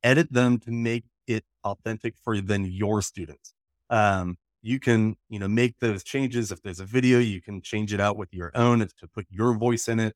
edit 0.03 0.33
them 0.33 0.59
to 0.61 0.71
make 0.71 1.05
it 1.27 1.45
authentic 1.65 2.15
for 2.23 2.41
then 2.41 2.65
your 2.65 3.03
students. 3.03 3.55
Um, 3.91 4.37
you 4.63 4.81
can, 4.81 5.17
you 5.29 5.39
know, 5.39 5.49
make 5.49 5.79
those 5.81 6.03
changes. 6.03 6.51
If 6.51 6.63
there's 6.63 6.81
a 6.81 6.85
video, 6.85 7.19
you 7.19 7.41
can 7.41 7.63
change 7.63 7.93
it 7.93 8.01
out 8.01 8.17
with 8.17 8.33
your 8.33 8.51
own 8.55 8.81
to 8.81 9.09
put 9.09 9.27
your 9.31 9.57
voice 9.57 9.89
in 9.89 10.01
it. 10.01 10.15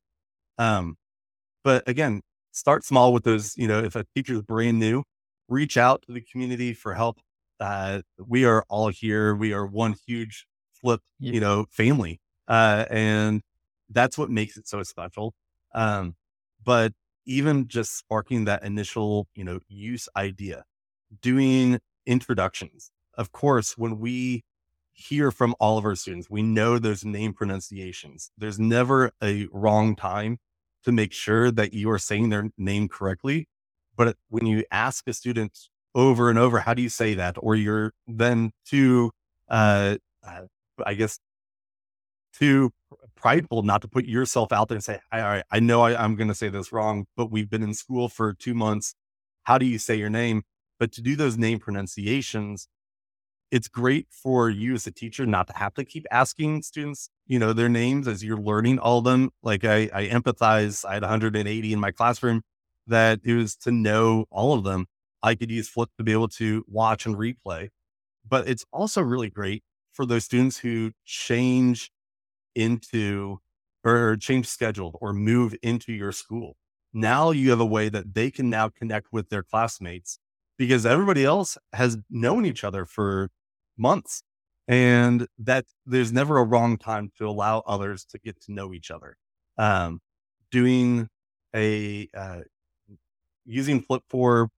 Um, 0.59 0.97
but 1.63 1.89
again, 1.89 2.23
start 2.53 2.85
small 2.85 3.13
with 3.13 3.25
those, 3.25 3.57
you 3.57 3.69
know, 3.69 3.83
if 3.83 3.97
a 3.97 4.05
teacher 4.15 4.35
is 4.35 4.43
brand 4.43 4.79
new, 4.79 5.05
reach 5.49 5.77
out 5.77 6.03
to 6.03 6.13
the 6.13 6.21
community 6.21 6.73
for 6.73 6.95
help. 6.95 7.19
Uh, 7.61 8.01
we 8.19 8.45
are 8.45 8.65
all 8.69 8.89
here. 8.89 9.35
We 9.35 9.53
are 9.53 9.67
one 9.67 9.95
huge 10.07 10.47
flip, 10.73 11.01
you 11.19 11.41
know, 11.41 11.67
family. 11.71 12.21
Uh, 12.49 12.87
and 12.91 13.43
that's 13.91 14.17
what 14.17 14.31
makes 14.31 14.57
it 14.57 14.67
so 14.67 14.83
special. 14.83 15.35
Um, 15.75 16.17
but 16.65 16.93
even 17.27 17.69
just 17.69 17.97
sparking 17.97 18.45
that 18.45 18.63
initial, 18.63 19.29
you 19.35 19.45
know, 19.45 19.61
use 19.69 20.09
idea, 20.17 20.65
doing 21.21 21.79
introductions. 22.07 22.91
Of 23.15 23.33
course, 23.33 23.77
when 23.77 23.99
we 23.99 24.45
hear 24.93 25.31
from 25.31 25.55
all 25.61 25.79
of 25.79 25.85
our 25.85 25.95
students, 25.95 26.29
we 26.29 26.43
know 26.43 26.79
those 26.79 27.05
name 27.05 27.33
pronunciations. 27.33 28.31
There's 28.37 28.59
never 28.59 29.13
a 29.23 29.47
wrong 29.53 29.97
time 29.97 30.39
to 30.85 30.93
make 30.93 31.13
sure 31.13 31.51
that 31.51 31.73
you 31.73 31.91
are 31.91 31.99
saying 31.99 32.29
their 32.31 32.51
name 32.57 32.89
correctly. 32.89 33.49
But 33.97 34.17
when 34.29 34.47
you 34.47 34.65
ask 34.71 35.07
a 35.07 35.13
student 35.13 35.59
over 35.95 36.31
and 36.31 36.39
over, 36.39 36.61
how 36.61 36.75
do 36.75 36.83
you 36.83 36.89
say 36.89 37.15
that? 37.15 37.37
Or 37.39 37.55
you're 37.55 37.93
then 38.07 38.53
too, 38.65 39.11
uh, 39.49 39.97
uh 40.27 40.43
I 40.85 40.95
guess, 40.95 41.19
too 42.33 42.73
prideful 43.17 43.63
not 43.63 43.83
to 43.83 43.89
put 43.89 44.07
yourself 44.07 44.53
out 44.53 44.69
there 44.69 44.77
and 44.77 44.85
say, 44.85 44.99
all 45.13 45.21
right, 45.21 45.45
I 45.51 45.61
know 45.61 45.83
I, 45.83 46.03
I'm 46.03 46.17
going 46.17 46.29
to 46.29 46.35
say 46.35 46.49
this 46.49 46.73
wrong, 46.73 47.07
but 47.17 47.31
we've 47.31 47.51
been 47.51 47.63
in 47.63 47.75
school 47.75 48.09
for 48.09 48.33
two 48.33 48.55
months. 48.55 48.95
How 49.45 49.59
do 49.59 49.67
you 49.67 49.79
say 49.79 49.97
your 49.97 50.11
name? 50.11 50.43
But 50.79 50.93
to 50.93 51.03
do 51.03 51.17
those 51.17 51.37
name 51.37 51.59
pronunciations, 51.59 52.69
it's 53.51 53.69
great 53.69 54.07
for 54.11 54.49
you 54.49 54.75
as 54.75 54.87
a 54.87 54.93
teacher 54.93 55.27
not 55.27 55.49
to 55.49 55.57
have 55.57 55.75
to 55.75 55.85
keep 55.85 56.07
asking 56.11 56.63
students, 56.63 57.11
you 57.27 57.39
know, 57.39 57.53
their 57.53 57.69
names 57.69 58.07
as 58.07 58.23
you're 58.23 58.39
learning 58.39 58.79
all 58.79 58.99
of 58.99 59.05
them. 59.05 59.31
Like 59.43 59.65
I, 59.65 59.91
I 59.93 60.07
empathize. 60.07 60.85
I 60.85 60.95
had 60.95 61.03
180 61.03 61.73
in 61.73 61.81
my 61.81 61.91
classroom 61.91 62.43
that 62.87 63.21
it 63.25 63.35
was 63.35 63.57
to 63.57 63.73
know 63.73 64.27
all 64.31 64.55
of 64.55 64.65
them. 64.65 64.87
I 65.23 65.35
could 65.35 65.51
use 65.51 65.69
Flip 65.69 65.91
to 65.99 66.05
be 66.05 66.13
able 66.13 66.29
to 66.29 66.65
watch 66.69 67.07
and 67.07 67.17
replay. 67.17 67.69
But 68.27 68.49
it's 68.49 68.65
also 68.73 69.03
really 69.03 69.31
great 69.31 69.63
for 69.93 70.07
those 70.07 70.25
students 70.25 70.59
who 70.59 70.93
change 71.05 71.91
into 72.55 73.41
or 73.85 74.17
change 74.17 74.47
schedule 74.47 74.99
or 75.01 75.13
move 75.13 75.55
into 75.63 75.93
your 75.93 76.13
school. 76.13 76.57
Now 76.93 77.31
you 77.31 77.51
have 77.51 77.61
a 77.61 77.67
way 77.67 77.89
that 77.89 78.15
they 78.15 78.31
can 78.31 78.51
now 78.51 78.69
connect 78.69 79.13
with 79.13 79.29
their 79.29 79.43
classmates 79.43 80.19
because 80.59 80.85
everybody 80.85 81.25
else 81.25 81.57
has 81.73 81.97
known 82.11 82.45
each 82.45 82.65
other 82.65 82.85
for 82.85 83.31
months 83.79 84.23
and 84.69 85.27
that 85.39 85.65
there's 85.87 86.13
never 86.13 86.39
a 86.39 86.45
wrong 86.45 86.77
time 86.77 87.11
to 87.19 87.29
allow 87.29 87.61
others 87.67 88.05
to 88.05 88.19
get 88.19 88.41
to 88.43 88.53
know 88.53 88.73
each 88.75 88.91
other. 88.91 89.17
Um, 89.57 90.01
doing 90.51 91.09
a, 91.55 92.09
uh, 92.17 92.41
using 93.45 93.81
Flip 93.83 94.03
for 94.09 94.51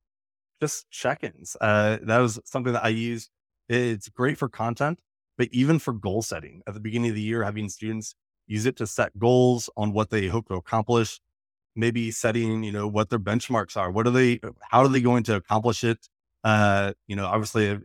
just 0.61 0.91
check-ins. 0.91 1.57
Uh, 1.61 1.99
that 2.03 2.19
was 2.19 2.39
something 2.45 2.73
that 2.73 2.85
I 2.85 2.89
used. 2.89 3.31
It's 3.69 4.09
great 4.09 4.39
for 4.39 4.49
content, 4.49 4.99
but 5.39 5.49
even 5.53 5.79
for 5.79 5.93
goal 5.93 6.23
setting 6.23 6.63
at 6.67 6.75
the 6.75 6.81
beginning 6.81 7.11
of 7.11 7.17
the 7.17 7.23
year, 7.23 7.43
having 7.43 7.69
students 7.69 8.15
use 8.47 8.67
it 8.67 8.77
to 8.77 8.87
set 8.87 9.19
goals 9.19 9.71
on 9.77 9.93
what 9.93 10.11
they 10.11 10.27
hope 10.27 10.49
to 10.49 10.55
accomplish, 10.55 11.21
maybe 11.75 12.11
setting, 12.11 12.63
you 12.63 12.73
know, 12.73 12.87
what 12.87 13.09
their 13.11 13.19
benchmarks 13.19 13.77
are. 13.77 13.91
What 13.91 14.07
are 14.07 14.11
they, 14.11 14.41
how 14.63 14.81
are 14.81 14.89
they 14.89 15.01
going 15.01 15.23
to 15.25 15.37
accomplish 15.37 15.85
it? 15.85 16.09
Uh, 16.45 16.93
you 17.07 17.17
know, 17.17 17.27
obviously 17.27 17.79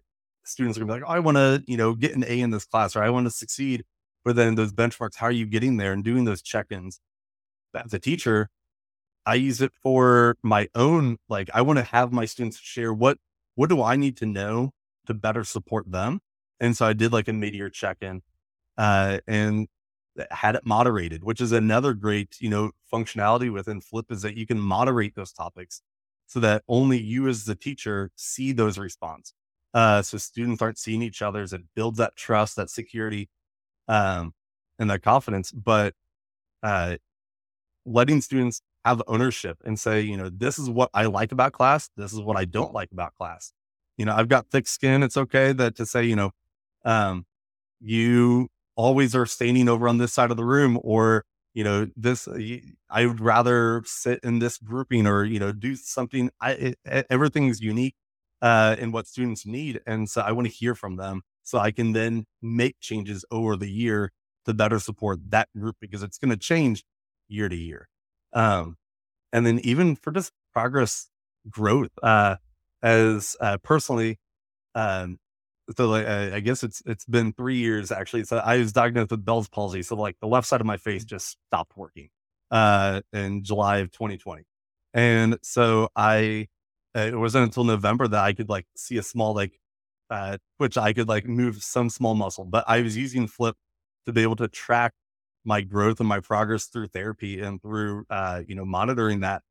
students 0.43 0.77
are 0.77 0.81
gonna 0.81 0.93
be 0.93 0.99
like, 1.01 1.09
oh, 1.09 1.13
I 1.13 1.19
want 1.19 1.37
to, 1.37 1.63
you 1.67 1.77
know, 1.77 1.93
get 1.93 2.15
an 2.15 2.25
A 2.27 2.39
in 2.39 2.49
this 2.49 2.65
class 2.65 2.95
or 2.95 3.03
I 3.03 3.09
want 3.09 3.27
to 3.27 3.31
succeed. 3.31 3.83
But 4.25 4.35
then 4.35 4.55
those 4.55 4.73
benchmarks, 4.73 5.15
how 5.15 5.27
are 5.27 5.31
you 5.31 5.45
getting 5.45 5.77
there 5.77 5.93
and 5.93 6.03
doing 6.03 6.25
those 6.25 6.41
check-ins? 6.41 6.99
As 7.73 7.93
a 7.93 7.99
teacher, 7.99 8.49
I 9.25 9.35
use 9.35 9.61
it 9.61 9.71
for 9.83 10.37
my 10.41 10.67
own, 10.73 11.17
like 11.29 11.49
I 11.53 11.61
want 11.61 11.77
to 11.77 11.83
have 11.83 12.11
my 12.11 12.25
students 12.25 12.57
share 12.57 12.93
what 12.93 13.17
what 13.55 13.69
do 13.69 13.81
I 13.81 13.95
need 13.95 14.17
to 14.17 14.25
know 14.25 14.71
to 15.05 15.13
better 15.13 15.43
support 15.43 15.91
them. 15.91 16.19
And 16.59 16.75
so 16.75 16.85
I 16.85 16.93
did 16.93 17.13
like 17.13 17.27
a 17.27 17.33
mid-year 17.33 17.69
check-in 17.69 18.21
uh, 18.77 19.19
and 19.27 19.67
had 20.31 20.55
it 20.55 20.65
moderated, 20.65 21.23
which 21.23 21.41
is 21.41 21.51
another 21.51 21.93
great, 21.93 22.37
you 22.39 22.49
know, 22.49 22.71
functionality 22.91 23.51
within 23.51 23.81
Flip 23.81 24.05
is 24.11 24.21
that 24.23 24.35
you 24.35 24.47
can 24.47 24.59
moderate 24.59 25.15
those 25.15 25.31
topics 25.31 25.81
so 26.25 26.39
that 26.39 26.63
only 26.67 26.99
you 26.99 27.27
as 27.27 27.45
the 27.45 27.55
teacher 27.55 28.11
see 28.15 28.51
those 28.51 28.77
responses. 28.77 29.33
Uh, 29.73 30.01
so 30.01 30.17
students 30.17 30.61
aren't 30.61 30.77
seeing 30.77 31.01
each 31.01 31.21
other's. 31.21 31.53
It 31.53 31.61
builds 31.75 31.97
that 31.99 32.15
trust, 32.15 32.55
that 32.55 32.69
security, 32.69 33.29
um, 33.87 34.33
and 34.79 34.89
that 34.89 35.03
confidence. 35.03 35.51
But 35.51 35.93
uh, 36.63 36.97
letting 37.85 38.21
students 38.21 38.61
have 38.85 39.01
ownership 39.07 39.57
and 39.65 39.79
say, 39.79 40.01
you 40.01 40.17
know, 40.17 40.29
this 40.29 40.57
is 40.57 40.69
what 40.69 40.89
I 40.93 41.05
like 41.05 41.31
about 41.31 41.53
class. 41.53 41.89
This 41.95 42.13
is 42.13 42.19
what 42.21 42.37
I 42.37 42.45
don't 42.45 42.73
like 42.73 42.91
about 42.91 43.13
class. 43.15 43.53
You 43.97 44.05
know, 44.05 44.15
I've 44.15 44.29
got 44.29 44.47
thick 44.49 44.67
skin. 44.67 45.03
It's 45.03 45.17
okay 45.17 45.53
that 45.53 45.75
to 45.75 45.85
say, 45.85 46.05
you 46.05 46.15
know, 46.15 46.31
um, 46.85 47.25
you 47.81 48.49
always 48.75 49.15
are 49.15 49.25
standing 49.25 49.69
over 49.69 49.87
on 49.87 49.97
this 49.97 50.13
side 50.13 50.31
of 50.31 50.37
the 50.37 50.45
room 50.45 50.79
or 50.83 51.25
you 51.53 51.63
know 51.63 51.87
this 51.95 52.27
i 52.89 53.05
would 53.05 53.19
rather 53.19 53.81
sit 53.85 54.19
in 54.23 54.39
this 54.39 54.57
grouping 54.59 55.07
or 55.07 55.25
you 55.25 55.39
know 55.39 55.51
do 55.51 55.75
something 55.75 56.29
i 56.41 56.51
it, 56.51 57.07
everything's 57.09 57.59
unique 57.61 57.95
uh 58.41 58.75
in 58.79 58.91
what 58.91 59.07
students 59.07 59.45
need 59.45 59.81
and 59.87 60.09
so 60.09 60.21
i 60.21 60.31
want 60.31 60.47
to 60.47 60.53
hear 60.53 60.75
from 60.75 60.95
them 60.97 61.21
so 61.43 61.57
i 61.57 61.71
can 61.71 61.93
then 61.93 62.25
make 62.41 62.75
changes 62.79 63.25
over 63.31 63.55
the 63.55 63.69
year 63.71 64.11
to 64.45 64.53
better 64.53 64.79
support 64.79 65.19
that 65.29 65.49
group 65.57 65.75
because 65.81 66.03
it's 66.03 66.17
going 66.17 66.29
to 66.31 66.37
change 66.37 66.83
year 67.27 67.49
to 67.49 67.55
year. 67.55 67.87
Um 68.33 68.77
and 69.33 69.45
then 69.45 69.59
even 69.61 69.95
for 69.95 70.11
just 70.11 70.31
progress 70.53 71.09
growth 71.49 71.91
uh 72.03 72.37
as 72.83 73.35
uh 73.41 73.57
personally 73.63 74.19
um 74.75 75.19
so 75.75 75.87
like 75.87 76.07
I 76.07 76.39
guess 76.39 76.63
it's 76.63 76.81
it's 76.85 77.05
been 77.05 77.33
three 77.33 77.57
years 77.57 77.91
actually. 77.91 78.23
So 78.23 78.37
I 78.37 78.57
was 78.57 78.71
diagnosed 78.73 79.11
with 79.11 79.25
Bell's 79.25 79.49
palsy. 79.49 79.83
So 79.83 79.95
like 79.95 80.17
the 80.21 80.27
left 80.27 80.47
side 80.47 80.61
of 80.61 80.67
my 80.67 80.77
face 80.77 81.03
just 81.05 81.37
stopped 81.47 81.75
working 81.75 82.09
uh, 82.51 83.01
in 83.13 83.43
July 83.43 83.77
of 83.79 83.91
2020, 83.91 84.43
and 84.93 85.37
so 85.43 85.89
I 85.95 86.47
it 86.95 87.17
wasn't 87.17 87.43
until 87.45 87.63
November 87.63 88.07
that 88.07 88.23
I 88.23 88.33
could 88.33 88.49
like 88.49 88.65
see 88.75 88.97
a 88.97 89.03
small 89.03 89.33
like 89.35 89.59
uh, 90.09 90.37
which 90.57 90.77
I 90.77 90.93
could 90.93 91.07
like 91.09 91.27
move 91.27 91.61
some 91.63 91.89
small 91.89 92.15
muscle. 92.15 92.45
But 92.45 92.63
I 92.67 92.81
was 92.81 92.95
using 92.97 93.27
Flip 93.27 93.55
to 94.05 94.13
be 94.13 94.23
able 94.23 94.37
to 94.37 94.47
track 94.47 94.93
my 95.45 95.61
growth 95.61 95.99
and 95.99 96.07
my 96.09 96.19
progress 96.19 96.65
through 96.65 96.87
therapy 96.87 97.41
and 97.41 97.61
through 97.61 98.05
uh, 98.09 98.43
you 98.47 98.55
know 98.55 98.65
monitoring 98.65 99.21
that. 99.21 99.43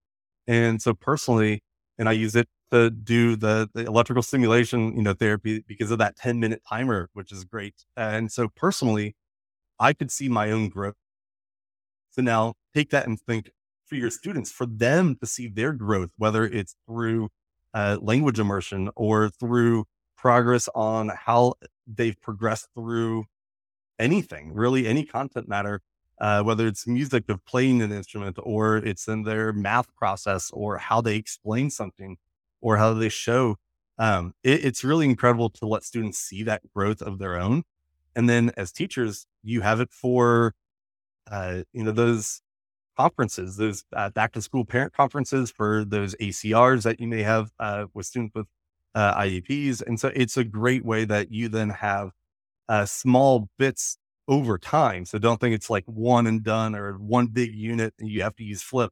And 0.46 0.80
so 0.82 0.94
personally, 0.94 1.62
and 1.98 2.08
I 2.08 2.12
use 2.12 2.36
it 2.36 2.48
to 2.72 2.90
do 2.90 3.36
the, 3.36 3.68
the 3.74 3.84
electrical 3.86 4.22
stimulation, 4.22 4.96
you 4.96 5.02
know, 5.02 5.14
therapy 5.14 5.64
because 5.66 5.90
of 5.90 5.98
that 5.98 6.16
10 6.16 6.40
minute 6.40 6.62
timer, 6.68 7.08
which 7.12 7.32
is 7.32 7.44
great. 7.44 7.84
And 7.96 8.30
so 8.30 8.48
personally, 8.48 9.14
I 9.78 9.92
could 9.92 10.10
see 10.10 10.28
my 10.28 10.50
own 10.50 10.68
growth. 10.68 10.96
So 12.10 12.22
now 12.22 12.54
take 12.74 12.90
that 12.90 13.06
and 13.06 13.20
think 13.20 13.50
for 13.84 13.94
your 13.94 14.10
students, 14.10 14.50
for 14.50 14.66
them 14.66 15.16
to 15.20 15.26
see 15.26 15.48
their 15.48 15.72
growth, 15.72 16.10
whether 16.16 16.44
it's 16.44 16.76
through 16.86 17.28
uh, 17.74 17.98
language 18.00 18.40
immersion 18.40 18.90
or 18.96 19.28
through 19.28 19.84
progress 20.16 20.68
on 20.74 21.12
how 21.26 21.54
they've 21.86 22.20
progressed 22.20 22.68
through 22.74 23.24
anything, 23.98 24.52
really 24.52 24.86
any 24.88 25.04
content 25.04 25.48
matter, 25.48 25.82
uh, 26.20 26.42
whether 26.42 26.66
it's 26.66 26.86
music 26.86 27.28
of 27.28 27.44
playing 27.44 27.82
an 27.82 27.92
instrument 27.92 28.38
or 28.42 28.78
it's 28.78 29.06
in 29.06 29.22
their 29.22 29.52
math 29.52 29.94
process 29.94 30.50
or 30.52 30.78
how 30.78 31.00
they 31.00 31.16
explain 31.16 31.70
something 31.70 32.16
or 32.66 32.78
how 32.78 32.92
they 32.92 33.08
show. 33.08 33.54
Um, 33.96 34.32
it, 34.42 34.64
it's 34.64 34.82
really 34.82 35.04
incredible 35.06 35.50
to 35.50 35.66
let 35.68 35.84
students 35.84 36.18
see 36.18 36.42
that 36.42 36.62
growth 36.74 37.00
of 37.00 37.20
their 37.20 37.36
own. 37.36 37.62
And 38.16 38.28
then 38.28 38.50
as 38.56 38.72
teachers, 38.72 39.24
you 39.44 39.60
have 39.60 39.80
it 39.80 39.92
for, 39.92 40.52
uh, 41.30 41.62
you 41.72 41.84
know, 41.84 41.92
those 41.92 42.40
conferences, 42.98 43.56
those 43.56 43.84
uh, 43.94 44.10
back 44.10 44.32
to 44.32 44.42
school 44.42 44.64
parent 44.64 44.92
conferences 44.92 45.52
for 45.52 45.84
those 45.84 46.16
ACRs 46.16 46.82
that 46.82 46.98
you 46.98 47.06
may 47.06 47.22
have 47.22 47.52
uh, 47.60 47.84
with 47.94 48.06
students 48.06 48.34
with 48.34 48.46
uh, 48.96 49.14
IEPs. 49.14 49.80
And 49.86 50.00
so 50.00 50.10
it's 50.16 50.36
a 50.36 50.42
great 50.42 50.84
way 50.84 51.04
that 51.04 51.30
you 51.30 51.48
then 51.48 51.70
have 51.70 52.10
uh, 52.68 52.84
small 52.84 53.48
bits 53.60 53.96
over 54.26 54.58
time. 54.58 55.04
So 55.04 55.18
don't 55.18 55.40
think 55.40 55.54
it's 55.54 55.70
like 55.70 55.84
one 55.84 56.26
and 56.26 56.42
done 56.42 56.74
or 56.74 56.94
one 56.94 57.28
big 57.28 57.54
unit 57.54 57.94
and 58.00 58.08
you 58.08 58.22
have 58.22 58.34
to 58.36 58.44
use 58.44 58.60
flip 58.60 58.90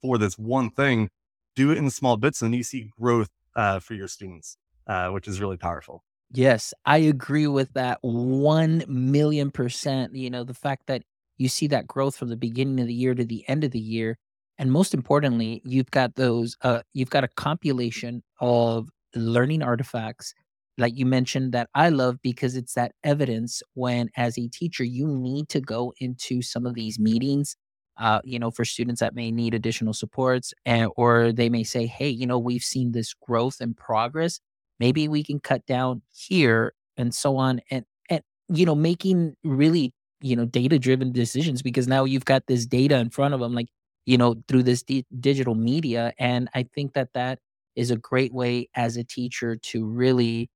for 0.00 0.18
this 0.18 0.36
one 0.36 0.70
thing. 0.70 1.08
Do 1.54 1.70
it 1.70 1.78
in 1.78 1.90
small 1.90 2.16
bits 2.16 2.42
and 2.42 2.54
you 2.54 2.62
see 2.62 2.90
growth 2.98 3.30
uh, 3.54 3.78
for 3.80 3.94
your 3.94 4.08
students, 4.08 4.56
uh, 4.86 5.10
which 5.10 5.28
is 5.28 5.40
really 5.40 5.56
powerful. 5.56 6.04
Yes, 6.30 6.72
I 6.86 6.98
agree 6.98 7.46
with 7.46 7.74
that 7.74 7.98
1 8.02 8.84
million 8.88 9.50
percent. 9.50 10.14
You 10.14 10.30
know, 10.30 10.44
the 10.44 10.54
fact 10.54 10.86
that 10.86 11.02
you 11.36 11.48
see 11.48 11.66
that 11.68 11.86
growth 11.86 12.16
from 12.16 12.28
the 12.28 12.36
beginning 12.36 12.80
of 12.80 12.86
the 12.86 12.94
year 12.94 13.14
to 13.14 13.24
the 13.24 13.46
end 13.48 13.64
of 13.64 13.70
the 13.72 13.80
year. 13.80 14.18
And 14.58 14.70
most 14.72 14.94
importantly, 14.94 15.60
you've 15.64 15.90
got 15.90 16.14
those, 16.14 16.56
uh, 16.62 16.82
you've 16.94 17.10
got 17.10 17.24
a 17.24 17.28
compilation 17.28 18.22
of 18.40 18.88
learning 19.14 19.62
artifacts 19.62 20.32
like 20.78 20.96
you 20.96 21.04
mentioned 21.04 21.52
that 21.52 21.68
I 21.74 21.90
love 21.90 22.16
because 22.22 22.56
it's 22.56 22.74
that 22.74 22.92
evidence 23.04 23.62
when 23.74 24.08
as 24.16 24.38
a 24.38 24.48
teacher 24.48 24.84
you 24.84 25.06
need 25.06 25.50
to 25.50 25.60
go 25.60 25.92
into 25.98 26.40
some 26.40 26.64
of 26.64 26.74
these 26.74 26.98
meetings 26.98 27.56
uh, 27.98 28.20
you 28.24 28.38
know 28.38 28.50
for 28.50 28.64
students 28.64 29.00
that 29.00 29.14
may 29.14 29.30
need 29.30 29.54
additional 29.54 29.92
supports 29.92 30.54
and 30.66 30.90
or 30.96 31.32
they 31.32 31.48
may 31.48 31.64
say 31.64 31.86
hey 31.86 32.08
you 32.08 32.26
know 32.26 32.38
we've 32.38 32.62
seen 32.64 32.92
this 32.92 33.14
growth 33.14 33.60
and 33.60 33.76
progress. 33.76 34.40
Maybe 34.80 35.06
we 35.08 35.22
can 35.22 35.38
cut 35.40 35.64
down 35.66 36.02
here 36.12 36.72
and 36.96 37.14
so 37.14 37.36
on 37.36 37.60
and 37.70 37.84
and 38.10 38.22
you 38.48 38.66
know 38.66 38.74
making 38.74 39.36
really 39.44 39.92
you 40.20 40.36
know 40.36 40.44
data 40.44 40.78
driven 40.78 41.12
decisions 41.12 41.62
because 41.62 41.88
now 41.88 42.04
you've 42.04 42.24
got 42.24 42.46
this 42.46 42.66
data 42.66 42.96
in 42.98 43.10
front 43.10 43.34
of 43.34 43.40
them 43.40 43.54
like 43.54 43.68
you 44.06 44.16
know 44.18 44.36
through 44.48 44.62
this 44.62 44.82
di- 44.82 45.06
digital 45.20 45.54
media 45.54 46.12
and 46.18 46.48
i 46.54 46.62
think 46.74 46.92
that 46.94 47.08
that 47.14 47.38
is 47.76 47.90
a 47.90 47.96
great 47.96 48.32
way 48.32 48.68
as 48.74 48.96
a 48.96 49.04
teacher 49.04 49.56
to 49.56 49.84
really 49.86 50.48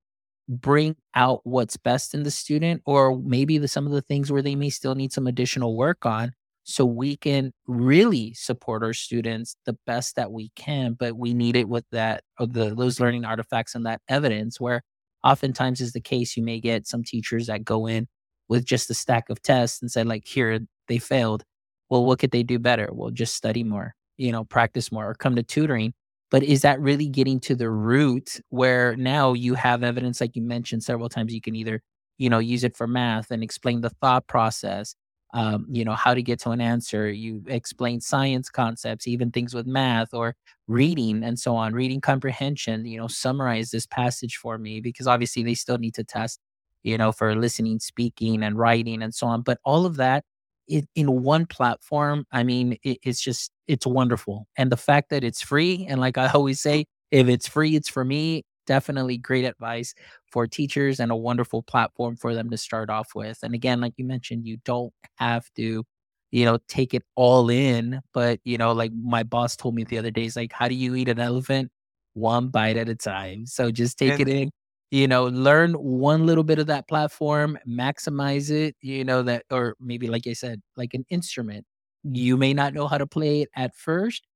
bring 0.49 0.97
out 1.15 1.41
what's 1.45 1.77
best 1.77 2.15
in 2.15 2.23
the 2.23 2.31
student 2.31 2.83
or 2.87 3.19
maybe 3.19 3.59
the, 3.59 3.69
some 3.69 3.87
of 3.87 3.93
the 3.93 4.03
things 4.03 4.31
where 4.31 4.43
they 4.43 4.55
may 4.55 4.71
still 4.71 4.95
need 4.95 5.13
some 5.13 5.27
additional 5.27 5.77
work 5.77 6.07
on 6.07 6.33
so 6.69 6.85
we 6.85 7.17
can 7.17 7.53
really 7.69 8.35
support 8.35 8.83
our 8.83 8.93
students 8.93 9.57
the 9.67 9.77
best 9.87 10.17
that 10.17 10.33
we 10.33 10.51
can 10.57 10.95
but 10.95 11.17
we 11.17 11.33
need 11.33 11.57
it 11.57 11.69
with 11.69 11.85
that 11.93 12.23
uh, 12.39 12.47
the 12.49 12.75
those 12.75 12.99
learning 13.01 13.25
artifacts 13.25 13.75
and 13.75 13.87
that 13.87 14.01
evidence 14.09 14.61
where 14.61 14.83
oftentimes 15.25 15.81
is 15.81 15.93
the 15.93 16.01
case 16.01 16.37
you 16.37 16.43
may 16.43 16.61
get 16.61 16.87
some 16.87 17.03
teachers 17.03 17.47
that 17.47 17.65
go 17.65 17.87
in 17.87 18.07
with 18.49 18.65
just 18.65 18.91
a 18.91 18.95
stack 18.95 19.29
of 19.29 19.43
tests 19.43 19.83
and 19.83 19.91
say 19.91 20.05
like 20.05 20.27
here 20.27 20.61
they 20.89 20.99
failed. 20.99 21.45
Well 21.91 22.05
what 22.05 22.19
could 22.19 22.31
they 22.31 22.43
do 22.43 22.59
better? 22.59 22.89
Well 22.93 23.11
just 23.11 23.35
study 23.35 23.65
more 23.65 23.95
you 24.17 24.33
know 24.33 24.45
practice 24.45 24.93
more 24.93 25.09
or 25.11 25.15
come 25.15 25.37
to 25.37 25.43
tutoring. 25.43 25.95
But 26.31 26.43
is 26.43 26.63
that 26.63 26.81
really 26.81 27.09
getting 27.09 27.39
to 27.41 27.55
the 27.55 27.71
root 27.71 28.41
where 28.49 28.97
now 28.97 29.33
you 29.33 29.55
have 29.55 29.85
evidence 29.85 30.21
like 30.21 30.35
you 30.35 30.43
mentioned 30.43 30.83
several 30.83 31.09
times 31.09 31.33
you 31.33 31.41
can 31.41 31.57
either 31.57 31.81
you 32.19 32.31
know 32.31 32.39
use 32.39 32.65
it 32.65 32.77
for 32.77 32.87
math 32.87 33.31
and 33.31 33.43
explain 33.43 33.81
the 33.81 33.91
thought 33.91 34.27
process 34.27 34.95
um, 35.37 35.67
you 35.71 35.85
know 35.85 35.95
how 35.95 36.15
to 36.15 36.23
get 36.23 36.41
to 36.41 36.51
an 36.51 36.61
answer 36.61 37.11
you 37.11 37.43
explain 37.49 38.01
science 38.01 38.49
concepts 38.49 39.07
even 39.07 39.31
things 39.31 39.55
with 39.55 39.67
math 39.67 40.15
or 40.15 40.35
reading 40.67 41.23
and 41.23 41.39
so 41.39 41.55
on 41.57 41.75
reading 41.75 42.01
comprehension 42.01 42.87
you 42.87 42.99
know 42.99 43.09
summarize 43.09 43.71
this 43.71 43.87
passage 43.87 44.37
for 44.37 44.59
me 44.59 44.81
because 44.81 45.07
obviously 45.07 45.43
they 45.43 45.55
still 45.55 45.79
need 45.79 45.95
to 45.95 46.05
test 46.05 46.41
you 46.83 46.97
know 46.99 47.13
for 47.13 47.35
listening 47.37 47.79
speaking 47.79 48.43
and 48.43 48.59
writing 48.59 49.03
and 49.03 49.15
so 49.15 49.27
on 49.27 49.43
but 49.43 49.59
all 49.65 49.87
of 49.87 49.97
that 49.97 50.25
it, 50.69 50.87
in 50.97 51.23
one 51.23 51.47
platform, 51.47 52.27
I 52.33 52.43
mean, 52.43 52.77
it, 52.83 52.99
it's 53.05 53.21
just 53.21 53.53
it's 53.69 53.87
wonderful. 53.87 54.49
And 54.57 54.71
the 54.73 54.77
fact 54.77 55.11
that 55.11 55.23
it's 55.25 55.43
free, 55.43 55.87
and 55.89 56.01
like 56.01 56.19
I 56.19 56.29
always 56.35 56.61
say, 56.61 56.87
if 57.11 57.29
it's 57.29 57.49
free, 57.49 57.77
it's 57.77 57.89
for 57.89 58.05
me. 58.05 58.45
Definitely 58.67 59.19
great 59.19 59.45
advice 59.45 59.95
for 60.33 60.47
teachers 60.47 61.01
and 61.01 61.11
a 61.13 61.17
wonderful 61.17 61.63
platform 61.63 62.17
for 62.17 62.35
them 62.35 62.51
to 62.51 62.57
start 62.57 62.91
off 62.91 63.15
with. 63.15 63.39
And 63.43 63.55
again, 63.55 63.81
like 63.81 63.95
you 63.97 64.05
mentioned, 64.05 64.47
you 64.47 64.59
don't 64.65 64.93
have 65.17 65.49
to, 65.57 65.85
you 66.31 66.45
know, 66.45 66.59
take 66.69 66.95
it 66.95 67.03
all 67.15 67.49
in. 67.51 68.01
But 68.13 68.41
you 68.45 68.59
know, 68.59 68.73
like 68.73 68.93
my 68.93 69.23
boss 69.23 69.57
told 69.57 69.75
me 69.75 69.85
the 69.85 69.99
other 69.99 70.11
day, 70.11 70.25
is 70.25 70.37
like, 70.37 70.53
how 70.53 70.69
do 70.69 70.75
you 70.75 70.95
eat 70.97 71.09
an 71.09 71.21
elephant? 71.21 71.71
One 72.15 72.49
bite 72.49 72.77
at 72.77 72.89
a 72.89 72.95
time. 72.97 73.47
So 73.47 73.71
just 73.71 73.99
take 73.99 74.19
And 74.19 74.21
it 74.21 74.29
in 74.29 74.51
you 74.91 75.09
know, 75.09 75.25
learn 75.27 75.73
one 75.75 76.27
little 76.27 76.45
bit 76.45 76.59
of 76.59 76.67
that 76.69 76.89
platform, 76.89 77.59
maximize 77.69 78.51
it, 78.51 78.77
you 78.81 79.05
know, 79.05 79.23
that, 79.23 79.45
or 79.51 79.77
maybe 79.81 80.07
like 80.09 80.27
I 80.27 80.33
said, 80.33 80.63
like 80.77 80.95
an 80.95 81.05
instrument. 81.11 81.67
You 82.05 82.37
may 82.37 82.55
not 82.55 82.73
know 82.73 82.87
how 82.87 82.99
to 82.99 83.07
play 83.07 83.43
it 83.43 83.49
at 83.57 83.75
first, 83.75 84.27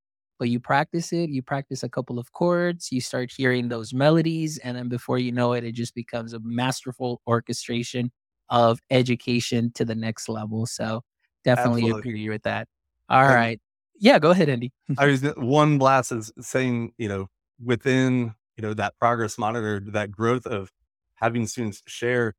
but 0.40 0.48
you 0.48 0.58
practice 0.58 1.12
it, 1.12 1.30
you 1.30 1.42
practice 1.42 1.84
a 1.84 1.88
couple 1.88 2.18
of 2.18 2.32
chords, 2.32 2.90
you 2.90 3.00
start 3.00 3.30
hearing 3.36 3.68
those 3.68 3.94
melodies, 3.94 4.58
and 4.58 4.76
then 4.76 4.88
before 4.88 5.18
you 5.18 5.30
know 5.30 5.52
it, 5.52 5.64
it 5.64 5.72
just 5.76 5.94
becomes 5.94 6.32
a 6.32 6.40
masterful 6.42 7.20
orchestration 7.28 8.10
of 8.48 8.80
education 8.90 9.70
to 9.74 9.84
the 9.84 9.94
next 9.94 10.28
level. 10.30 10.66
So 10.66 11.02
definitely 11.44 11.82
absolutely. 11.82 12.10
agree 12.10 12.28
with 12.30 12.42
that. 12.44 12.68
All 13.10 13.22
And 13.22 13.34
right. 13.34 13.60
Yeah, 14.00 14.18
go 14.18 14.30
ahead, 14.30 14.48
Andy. 14.48 14.72
I 14.98 15.06
was 15.06 15.22
one 15.36 15.78
blast 15.78 16.10
is 16.10 16.32
saying, 16.40 16.94
you 16.98 17.08
know, 17.08 17.28
within, 17.62 18.34
you 18.56 18.62
know, 18.62 18.74
that 18.74 18.98
progress 18.98 19.38
monitor, 19.38 19.80
that 19.88 20.10
growth 20.10 20.46
of 20.46 20.72
having 21.16 21.46
students 21.46 21.82
share 21.86 22.34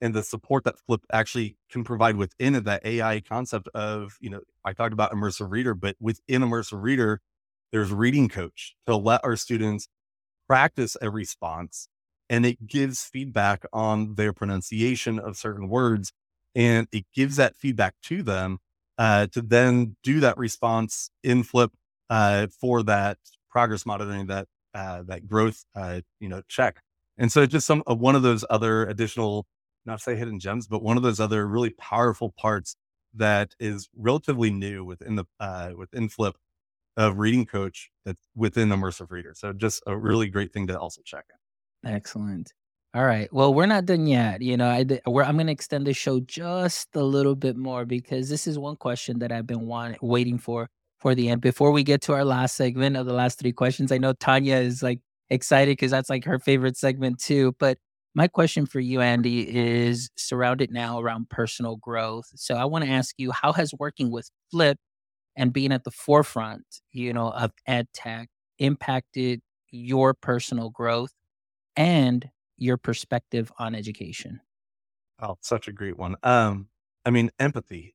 and 0.00 0.12
the 0.12 0.22
support 0.22 0.64
that 0.64 0.78
Flip 0.86 1.00
actually 1.12 1.56
can 1.70 1.84
provide 1.84 2.16
within 2.16 2.56
it, 2.56 2.64
that 2.64 2.84
AI 2.84 3.20
concept 3.20 3.68
of, 3.74 4.18
you 4.20 4.28
know, 4.28 4.40
I 4.64 4.72
talked 4.72 4.92
about 4.92 5.12
immersive 5.12 5.50
reader, 5.50 5.74
but 5.74 5.96
within 6.00 6.42
immersive 6.42 6.82
reader, 6.82 7.20
there's 7.74 7.92
reading 7.92 8.30
coach 8.30 8.76
to 8.86 8.96
let 8.96 9.20
our 9.24 9.36
students 9.36 9.88
practice 10.48 10.96
a 11.02 11.10
response 11.10 11.88
and 12.30 12.46
it 12.46 12.66
gives 12.66 13.04
feedback 13.04 13.64
on 13.72 14.14
their 14.16 14.32
pronunciation 14.32 15.18
of 15.18 15.36
certain 15.36 15.68
words 15.68 16.12
and 16.54 16.86
it 16.92 17.04
gives 17.14 17.36
that 17.36 17.56
feedback 17.56 17.94
to 18.02 18.22
them 18.22 18.58
uh, 18.98 19.26
to 19.28 19.42
then 19.42 19.96
do 20.04 20.20
that 20.20 20.38
response 20.38 21.10
in 21.24 21.42
flip 21.42 21.72
uh, 22.10 22.46
for 22.60 22.82
that 22.84 23.18
progress 23.50 23.86
monitoring 23.86 24.28
that 24.28 24.46
uh, 24.74 25.02
that 25.04 25.26
growth 25.26 25.64
uh, 25.76 26.00
you 26.20 26.28
know 26.28 26.42
check. 26.48 26.80
And 27.18 27.32
so 27.32 27.46
just 27.46 27.66
some 27.66 27.82
uh, 27.90 27.96
one 27.96 28.16
of 28.16 28.22
those 28.22 28.44
other 28.50 28.86
additional 28.86 29.46
not 29.86 30.00
say 30.00 30.16
hidden 30.16 30.40
gems 30.40 30.68
but 30.68 30.82
one 30.82 30.96
of 30.96 31.02
those 31.02 31.20
other 31.20 31.46
really 31.46 31.70
powerful 31.70 32.32
parts 32.38 32.76
that 33.14 33.54
is 33.60 33.88
relatively 33.96 34.50
new 34.50 34.84
within 34.84 35.16
the 35.16 35.24
uh, 35.40 35.72
within 35.76 36.08
flip 36.08 36.36
of 36.96 37.18
reading 37.18 37.44
coach 37.44 37.90
that's 38.04 38.28
within 38.34 38.68
immersive 38.68 39.10
reader 39.10 39.32
so 39.34 39.52
just 39.52 39.82
a 39.86 39.96
really 39.96 40.28
great 40.28 40.52
thing 40.52 40.66
to 40.66 40.78
also 40.78 41.00
check 41.04 41.24
Excellent. 41.84 42.52
All 42.94 43.04
right. 43.04 43.32
Well, 43.32 43.52
we're 43.52 43.66
not 43.66 43.86
done 43.86 44.06
yet. 44.06 44.40
You 44.40 44.56
know, 44.56 44.68
I, 44.68 44.78
I'm 45.06 45.36
going 45.36 45.46
to 45.46 45.52
extend 45.52 45.86
the 45.86 45.92
show 45.92 46.20
just 46.20 46.94
a 46.94 47.02
little 47.02 47.34
bit 47.34 47.56
more 47.56 47.84
because 47.84 48.28
this 48.28 48.46
is 48.46 48.58
one 48.58 48.76
question 48.76 49.18
that 49.18 49.32
I've 49.32 49.46
been 49.46 49.66
want, 49.66 50.02
waiting 50.02 50.38
for 50.38 50.68
for 51.00 51.14
the 51.14 51.28
end. 51.28 51.40
Before 51.40 51.72
we 51.72 51.82
get 51.82 52.00
to 52.02 52.12
our 52.12 52.24
last 52.24 52.56
segment 52.56 52.96
of 52.96 53.06
the 53.06 53.12
last 53.12 53.38
three 53.38 53.52
questions, 53.52 53.90
I 53.90 53.98
know 53.98 54.12
Tanya 54.12 54.56
is 54.56 54.82
like 54.82 55.00
excited 55.28 55.72
because 55.72 55.90
that's 55.90 56.08
like 56.08 56.24
her 56.24 56.38
favorite 56.38 56.76
segment 56.76 57.18
too. 57.18 57.54
But 57.58 57.78
my 58.14 58.28
question 58.28 58.64
for 58.64 58.78
you, 58.78 59.00
Andy, 59.00 59.40
is 59.54 60.08
surrounded 60.16 60.70
now 60.70 61.00
around 61.00 61.28
personal 61.30 61.76
growth. 61.76 62.26
So 62.36 62.54
I 62.54 62.64
want 62.64 62.84
to 62.84 62.90
ask 62.90 63.16
you, 63.18 63.32
how 63.32 63.52
has 63.52 63.74
working 63.76 64.12
with 64.12 64.30
Flip 64.52 64.78
and 65.36 65.52
being 65.52 65.72
at 65.72 65.84
the 65.84 65.90
forefront, 65.90 66.64
you 66.92 67.12
know, 67.12 67.30
of 67.30 67.52
ed 67.66 67.88
tech 67.94 68.28
impacted 68.58 69.42
your 69.70 70.14
personal 70.14 70.70
growth? 70.70 71.12
and 71.76 72.30
your 72.56 72.76
perspective 72.76 73.52
on 73.58 73.74
education. 73.74 74.40
Oh, 75.20 75.36
such 75.40 75.68
a 75.68 75.72
great 75.72 75.96
one. 75.98 76.16
Um, 76.22 76.68
I 77.04 77.10
mean, 77.10 77.30
empathy 77.38 77.94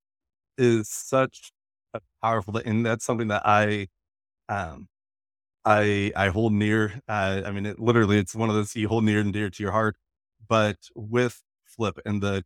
is 0.57 0.89
such 0.89 1.51
a 1.93 2.01
powerful, 2.23 2.53
thing, 2.53 2.63
and 2.67 2.85
that's 2.85 3.05
something 3.05 3.29
that 3.29 3.43
I, 3.45 3.87
um, 4.49 4.87
I, 5.65 6.11
I 6.15 6.29
hold 6.29 6.53
near. 6.53 7.01
Uh, 7.07 7.43
I 7.45 7.51
mean, 7.51 7.65
it 7.65 7.79
literally, 7.79 8.19
it's 8.19 8.35
one 8.35 8.49
of 8.49 8.55
those 8.55 8.75
you 8.75 8.87
hold 8.89 9.03
near 9.05 9.19
and 9.21 9.33
dear 9.33 9.49
to 9.49 9.63
your 9.63 9.71
heart. 9.73 9.97
But 10.47 10.77
with 10.95 11.43
Flip 11.65 11.99
and 12.05 12.21
the 12.23 12.43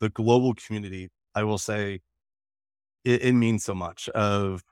the 0.00 0.10
global 0.10 0.54
community, 0.54 1.10
I 1.34 1.44
will 1.44 1.58
say 1.58 2.00
it, 3.04 3.22
it 3.22 3.32
means 3.32 3.64
so 3.64 3.74
much 3.74 4.08
of 4.10 4.62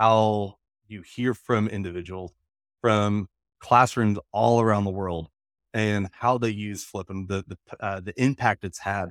how 0.00 0.56
you 0.88 1.02
hear 1.02 1.34
from 1.34 1.68
individuals 1.68 2.32
from 2.80 3.28
classrooms 3.60 4.18
all 4.32 4.60
around 4.60 4.84
the 4.84 4.90
world 4.90 5.28
and 5.72 6.08
how 6.12 6.38
they 6.38 6.50
use 6.50 6.84
Flip 6.84 7.08
and 7.10 7.28
the 7.28 7.44
the, 7.46 7.56
uh, 7.84 8.00
the 8.00 8.12
impact 8.22 8.64
it's 8.64 8.80
had. 8.80 9.10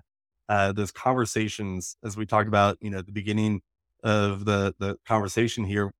Uh, 0.50 0.72
those 0.74 0.92
conversations, 0.92 1.96
as 2.04 2.18
we 2.18 2.26
talked 2.26 2.48
about, 2.48 2.78
you 2.82 2.90
know, 2.90 2.98
at 3.00 3.06
the 3.06 3.12
beginning 3.12 3.62
of 4.04 4.46
the 4.46 4.76
the 4.80 4.98
conversation 5.08 5.64
here, 5.64 5.92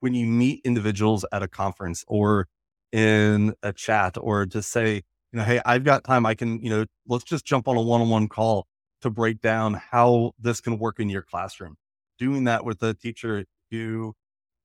when 0.00 0.14
you 0.14 0.26
meet 0.26 0.60
individuals 0.64 1.24
at 1.32 1.42
a 1.42 1.48
conference 1.48 2.04
or 2.08 2.48
in 2.92 3.54
a 3.62 3.72
chat, 3.72 4.16
or 4.20 4.46
to 4.46 4.62
say, 4.62 4.96
you 5.32 5.38
know, 5.38 5.44
hey, 5.44 5.60
I've 5.66 5.84
got 5.84 6.04
time, 6.04 6.26
I 6.26 6.34
can, 6.34 6.60
you 6.60 6.70
know, 6.70 6.86
let's 7.08 7.24
just 7.24 7.44
jump 7.44 7.68
on 7.68 7.76
a 7.76 7.82
one 7.82 8.00
on 8.00 8.10
one 8.10 8.28
call 8.28 8.66
to 9.02 9.10
break 9.10 9.40
down 9.40 9.74
how 9.74 10.32
this 10.38 10.60
can 10.60 10.78
work 10.78 11.00
in 11.00 11.08
your 11.08 11.22
classroom. 11.22 11.76
Doing 12.18 12.44
that 12.44 12.64
with 12.64 12.82
a 12.82 12.94
teacher 12.94 13.44
who 13.70 14.14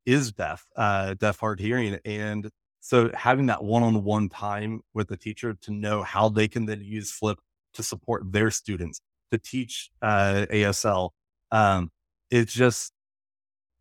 is 0.05 0.31
deaf, 0.31 0.65
uh, 0.75 1.13
deaf, 1.15 1.39
hard 1.39 1.59
hearing. 1.59 1.99
And 2.05 2.49
so 2.79 3.11
having 3.13 3.47
that 3.47 3.63
one 3.63 3.83
on 3.83 4.03
one 4.03 4.29
time 4.29 4.81
with 4.93 5.07
the 5.07 5.17
teacher 5.17 5.53
to 5.61 5.71
know 5.71 6.03
how 6.03 6.29
they 6.29 6.47
can 6.47 6.65
then 6.65 6.81
use 6.81 7.11
Flip 7.11 7.39
to 7.73 7.83
support 7.83 8.31
their 8.31 8.51
students, 8.51 9.01
to 9.31 9.37
teach 9.37 9.89
uh, 10.01 10.45
ASL, 10.51 11.11
um, 11.51 11.91
it's 12.29 12.53
just, 12.53 12.93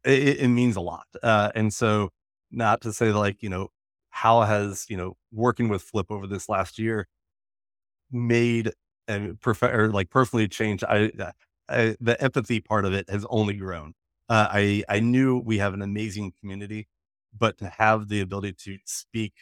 it, 0.04 0.40
it 0.40 0.48
means 0.48 0.76
a 0.76 0.80
lot. 0.80 1.06
Uh, 1.22 1.50
and 1.54 1.72
so, 1.72 2.10
not 2.50 2.80
to 2.82 2.92
say 2.92 3.12
like, 3.12 3.42
you 3.42 3.48
know, 3.48 3.68
how 4.10 4.42
has, 4.42 4.86
you 4.88 4.96
know, 4.96 5.16
working 5.32 5.68
with 5.68 5.82
Flip 5.82 6.06
over 6.10 6.26
this 6.26 6.48
last 6.48 6.78
year 6.78 7.06
made 8.10 8.72
and 9.08 9.40
prefer 9.40 9.84
or 9.86 9.88
like 9.90 10.10
personally 10.10 10.48
changed. 10.48 10.84
I, 10.84 11.10
I 11.68 11.96
the 12.00 12.16
empathy 12.22 12.60
part 12.60 12.84
of 12.84 12.92
it 12.92 13.08
has 13.10 13.26
only 13.30 13.54
grown. 13.54 13.94
Uh, 14.28 14.48
I 14.50 14.84
I 14.88 15.00
knew 15.00 15.38
we 15.38 15.58
have 15.58 15.74
an 15.74 15.82
amazing 15.82 16.32
community, 16.40 16.88
but 17.36 17.58
to 17.58 17.68
have 17.78 18.08
the 18.08 18.20
ability 18.20 18.54
to 18.64 18.78
speak 18.84 19.32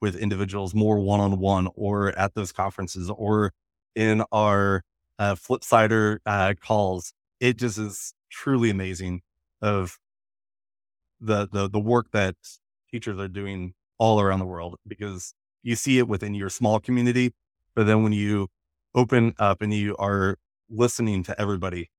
with 0.00 0.16
individuals 0.16 0.74
more 0.74 0.98
one 0.98 1.20
on 1.20 1.38
one, 1.38 1.68
or 1.74 2.16
at 2.18 2.34
those 2.34 2.52
conferences, 2.52 3.10
or 3.10 3.52
in 3.94 4.22
our 4.32 4.82
uh, 5.18 5.34
Flipsider 5.34 6.18
uh, 6.26 6.54
calls, 6.60 7.12
it 7.40 7.56
just 7.58 7.78
is 7.78 8.14
truly 8.30 8.70
amazing 8.70 9.22
of 9.62 9.98
the 11.20 11.48
the 11.52 11.68
the 11.68 11.78
work 11.80 12.10
that 12.12 12.36
teachers 12.90 13.18
are 13.18 13.28
doing 13.28 13.74
all 13.98 14.20
around 14.20 14.38
the 14.40 14.44
world 14.46 14.76
because 14.86 15.34
you 15.62 15.76
see 15.76 15.98
it 15.98 16.08
within 16.08 16.34
your 16.34 16.50
small 16.50 16.80
community, 16.80 17.32
but 17.74 17.86
then 17.86 18.02
when 18.02 18.12
you 18.12 18.48
open 18.94 19.34
up 19.38 19.62
and 19.62 19.72
you 19.72 19.96
are 19.98 20.36
listening 20.70 21.22
to 21.24 21.40
everybody, 21.40 21.90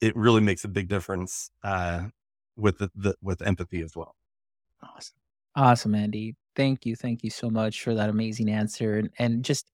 it 0.00 0.16
really 0.16 0.40
makes 0.40 0.64
a 0.64 0.68
big 0.68 0.88
difference 0.88 1.50
uh, 1.64 2.08
with 2.56 2.78
the, 2.78 2.90
the 2.94 3.14
with 3.22 3.42
empathy 3.42 3.82
as 3.82 3.96
well. 3.96 4.14
Awesome. 4.82 5.16
Awesome, 5.54 5.94
Andy. 5.94 6.36
Thank 6.54 6.86
you. 6.86 6.96
Thank 6.96 7.24
you 7.24 7.30
so 7.30 7.50
much 7.50 7.82
for 7.82 7.94
that 7.94 8.10
amazing 8.10 8.50
answer 8.50 8.98
and, 8.98 9.10
and 9.18 9.44
just 9.44 9.70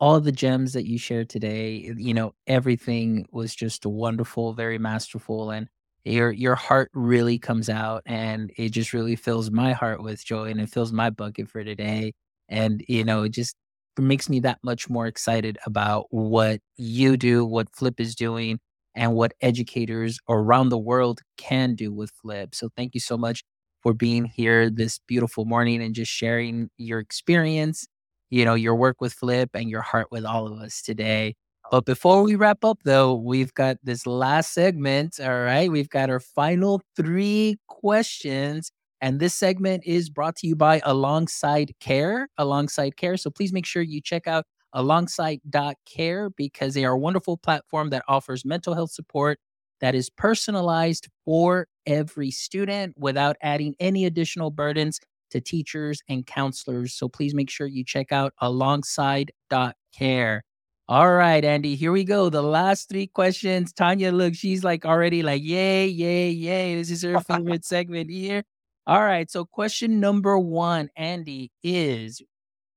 all 0.00 0.20
the 0.20 0.32
gems 0.32 0.72
that 0.74 0.86
you 0.86 0.98
shared 0.98 1.28
today. 1.28 1.92
You 1.96 2.14
know, 2.14 2.34
everything 2.46 3.26
was 3.32 3.54
just 3.54 3.86
wonderful, 3.86 4.52
very 4.54 4.78
masterful, 4.78 5.50
and 5.50 5.68
your 6.04 6.30
your 6.32 6.54
heart 6.54 6.90
really 6.94 7.38
comes 7.38 7.68
out 7.70 8.02
and 8.06 8.52
it 8.56 8.70
just 8.70 8.92
really 8.92 9.16
fills 9.16 9.50
my 9.50 9.72
heart 9.72 10.02
with 10.02 10.24
joy 10.24 10.50
and 10.50 10.60
it 10.60 10.68
fills 10.70 10.92
my 10.92 11.10
bucket 11.10 11.48
for 11.48 11.64
today. 11.64 12.12
And 12.48 12.84
you 12.88 13.04
know, 13.04 13.26
just 13.28 13.56
makes 13.98 14.28
me 14.28 14.40
that 14.40 14.58
much 14.62 14.88
more 14.90 15.06
excited 15.06 15.58
about 15.66 16.06
what 16.10 16.60
you 16.76 17.16
do, 17.16 17.44
what 17.44 17.68
Flip 17.74 18.00
is 18.00 18.14
doing, 18.14 18.58
and 18.94 19.14
what 19.14 19.34
educators 19.40 20.18
around 20.28 20.68
the 20.68 20.78
world 20.78 21.20
can 21.36 21.74
do 21.74 21.92
with 21.92 22.10
Flip. 22.22 22.54
So 22.54 22.68
thank 22.76 22.94
you 22.94 23.00
so 23.00 23.16
much 23.16 23.42
for 23.82 23.92
being 23.92 24.24
here 24.24 24.70
this 24.70 24.98
beautiful 25.06 25.44
morning 25.44 25.82
and 25.82 25.94
just 25.94 26.10
sharing 26.10 26.70
your 26.78 27.00
experience, 27.00 27.86
you 28.30 28.44
know, 28.44 28.54
your 28.54 28.74
work 28.74 29.00
with 29.00 29.12
Flip 29.12 29.50
and 29.54 29.68
your 29.68 29.82
heart 29.82 30.08
with 30.10 30.24
all 30.24 30.46
of 30.46 30.58
us 30.60 30.80
today. 30.82 31.34
But 31.70 31.84
before 31.86 32.22
we 32.22 32.34
wrap 32.36 32.64
up, 32.64 32.78
though, 32.84 33.14
we've 33.14 33.52
got 33.54 33.78
this 33.82 34.06
last 34.06 34.52
segment. 34.52 35.18
All 35.20 35.40
right. 35.42 35.70
We've 35.70 35.88
got 35.88 36.10
our 36.10 36.20
final 36.20 36.82
three 36.96 37.56
questions. 37.68 38.70
And 39.04 39.20
this 39.20 39.34
segment 39.34 39.84
is 39.84 40.08
brought 40.08 40.34
to 40.36 40.46
you 40.46 40.56
by 40.56 40.80
Alongside 40.82 41.74
Care. 41.78 42.26
Alongside 42.38 42.96
Care. 42.96 43.18
So 43.18 43.28
please 43.28 43.52
make 43.52 43.66
sure 43.66 43.82
you 43.82 44.00
check 44.00 44.26
out 44.26 44.46
alongside.care 44.72 46.30
because 46.30 46.72
they 46.72 46.86
are 46.86 46.94
a 46.94 46.98
wonderful 46.98 47.36
platform 47.36 47.90
that 47.90 48.02
offers 48.08 48.46
mental 48.46 48.72
health 48.72 48.92
support 48.92 49.38
that 49.82 49.94
is 49.94 50.08
personalized 50.08 51.10
for 51.26 51.68
every 51.84 52.30
student 52.30 52.94
without 52.96 53.36
adding 53.42 53.74
any 53.78 54.06
additional 54.06 54.50
burdens 54.50 55.00
to 55.32 55.38
teachers 55.38 56.00
and 56.08 56.26
counselors. 56.26 56.94
So 56.94 57.06
please 57.06 57.34
make 57.34 57.50
sure 57.50 57.66
you 57.66 57.84
check 57.84 58.10
out 58.10 58.32
alongside.care. 58.40 60.44
All 60.88 61.12
right, 61.12 61.44
Andy, 61.44 61.76
here 61.76 61.92
we 61.92 62.04
go. 62.04 62.30
The 62.30 62.42
last 62.42 62.88
three 62.88 63.08
questions. 63.08 63.74
Tanya, 63.74 64.12
look, 64.12 64.34
she's 64.34 64.64
like 64.64 64.86
already 64.86 65.22
like, 65.22 65.42
yay, 65.42 65.88
yay, 65.88 66.30
yay. 66.30 66.76
This 66.76 66.90
is 66.90 67.02
her 67.02 67.20
favorite 67.28 67.66
segment 67.66 68.10
here. 68.10 68.44
All 68.86 69.02
right. 69.02 69.30
So, 69.30 69.44
question 69.44 69.98
number 70.00 70.38
one, 70.38 70.90
Andy, 70.96 71.50
is 71.62 72.20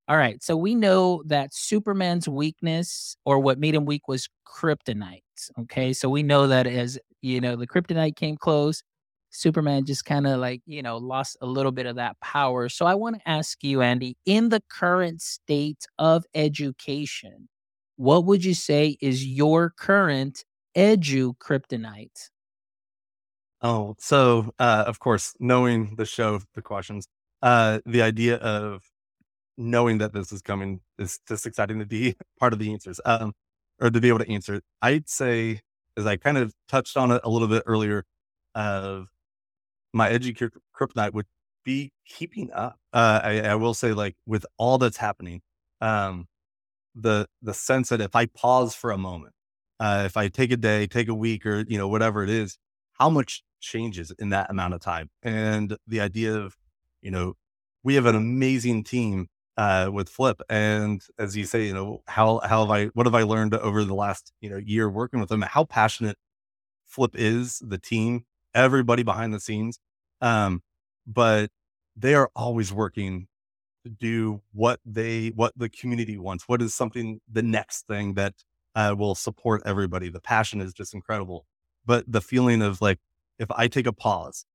all 0.08 0.18
right. 0.18 0.43
So 0.43 0.58
we 0.58 0.76
know 0.76 1.24
that 1.28 1.53
Superman's 1.53 2.30
weakness 2.30 3.18
or 3.26 3.39
what 3.39 3.60
made 3.60 3.76
him 3.76 3.86
weak 3.86 4.08
was 4.08 4.30
kryptonite. 4.47 5.24
Okay. 5.62 5.93
So 5.93 6.10
we 6.10 6.24
know 6.24 6.47
that 6.47 6.68
as, 6.68 6.99
you 7.22 7.41
know, 7.41 7.55
the 7.55 7.68
kryptonite 7.68 8.16
came 8.18 8.38
close, 8.38 8.84
Superman 9.32 9.86
just 9.86 10.05
kind 10.05 10.28
of 10.28 10.39
like, 10.39 10.62
you 10.66 10.82
know, 10.84 10.97
lost 10.97 11.38
a 11.41 11.45
little 11.47 11.72
bit 11.72 11.86
of 11.88 11.97
that 11.97 12.20
power. 12.22 12.70
So 12.70 12.86
I 12.86 12.95
want 12.95 13.18
to 13.18 13.30
ask 13.30 13.64
you, 13.64 13.82
Andy, 13.82 14.18
in 14.26 14.49
the 14.49 14.62
current 14.72 15.22
state 15.22 15.86
of 15.99 16.26
education, 16.36 17.49
what 17.97 18.26
would 18.26 18.45
you 18.45 18.53
say 18.53 18.97
is 19.01 19.26
your 19.26 19.72
current 19.78 20.43
edu 20.78 21.36
kryptonite? 21.38 22.30
Oh, 23.62 23.95
so 23.99 24.51
uh, 24.60 24.84
of 24.88 24.99
course, 24.99 25.34
knowing 25.39 25.95
the 25.97 26.05
show, 26.05 26.39
the 26.53 26.62
questions, 26.62 27.08
uh, 27.41 27.80
the 27.86 28.01
idea 28.01 28.36
of 28.38 28.84
knowing 29.58 29.97
that 29.97 30.14
this 30.14 30.32
is 30.32 30.41
coming 30.41 30.82
is 30.99 31.20
just 31.28 31.45
exciting 31.45 31.80
to 31.80 31.86
be 31.86 32.16
part 32.39 32.53
of 32.53 32.60
the 32.60 32.72
answers, 32.72 33.01
um, 33.05 33.34
or 33.80 33.89
to 33.89 33.99
be 33.99 34.10
able 34.10 34.20
to 34.20 34.32
answer. 34.32 34.62
I'd 34.82 35.10
say, 35.10 35.62
as 35.97 36.05
I 36.05 36.18
kind 36.18 36.38
of 36.38 36.53
touched 36.70 36.97
on 36.97 37.12
it 37.12 37.22
a 37.24 37.30
little 37.30 37.47
bit 37.47 37.64
earlier, 37.66 38.05
of 38.55 39.08
my 39.93 40.10
edu 40.10 40.51
kryptonite 40.76 41.14
would 41.14 41.28
be 41.64 41.91
keeping 42.05 42.51
up. 42.53 42.78
Uh, 42.93 43.22
I, 43.24 43.41
I, 43.41 43.55
will 43.55 43.74
say, 43.74 43.93
like 43.93 44.16
with 44.26 44.45
all 44.58 44.78
that's 44.78 44.97
happening, 44.97 45.41
um, 45.82 46.28
the 46.95 47.28
the 47.41 47.53
sense 47.53 47.89
that 47.89 48.01
if 48.01 48.16
I 48.16 48.28
pause 48.28 48.76
for 48.76 48.91
a 48.91 48.97
moment, 48.97 49.34
uh, 49.80 50.03
if 50.05 50.18
I 50.18 50.28
take 50.30 50.51
a 50.51 50.58
day, 50.58 50.88
take 50.88 51.10
a 51.10 51.16
week, 51.16 51.45
or 51.45 51.66
you 51.68 51.78
know 51.78 51.88
whatever 51.88 52.24
it 52.24 52.30
is, 52.30 52.58
how 53.00 53.10
much 53.10 53.43
changes 53.60 54.12
in 54.20 54.30
that 54.30 54.50
amount 54.50 54.74
of 54.74 54.82
time, 54.82 55.10
and 55.24 55.78
the 55.88 56.02
idea 56.02 56.36
of 56.36 56.56
you 57.02 57.12
know 57.12 57.36
we 57.84 57.95
have 57.95 58.06
an 58.06 58.16
amazing 58.16 58.84
team 58.84 59.28
uh, 59.58 59.89
with 59.91 60.10
Flip. 60.10 60.41
And 60.50 61.02
as 61.18 61.36
you 61.36 61.45
say, 61.45 61.66
you 61.68 61.74
know, 61.74 62.02
how 62.08 62.39
how 62.43 62.62
have 62.62 62.72
I 62.72 62.86
what 62.88 63.06
have 63.06 63.16
I 63.16 63.24
learned 63.24 63.54
over 63.56 63.84
the 63.84 63.95
last 63.95 64.32
you 64.41 64.50
know 64.50 64.58
year 64.58 64.89
working 64.89 65.20
with 65.20 65.30
them? 65.30 65.41
How 65.41 65.66
passionate 65.66 66.18
Flip 66.86 67.12
is, 67.16 67.60
the 67.60 67.78
team, 67.78 68.26
everybody 68.56 69.04
behind 69.04 69.34
the 69.34 69.39
scenes. 69.39 69.80
Um, 70.22 70.62
but 71.06 71.52
they 71.95 72.16
are 72.16 72.30
always 72.36 72.74
working 72.74 73.28
to 73.84 73.89
do 73.89 74.41
what 74.54 74.80
they 74.86 75.30
what 75.36 75.54
the 75.58 75.70
community 75.70 76.18
wants. 76.18 76.48
What 76.48 76.62
is 76.62 76.74
something 76.74 77.20
the 77.32 77.43
next 77.43 77.88
thing 77.88 78.14
that 78.16 78.34
uh, 78.76 78.95
will 78.98 79.16
support 79.16 79.62
everybody? 79.66 80.10
The 80.10 80.22
passion 80.22 80.62
is 80.62 80.74
just 80.74 80.93
incredible. 80.93 81.45
But 81.88 82.05
the 82.07 82.21
feeling 82.21 82.61
of 82.61 82.81
like 82.81 82.99
if 83.39 83.49
I 83.51 83.69
take 83.69 83.88
a 83.88 83.93
pause 83.93 84.45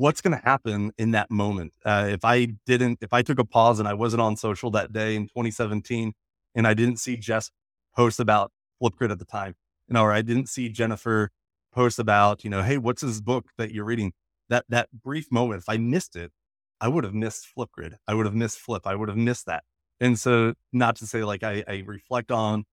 what's 0.00 0.22
going 0.22 0.36
to 0.36 0.42
happen 0.42 0.92
in 0.98 1.10
that 1.10 1.30
moment? 1.30 1.74
Uh, 1.84 2.08
if 2.10 2.24
I 2.24 2.46
didn't, 2.66 2.98
if 3.02 3.12
I 3.12 3.22
took 3.22 3.38
a 3.38 3.44
pause 3.44 3.78
and 3.78 3.86
I 3.86 3.94
wasn't 3.94 4.22
on 4.22 4.36
social 4.36 4.70
that 4.72 4.94
day 4.94 5.14
in 5.14 5.24
2017 5.24 6.14
and 6.54 6.66
I 6.66 6.72
didn't 6.74 6.98
see 6.98 7.18
Jess 7.18 7.50
post 7.94 8.18
about 8.18 8.50
Flipgrid 8.82 9.10
at 9.10 9.18
the 9.18 9.26
time, 9.26 9.56
you 9.88 9.94
know, 9.94 10.02
or 10.02 10.12
I 10.12 10.22
didn't 10.22 10.48
see 10.48 10.70
Jennifer 10.70 11.30
post 11.72 11.98
about, 11.98 12.44
you 12.44 12.50
know, 12.50 12.62
hey, 12.62 12.78
what's 12.78 13.02
this 13.02 13.20
book 13.20 13.50
that 13.58 13.72
you're 13.72 13.84
reading? 13.84 14.12
That, 14.48 14.64
that 14.70 14.88
brief 15.04 15.30
moment, 15.30 15.60
if 15.60 15.68
I 15.68 15.76
missed 15.76 16.16
it, 16.16 16.32
I 16.80 16.88
would 16.88 17.04
have 17.04 17.14
missed 17.14 17.46
Flipgrid. 17.54 17.96
I 18.08 18.14
would 18.14 18.24
have 18.24 18.34
missed 18.34 18.58
Flip. 18.58 18.86
I 18.86 18.94
would 18.94 19.10
have 19.10 19.18
missed 19.18 19.46
that. 19.46 19.64
And 20.00 20.18
so 20.18 20.54
not 20.72 20.96
to 20.96 21.06
say 21.06 21.24
like 21.24 21.42
I, 21.42 21.62
I 21.68 21.84
reflect 21.86 22.32
on, 22.32 22.64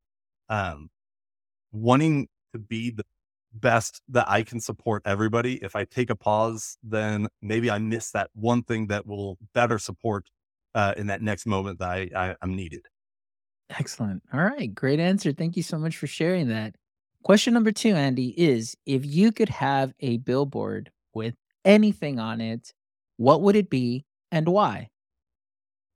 um, 0.47 0.89
wanting 1.73 2.29
to 2.53 2.59
be 2.59 2.89
the 2.89 3.03
best 3.59 4.01
that 4.09 4.29
I 4.29 4.43
can 4.43 4.59
support 4.59 5.03
everybody. 5.05 5.55
If 5.63 5.75
I 5.75 5.85
take 5.85 6.09
a 6.09 6.15
pause, 6.15 6.77
then 6.83 7.27
maybe 7.41 7.69
I 7.69 7.77
miss 7.79 8.11
that 8.11 8.29
one 8.33 8.63
thing 8.63 8.87
that 8.87 9.05
will 9.05 9.37
better 9.53 9.79
support 9.79 10.29
uh, 10.75 10.93
in 10.97 11.07
that 11.07 11.21
next 11.21 11.45
moment 11.45 11.79
that 11.79 11.89
I, 11.89 12.09
I, 12.15 12.35
I'm 12.41 12.55
needed. 12.55 12.85
Excellent. 13.69 14.23
All 14.33 14.41
right. 14.41 14.73
Great 14.73 14.99
answer. 14.99 15.31
Thank 15.33 15.57
you 15.57 15.63
so 15.63 15.77
much 15.77 15.97
for 15.97 16.07
sharing 16.07 16.47
that. 16.49 16.75
Question 17.23 17.53
number 17.53 17.71
two, 17.71 17.93
Andy, 17.93 18.29
is 18.37 18.75
if 18.85 19.05
you 19.05 19.31
could 19.31 19.49
have 19.49 19.93
a 19.99 20.17
billboard 20.17 20.91
with 21.13 21.35
anything 21.65 22.19
on 22.19 22.39
it, 22.39 22.71
what 23.17 23.41
would 23.41 23.55
it 23.55 23.69
be 23.69 24.05
and 24.31 24.47
why? 24.47 24.89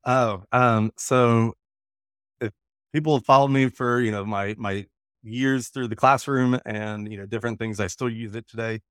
Oh, 0.05 0.43
um, 0.51 0.91
so 0.97 1.53
if 2.41 2.51
people 2.91 3.15
have 3.15 3.25
followed 3.25 3.49
me 3.49 3.69
for, 3.69 4.01
you 4.01 4.11
know, 4.11 4.25
my 4.25 4.55
my 4.57 4.85
years 5.23 5.69
through 5.69 5.87
the 5.89 5.95
classroom 5.95 6.59
and 6.65 7.11
you 7.11 7.17
know 7.17 7.25
different 7.25 7.59
things. 7.59 7.79
I 7.79 7.87
still 7.87 8.09
use 8.09 8.35
it 8.35 8.47
today, 8.47 8.81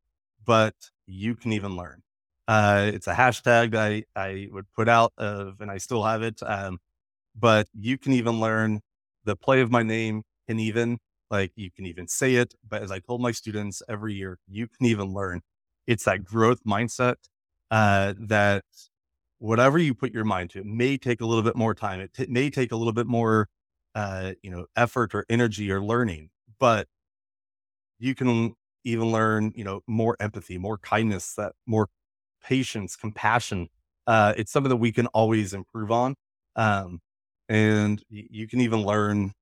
but 0.44 0.74
you 1.06 1.34
can 1.34 1.52
even 1.52 1.76
learn. 1.76 2.02
Uh, 2.48 2.90
it's 2.94 3.06
a 3.06 3.14
hashtag 3.14 3.72
that 3.72 3.82
I 3.82 4.04
I 4.16 4.48
would 4.52 4.66
put 4.74 4.88
out 4.88 5.12
of, 5.18 5.60
and 5.60 5.70
I 5.70 5.78
still 5.78 6.04
have 6.04 6.22
it. 6.22 6.40
Um, 6.42 6.78
but 7.36 7.68
you 7.74 7.98
can 7.98 8.12
even 8.12 8.40
learn 8.40 8.80
the 9.24 9.36
play 9.36 9.60
of 9.60 9.70
my 9.70 9.82
name 9.82 10.22
can 10.48 10.60
even 10.60 10.98
like 11.30 11.52
you 11.56 11.70
can 11.70 11.86
even 11.86 12.08
say 12.08 12.36
it. 12.36 12.54
But 12.68 12.82
as 12.82 12.90
I 12.92 12.98
told 13.00 13.20
my 13.22 13.32
students 13.32 13.82
every 13.88 14.14
year, 14.14 14.38
you 14.48 14.66
can 14.68 14.86
even 14.86 15.12
learn. 15.14 15.42
It's 15.86 16.04
that 16.04 16.24
growth 16.24 16.60
mindset 16.66 17.16
uh, 17.70 18.14
that 18.18 18.64
whatever 19.38 19.78
you 19.78 19.94
put 19.94 20.12
your 20.12 20.24
mind 20.24 20.50
to, 20.50 20.60
it 20.60 20.66
may 20.66 20.96
take 20.98 21.20
a 21.20 21.26
little 21.26 21.42
bit 21.42 21.56
more 21.56 21.74
time. 21.74 22.00
It 22.00 22.12
t- 22.14 22.26
may 22.28 22.50
take 22.50 22.72
a 22.72 22.76
little 22.76 22.92
bit 22.92 23.06
more 23.06 23.48
uh, 23.94 24.32
you 24.42 24.50
know, 24.50 24.66
effort 24.76 25.14
or 25.14 25.24
energy 25.28 25.70
or 25.70 25.82
learning, 25.82 26.30
but 26.58 26.88
you 27.98 28.14
can 28.14 28.54
even 28.84 29.10
learn, 29.12 29.52
you 29.54 29.64
know, 29.64 29.82
more 29.86 30.16
empathy, 30.20 30.58
more 30.58 30.78
kindness, 30.78 31.34
that 31.34 31.52
more 31.66 31.88
patience, 32.42 32.96
compassion. 32.96 33.68
Uh, 34.06 34.32
it's 34.36 34.50
something 34.50 34.70
that 34.70 34.76
we 34.76 34.92
can 34.92 35.06
always 35.08 35.52
improve 35.52 35.90
on. 35.90 36.14
Um, 36.56 37.00
and 37.48 38.02
you 38.08 38.46
can 38.46 38.60
even 38.60 38.82
learn 38.82 39.32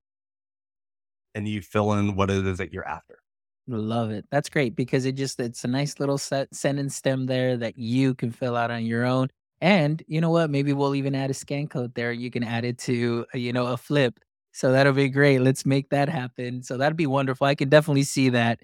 and 1.35 1.47
you 1.47 1.63
fill 1.63 1.93
in 1.93 2.17
what 2.17 2.31
it 2.31 2.47
is 2.47 2.59
that 2.59 2.73
you're 2.73 2.87
after. 2.87 3.19
Love 3.67 4.11
it. 4.11 4.25
That's 4.31 4.49
great 4.49 4.75
because 4.75 5.05
it 5.05 5.13
just 5.13 5.39
it's 5.39 5.63
a 5.63 5.69
nice 5.69 6.01
little 6.01 6.17
set 6.17 6.55
sentence 6.55 6.97
stem 6.97 7.27
there 7.27 7.57
that 7.59 7.77
you 7.79 8.15
can 8.15 8.31
fill 8.31 8.57
out 8.57 8.71
on 8.71 8.87
your 8.87 9.05
own. 9.05 9.29
And 9.61 10.03
you 10.07 10.21
know 10.23 10.31
what? 10.31 10.49
Maybe 10.49 10.73
we'll 10.73 10.95
even 10.95 11.15
add 11.15 11.31
a 11.31 11.35
scan 11.35 11.69
code 11.69 11.95
there. 11.95 12.11
You 12.13 12.31
can 12.31 12.43
add 12.43 12.65
it 12.65 12.79
to 12.81 13.27
you 13.35 13.53
know 13.53 13.67
a 13.67 13.77
flip 13.77 14.21
so 14.53 14.73
that'll 14.73 14.93
be 14.93 15.09
great. 15.09 15.41
Let's 15.41 15.67
make 15.67 15.91
that 15.91 16.09
happen. 16.09 16.63
So 16.63 16.77
that'd 16.77 16.97
be 16.97 17.07
wonderful. 17.07 17.47
I 17.47 17.55
can 17.55 17.69
definitely 17.69 18.03
see 18.05 18.31
that. 18.31 18.61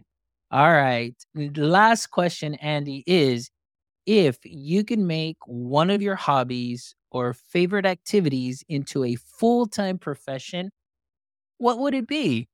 All 0.50 0.72
right. 0.72 1.14
The 1.34 1.50
Last 1.66 2.08
question, 2.08 2.54
Andy, 2.56 3.04
is 3.06 3.50
if 4.06 4.38
you 4.44 4.84
can 4.84 5.06
make 5.06 5.38
one 5.46 5.90
of 5.90 6.02
your 6.02 6.16
hobbies 6.16 6.94
or 7.10 7.32
favorite 7.32 7.86
activities 7.86 8.64
into 8.68 9.04
a 9.04 9.16
full 9.16 9.66
time 9.66 9.98
profession, 9.98 10.70
what 11.58 11.78
would 11.78 11.94
it 11.94 12.06
be? 12.06 12.48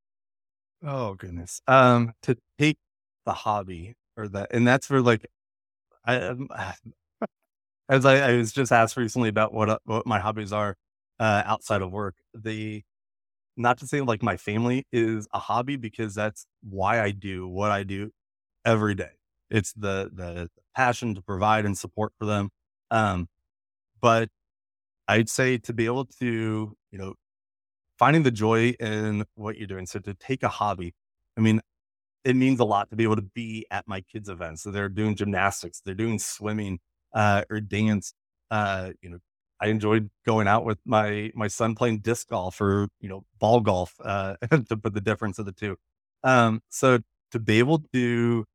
Oh 0.83 1.15
goodness. 1.15 1.61
Um, 1.67 2.13
to 2.23 2.37
take 2.59 2.79
the 3.27 3.33
hobby 3.33 3.95
or 4.17 4.29
that, 4.29 4.49
and 4.53 4.67
that's 4.67 4.87
for 4.87 5.03
like, 5.03 5.27
I, 6.05 6.17
um, 6.17 6.49
as 7.89 8.05
I, 8.05 8.33
I 8.33 8.37
was 8.37 8.53
just 8.53 8.73
asked 8.73 8.97
recently 8.97 9.29
about 9.29 9.53
what 9.53 9.69
uh, 9.71 9.79
what 9.85 10.07
my 10.07 10.19
hobbies 10.21 10.53
are 10.53 10.77
uh, 11.19 11.43
outside 11.45 11.83
of 11.83 11.91
work. 11.93 12.17
The 12.35 12.83
not 13.61 13.79
to 13.79 13.87
say 13.87 14.01
like 14.01 14.23
my 14.23 14.37
family 14.37 14.87
is 14.93 15.29
a 15.35 15.39
hobby 15.39 15.77
because 15.77 16.15
that's 16.15 16.47
why 16.63 17.03
I 17.03 17.11
do 17.13 17.49
what 17.49 17.71
I 17.71 17.83
do 17.85 18.11
every 18.65 18.95
day. 18.95 19.13
It's 19.51 19.73
the 19.75 20.11
the 20.15 20.51
passion 20.77 21.15
to 21.17 21.23
provide 21.23 21.67
and 21.67 21.77
support 21.79 22.13
for 22.19 22.27
them. 22.27 22.51
Um, 22.91 23.29
but 24.01 24.31
I'd 25.09 25.29
say 25.31 25.59
to 25.59 25.73
be 25.75 25.87
able 25.87 26.07
to, 26.21 26.77
you 26.93 26.99
know, 26.99 27.15
finding 27.99 28.23
the 28.23 28.31
joy 28.31 28.71
in 28.81 29.25
what 29.35 29.59
you're 29.59 29.67
doing. 29.67 29.87
So 29.87 29.99
to 30.01 30.15
take 30.15 30.43
a 30.43 30.49
hobby, 30.49 30.95
I 31.37 31.41
mean, 31.41 31.61
it 32.25 32.37
means 32.37 32.61
a 32.61 32.65
lot 32.65 32.91
to 32.91 32.97
be 32.97 33.05
able 33.05 33.17
to 33.17 33.23
be 33.23 33.67
at 33.71 33.89
my 33.89 34.03
kids' 34.03 34.29
events. 34.29 34.63
So 34.63 34.71
they're 34.71 34.89
doing 34.89 35.17
gymnastics, 35.17 35.83
they're 35.85 35.95
doing 35.95 36.19
swimming, 36.19 36.81
uh, 37.15 37.45
or 37.51 37.61
dance. 37.61 38.15
Uh, 38.51 38.93
you 39.03 39.11
know, 39.11 39.19
I 39.61 39.69
enjoyed 39.69 40.11
going 40.25 40.49
out 40.49 40.65
with 40.65 40.79
my 40.85 41.31
my 41.35 41.49
son 41.49 41.75
playing 41.75 41.99
disc 41.99 42.29
golf 42.29 42.61
or 42.61 42.89
you 43.01 43.09
know 43.09 43.25
ball 43.39 43.61
golf 43.61 43.95
uh, 44.05 44.37
to 44.69 44.77
put 44.77 44.95
the 44.95 45.01
difference 45.01 45.39
of 45.39 45.47
the 45.47 45.53
two. 45.53 45.77
Um, 46.25 46.63
so 46.69 47.01
to 47.33 47.39
be 47.39 47.59
able 47.59 47.83
to 47.93 48.47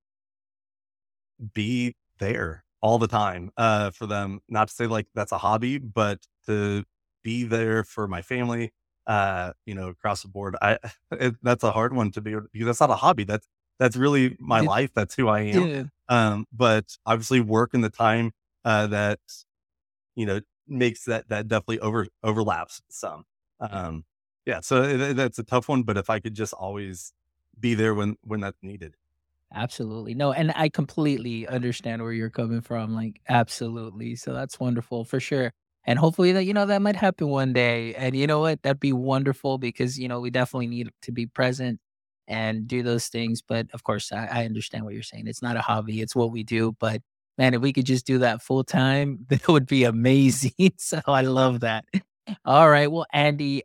be 1.53 1.95
there 2.19 2.63
all 2.81 2.99
the 2.99 3.07
time 3.07 3.51
uh, 3.57 3.91
for 3.91 4.05
them, 4.05 4.41
not 4.49 4.67
to 4.67 4.73
say 4.73 4.87
like 4.87 5.07
that's 5.15 5.31
a 5.31 5.37
hobby, 5.37 5.77
but 5.77 6.19
to 6.47 6.83
be 7.23 7.43
there 7.43 7.83
for 7.83 8.07
my 8.07 8.21
family, 8.21 8.71
uh, 9.07 9.53
you 9.65 9.73
know, 9.73 9.89
across 9.89 10.21
the 10.21 10.27
board. 10.27 10.55
I 10.61 10.77
it, 11.11 11.35
that's 11.41 11.63
a 11.63 11.71
hard 11.71 11.93
one 11.93 12.11
to 12.11 12.21
be 12.21 12.35
because 12.53 12.65
that's 12.65 12.79
not 12.79 12.89
a 12.91 12.95
hobby. 12.95 13.23
That's 13.23 13.47
that's 13.79 13.95
really 13.95 14.37
my 14.39 14.61
life. 14.61 14.91
That's 14.93 15.15
who 15.15 15.27
I 15.27 15.41
am. 15.41 15.67
Yeah. 15.67 15.83
Um, 16.07 16.45
but 16.53 16.97
obviously 17.05 17.41
work 17.41 17.73
and 17.73 17.83
the 17.83 17.89
time 17.89 18.31
uh, 18.63 18.87
that 18.87 19.19
you 20.15 20.25
know 20.25 20.39
makes 20.67 21.05
that 21.05 21.29
that 21.29 21.47
definitely 21.47 21.79
over 21.79 22.07
overlaps 22.23 22.81
some. 22.89 23.25
Um, 23.59 24.05
yeah, 24.45 24.59
so 24.61 24.83
it, 24.83 24.99
it- 25.01 25.15
that's 25.17 25.39
a 25.39 25.43
tough 25.43 25.69
one. 25.69 25.83
But 25.83 25.97
if 25.97 26.09
I 26.09 26.19
could 26.19 26.35
just 26.35 26.53
always 26.53 27.13
be 27.59 27.73
there 27.75 27.93
when 27.95 28.17
when 28.23 28.41
that's 28.41 28.61
needed. 28.61 28.95
Absolutely. 29.53 30.13
No, 30.15 30.31
and 30.33 30.51
I 30.55 30.69
completely 30.69 31.47
understand 31.47 32.01
where 32.01 32.11
you're 32.11 32.29
coming 32.29 32.61
from. 32.61 32.93
Like, 32.93 33.21
absolutely. 33.29 34.15
So 34.15 34.33
that's 34.33 34.59
wonderful 34.59 35.05
for 35.05 35.19
sure. 35.19 35.53
And 35.85 35.99
hopefully 35.99 36.31
that, 36.33 36.43
you 36.45 36.53
know, 36.53 36.65
that 36.65 36.81
might 36.81 36.95
happen 36.95 37.29
one 37.29 37.53
day. 37.53 37.93
And 37.95 38.15
you 38.15 38.25
know 38.27 38.39
what? 38.39 38.63
That'd 38.63 38.79
be 38.79 38.91
wonderful 38.91 39.57
because, 39.59 39.99
you 39.99 40.07
know, 40.07 40.19
we 40.19 40.31
definitely 40.31 40.67
need 40.67 40.89
to 41.03 41.11
be 41.11 41.27
present 41.27 41.79
and 42.27 42.67
do 42.67 42.81
those 42.81 43.07
things. 43.07 43.41
But 43.47 43.67
of 43.71 43.83
course, 43.83 44.11
I, 44.11 44.25
I 44.25 44.45
understand 44.45 44.83
what 44.83 44.95
you're 44.95 45.03
saying. 45.03 45.27
It's 45.27 45.43
not 45.43 45.57
a 45.57 45.61
hobby, 45.61 46.01
it's 46.01 46.15
what 46.15 46.31
we 46.31 46.43
do. 46.43 46.75
But 46.79 47.01
man, 47.37 47.53
if 47.53 47.61
we 47.61 47.73
could 47.73 47.85
just 47.85 48.05
do 48.05 48.19
that 48.19 48.41
full 48.41 48.63
time, 48.63 49.25
that 49.29 49.47
would 49.47 49.65
be 49.67 49.83
amazing. 49.83 50.53
so 50.77 51.01
I 51.07 51.21
love 51.21 51.61
that. 51.61 51.85
All 52.45 52.69
right. 52.69 52.91
Well, 52.91 53.05
Andy, 53.13 53.63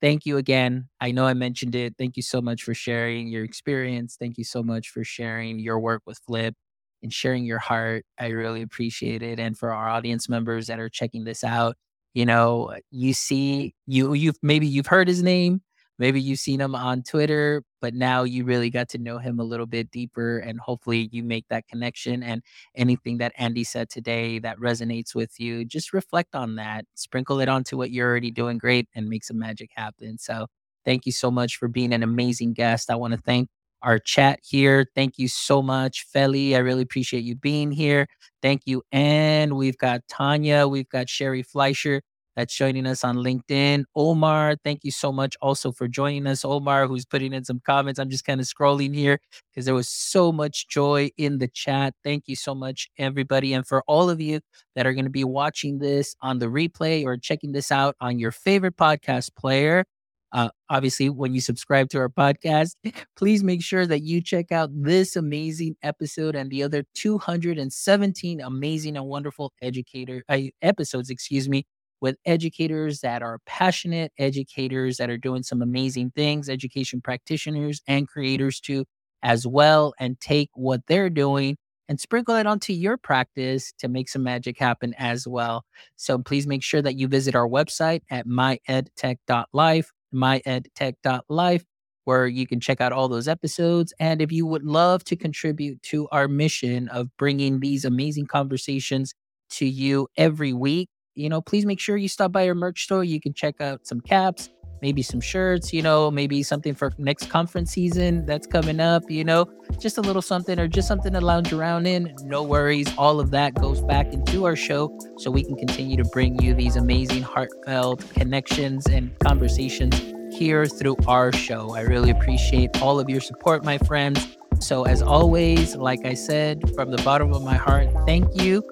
thank 0.00 0.26
you 0.26 0.36
again. 0.36 0.88
I 1.00 1.12
know 1.12 1.26
I 1.26 1.34
mentioned 1.34 1.74
it. 1.74 1.94
Thank 1.98 2.16
you 2.16 2.22
so 2.22 2.40
much 2.40 2.62
for 2.62 2.74
sharing 2.74 3.28
your 3.28 3.44
experience. 3.44 4.16
Thank 4.18 4.38
you 4.38 4.44
so 4.44 4.62
much 4.62 4.88
for 4.90 5.04
sharing 5.04 5.58
your 5.58 5.78
work 5.78 6.02
with 6.06 6.18
Flip 6.26 6.54
and 7.02 7.12
sharing 7.12 7.44
your 7.44 7.58
heart. 7.58 8.04
I 8.18 8.28
really 8.28 8.62
appreciate 8.62 9.22
it. 9.22 9.38
And 9.38 9.56
for 9.56 9.72
our 9.72 9.88
audience 9.88 10.28
members 10.28 10.66
that 10.66 10.80
are 10.80 10.88
checking 10.88 11.24
this 11.24 11.44
out, 11.44 11.76
you 12.14 12.26
know, 12.26 12.74
you 12.90 13.14
see 13.14 13.74
you 13.86 14.12
you've 14.14 14.36
maybe 14.42 14.66
you've 14.66 14.88
heard 14.88 15.06
his 15.06 15.22
name, 15.22 15.62
maybe 16.00 16.20
you've 16.20 16.40
seen 16.40 16.60
him 16.60 16.74
on 16.74 17.02
Twitter, 17.04 17.62
but 17.80 17.94
now 17.94 18.24
you 18.24 18.44
really 18.44 18.70
got 18.70 18.88
to 18.90 18.98
know 18.98 19.18
him 19.18 19.38
a 19.38 19.44
little 19.44 19.66
bit 19.66 19.90
deeper 19.92 20.38
and 20.38 20.58
hopefully 20.58 21.08
you 21.12 21.22
make 21.22 21.46
that 21.50 21.68
connection 21.68 22.22
and 22.24 22.42
anything 22.74 23.18
that 23.18 23.32
Andy 23.38 23.62
said 23.64 23.90
today 23.90 24.40
that 24.40 24.58
resonates 24.58 25.14
with 25.14 25.38
you, 25.38 25.64
just 25.64 25.92
reflect 25.92 26.34
on 26.34 26.56
that, 26.56 26.86
sprinkle 26.96 27.40
it 27.40 27.48
onto 27.48 27.76
what 27.76 27.92
you're 27.92 28.08
already 28.08 28.32
doing 28.32 28.58
great 28.58 28.88
and 28.96 29.08
make 29.08 29.24
some 29.24 29.38
magic 29.38 29.70
happen. 29.76 30.18
So, 30.18 30.46
thank 30.84 31.06
you 31.06 31.12
so 31.12 31.30
much 31.30 31.56
for 31.56 31.68
being 31.68 31.92
an 31.92 32.02
amazing 32.02 32.54
guest. 32.54 32.90
I 32.90 32.96
want 32.96 33.12
to 33.14 33.20
thank 33.20 33.48
our 33.82 33.98
chat 33.98 34.40
here. 34.42 34.86
Thank 34.94 35.18
you 35.18 35.28
so 35.28 35.62
much, 35.62 36.06
Feli. 36.14 36.54
I 36.54 36.58
really 36.58 36.82
appreciate 36.82 37.24
you 37.24 37.36
being 37.36 37.70
here. 37.70 38.06
Thank 38.42 38.62
you. 38.66 38.82
And 38.92 39.56
we've 39.56 39.78
got 39.78 40.02
Tanya, 40.08 40.66
we've 40.68 40.88
got 40.88 41.08
Sherry 41.08 41.42
Fleischer 41.42 42.02
that's 42.36 42.56
joining 42.56 42.86
us 42.86 43.04
on 43.04 43.16
LinkedIn. 43.16 43.84
Omar, 43.94 44.56
thank 44.64 44.80
you 44.84 44.90
so 44.90 45.12
much 45.12 45.36
also 45.40 45.72
for 45.72 45.88
joining 45.88 46.26
us. 46.26 46.44
Omar, 46.44 46.86
who's 46.86 47.04
putting 47.04 47.32
in 47.32 47.44
some 47.44 47.60
comments. 47.64 47.98
I'm 47.98 48.10
just 48.10 48.24
kind 48.24 48.40
of 48.40 48.46
scrolling 48.46 48.94
here 48.94 49.18
because 49.50 49.64
there 49.66 49.74
was 49.74 49.88
so 49.88 50.32
much 50.32 50.68
joy 50.68 51.10
in 51.16 51.38
the 51.38 51.48
chat. 51.48 51.94
Thank 52.04 52.24
you 52.26 52.36
so 52.36 52.54
much, 52.54 52.88
everybody. 52.98 53.52
And 53.52 53.66
for 53.66 53.82
all 53.86 54.08
of 54.10 54.20
you 54.20 54.40
that 54.76 54.86
are 54.86 54.92
going 54.94 55.04
to 55.04 55.10
be 55.10 55.24
watching 55.24 55.78
this 55.78 56.14
on 56.22 56.38
the 56.38 56.46
replay 56.46 57.04
or 57.04 57.16
checking 57.16 57.52
this 57.52 57.72
out 57.72 57.96
on 58.00 58.18
your 58.18 58.30
favorite 58.30 58.76
podcast 58.76 59.34
player, 59.36 59.84
uh, 60.32 60.48
obviously, 60.68 61.10
when 61.10 61.34
you 61.34 61.40
subscribe 61.40 61.88
to 61.90 61.98
our 61.98 62.08
podcast, 62.08 62.76
please 63.16 63.42
make 63.42 63.62
sure 63.62 63.86
that 63.86 64.02
you 64.02 64.20
check 64.20 64.52
out 64.52 64.70
this 64.72 65.16
amazing 65.16 65.76
episode 65.82 66.36
and 66.36 66.50
the 66.50 66.62
other 66.62 66.84
217 66.94 68.40
amazing 68.40 68.96
and 68.96 69.06
wonderful 69.06 69.52
educator 69.60 70.22
uh, 70.28 70.38
episodes, 70.62 71.10
excuse 71.10 71.48
me, 71.48 71.66
with 72.00 72.16
educators 72.24 73.00
that 73.00 73.22
are 73.22 73.40
passionate, 73.46 74.12
educators 74.18 74.96
that 74.96 75.10
are 75.10 75.18
doing 75.18 75.42
some 75.42 75.62
amazing 75.62 76.12
things, 76.14 76.48
education 76.48 77.00
practitioners 77.00 77.82
and 77.86 78.08
creators 78.08 78.60
too, 78.60 78.84
as 79.22 79.46
well, 79.46 79.94
and 79.98 80.18
take 80.20 80.50
what 80.54 80.80
they're 80.86 81.10
doing 81.10 81.56
and 81.88 82.00
sprinkle 82.00 82.36
it 82.36 82.46
onto 82.46 82.72
your 82.72 82.96
practice 82.96 83.72
to 83.78 83.88
make 83.88 84.08
some 84.08 84.22
magic 84.22 84.58
happen 84.58 84.94
as 84.96 85.26
well. 85.26 85.64
So 85.96 86.18
please 86.18 86.46
make 86.46 86.62
sure 86.62 86.80
that 86.80 86.94
you 86.94 87.08
visit 87.08 87.34
our 87.34 87.48
website 87.48 88.02
at 88.10 88.26
myedtech.life, 88.26 89.90
myedtech.life, 90.14 91.64
where 92.04 92.26
you 92.28 92.46
can 92.46 92.60
check 92.60 92.80
out 92.80 92.92
all 92.92 93.08
those 93.08 93.26
episodes. 93.28 93.92
And 93.98 94.22
if 94.22 94.30
you 94.30 94.46
would 94.46 94.64
love 94.64 95.02
to 95.04 95.16
contribute 95.16 95.82
to 95.84 96.08
our 96.10 96.28
mission 96.28 96.88
of 96.88 97.08
bringing 97.18 97.58
these 97.58 97.84
amazing 97.84 98.26
conversations 98.26 99.12
to 99.50 99.66
you 99.66 100.06
every 100.16 100.52
week, 100.52 100.88
you 101.20 101.28
know, 101.28 101.40
please 101.40 101.66
make 101.66 101.78
sure 101.78 101.96
you 101.96 102.08
stop 102.08 102.32
by 102.32 102.48
our 102.48 102.54
merch 102.54 102.84
store. 102.84 103.04
You 103.04 103.20
can 103.20 103.34
check 103.34 103.60
out 103.60 103.86
some 103.86 104.00
caps, 104.00 104.48
maybe 104.82 105.02
some 105.02 105.20
shirts, 105.20 105.72
you 105.72 105.82
know, 105.82 106.10
maybe 106.10 106.42
something 106.42 106.74
for 106.74 106.92
next 106.98 107.28
conference 107.28 107.70
season 107.72 108.24
that's 108.26 108.46
coming 108.46 108.80
up, 108.80 109.02
you 109.08 109.24
know, 109.24 109.46
just 109.78 109.98
a 109.98 110.00
little 110.00 110.22
something 110.22 110.58
or 110.58 110.66
just 110.66 110.88
something 110.88 111.12
to 111.12 111.20
lounge 111.20 111.52
around 111.52 111.86
in. 111.86 112.14
No 112.24 112.42
worries. 112.42 112.88
All 112.96 113.20
of 113.20 113.30
that 113.32 113.54
goes 113.54 113.80
back 113.82 114.12
into 114.12 114.46
our 114.46 114.56
show 114.56 114.96
so 115.18 115.30
we 115.30 115.44
can 115.44 115.56
continue 115.56 115.96
to 115.96 116.04
bring 116.04 116.40
you 116.42 116.54
these 116.54 116.76
amazing, 116.76 117.22
heartfelt 117.22 118.08
connections 118.14 118.86
and 118.86 119.16
conversations 119.20 120.00
here 120.34 120.66
through 120.66 120.96
our 121.06 121.32
show. 121.32 121.74
I 121.74 121.82
really 121.82 122.10
appreciate 122.10 122.80
all 122.80 122.98
of 122.98 123.10
your 123.10 123.20
support, 123.20 123.64
my 123.64 123.78
friends. 123.78 124.36
So, 124.60 124.84
as 124.84 125.00
always, 125.00 125.74
like 125.74 126.04
I 126.04 126.12
said, 126.12 126.74
from 126.74 126.90
the 126.90 127.02
bottom 127.02 127.32
of 127.32 127.42
my 127.42 127.56
heart, 127.56 127.88
thank 128.06 128.42
you. 128.42 128.62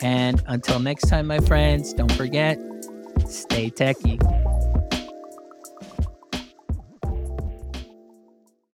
And 0.00 0.42
until 0.46 0.78
next 0.80 1.08
time, 1.08 1.26
my 1.26 1.40
friends, 1.40 1.92
don't 1.92 2.12
forget, 2.12 2.58
stay 3.26 3.70
techie. 3.70 4.18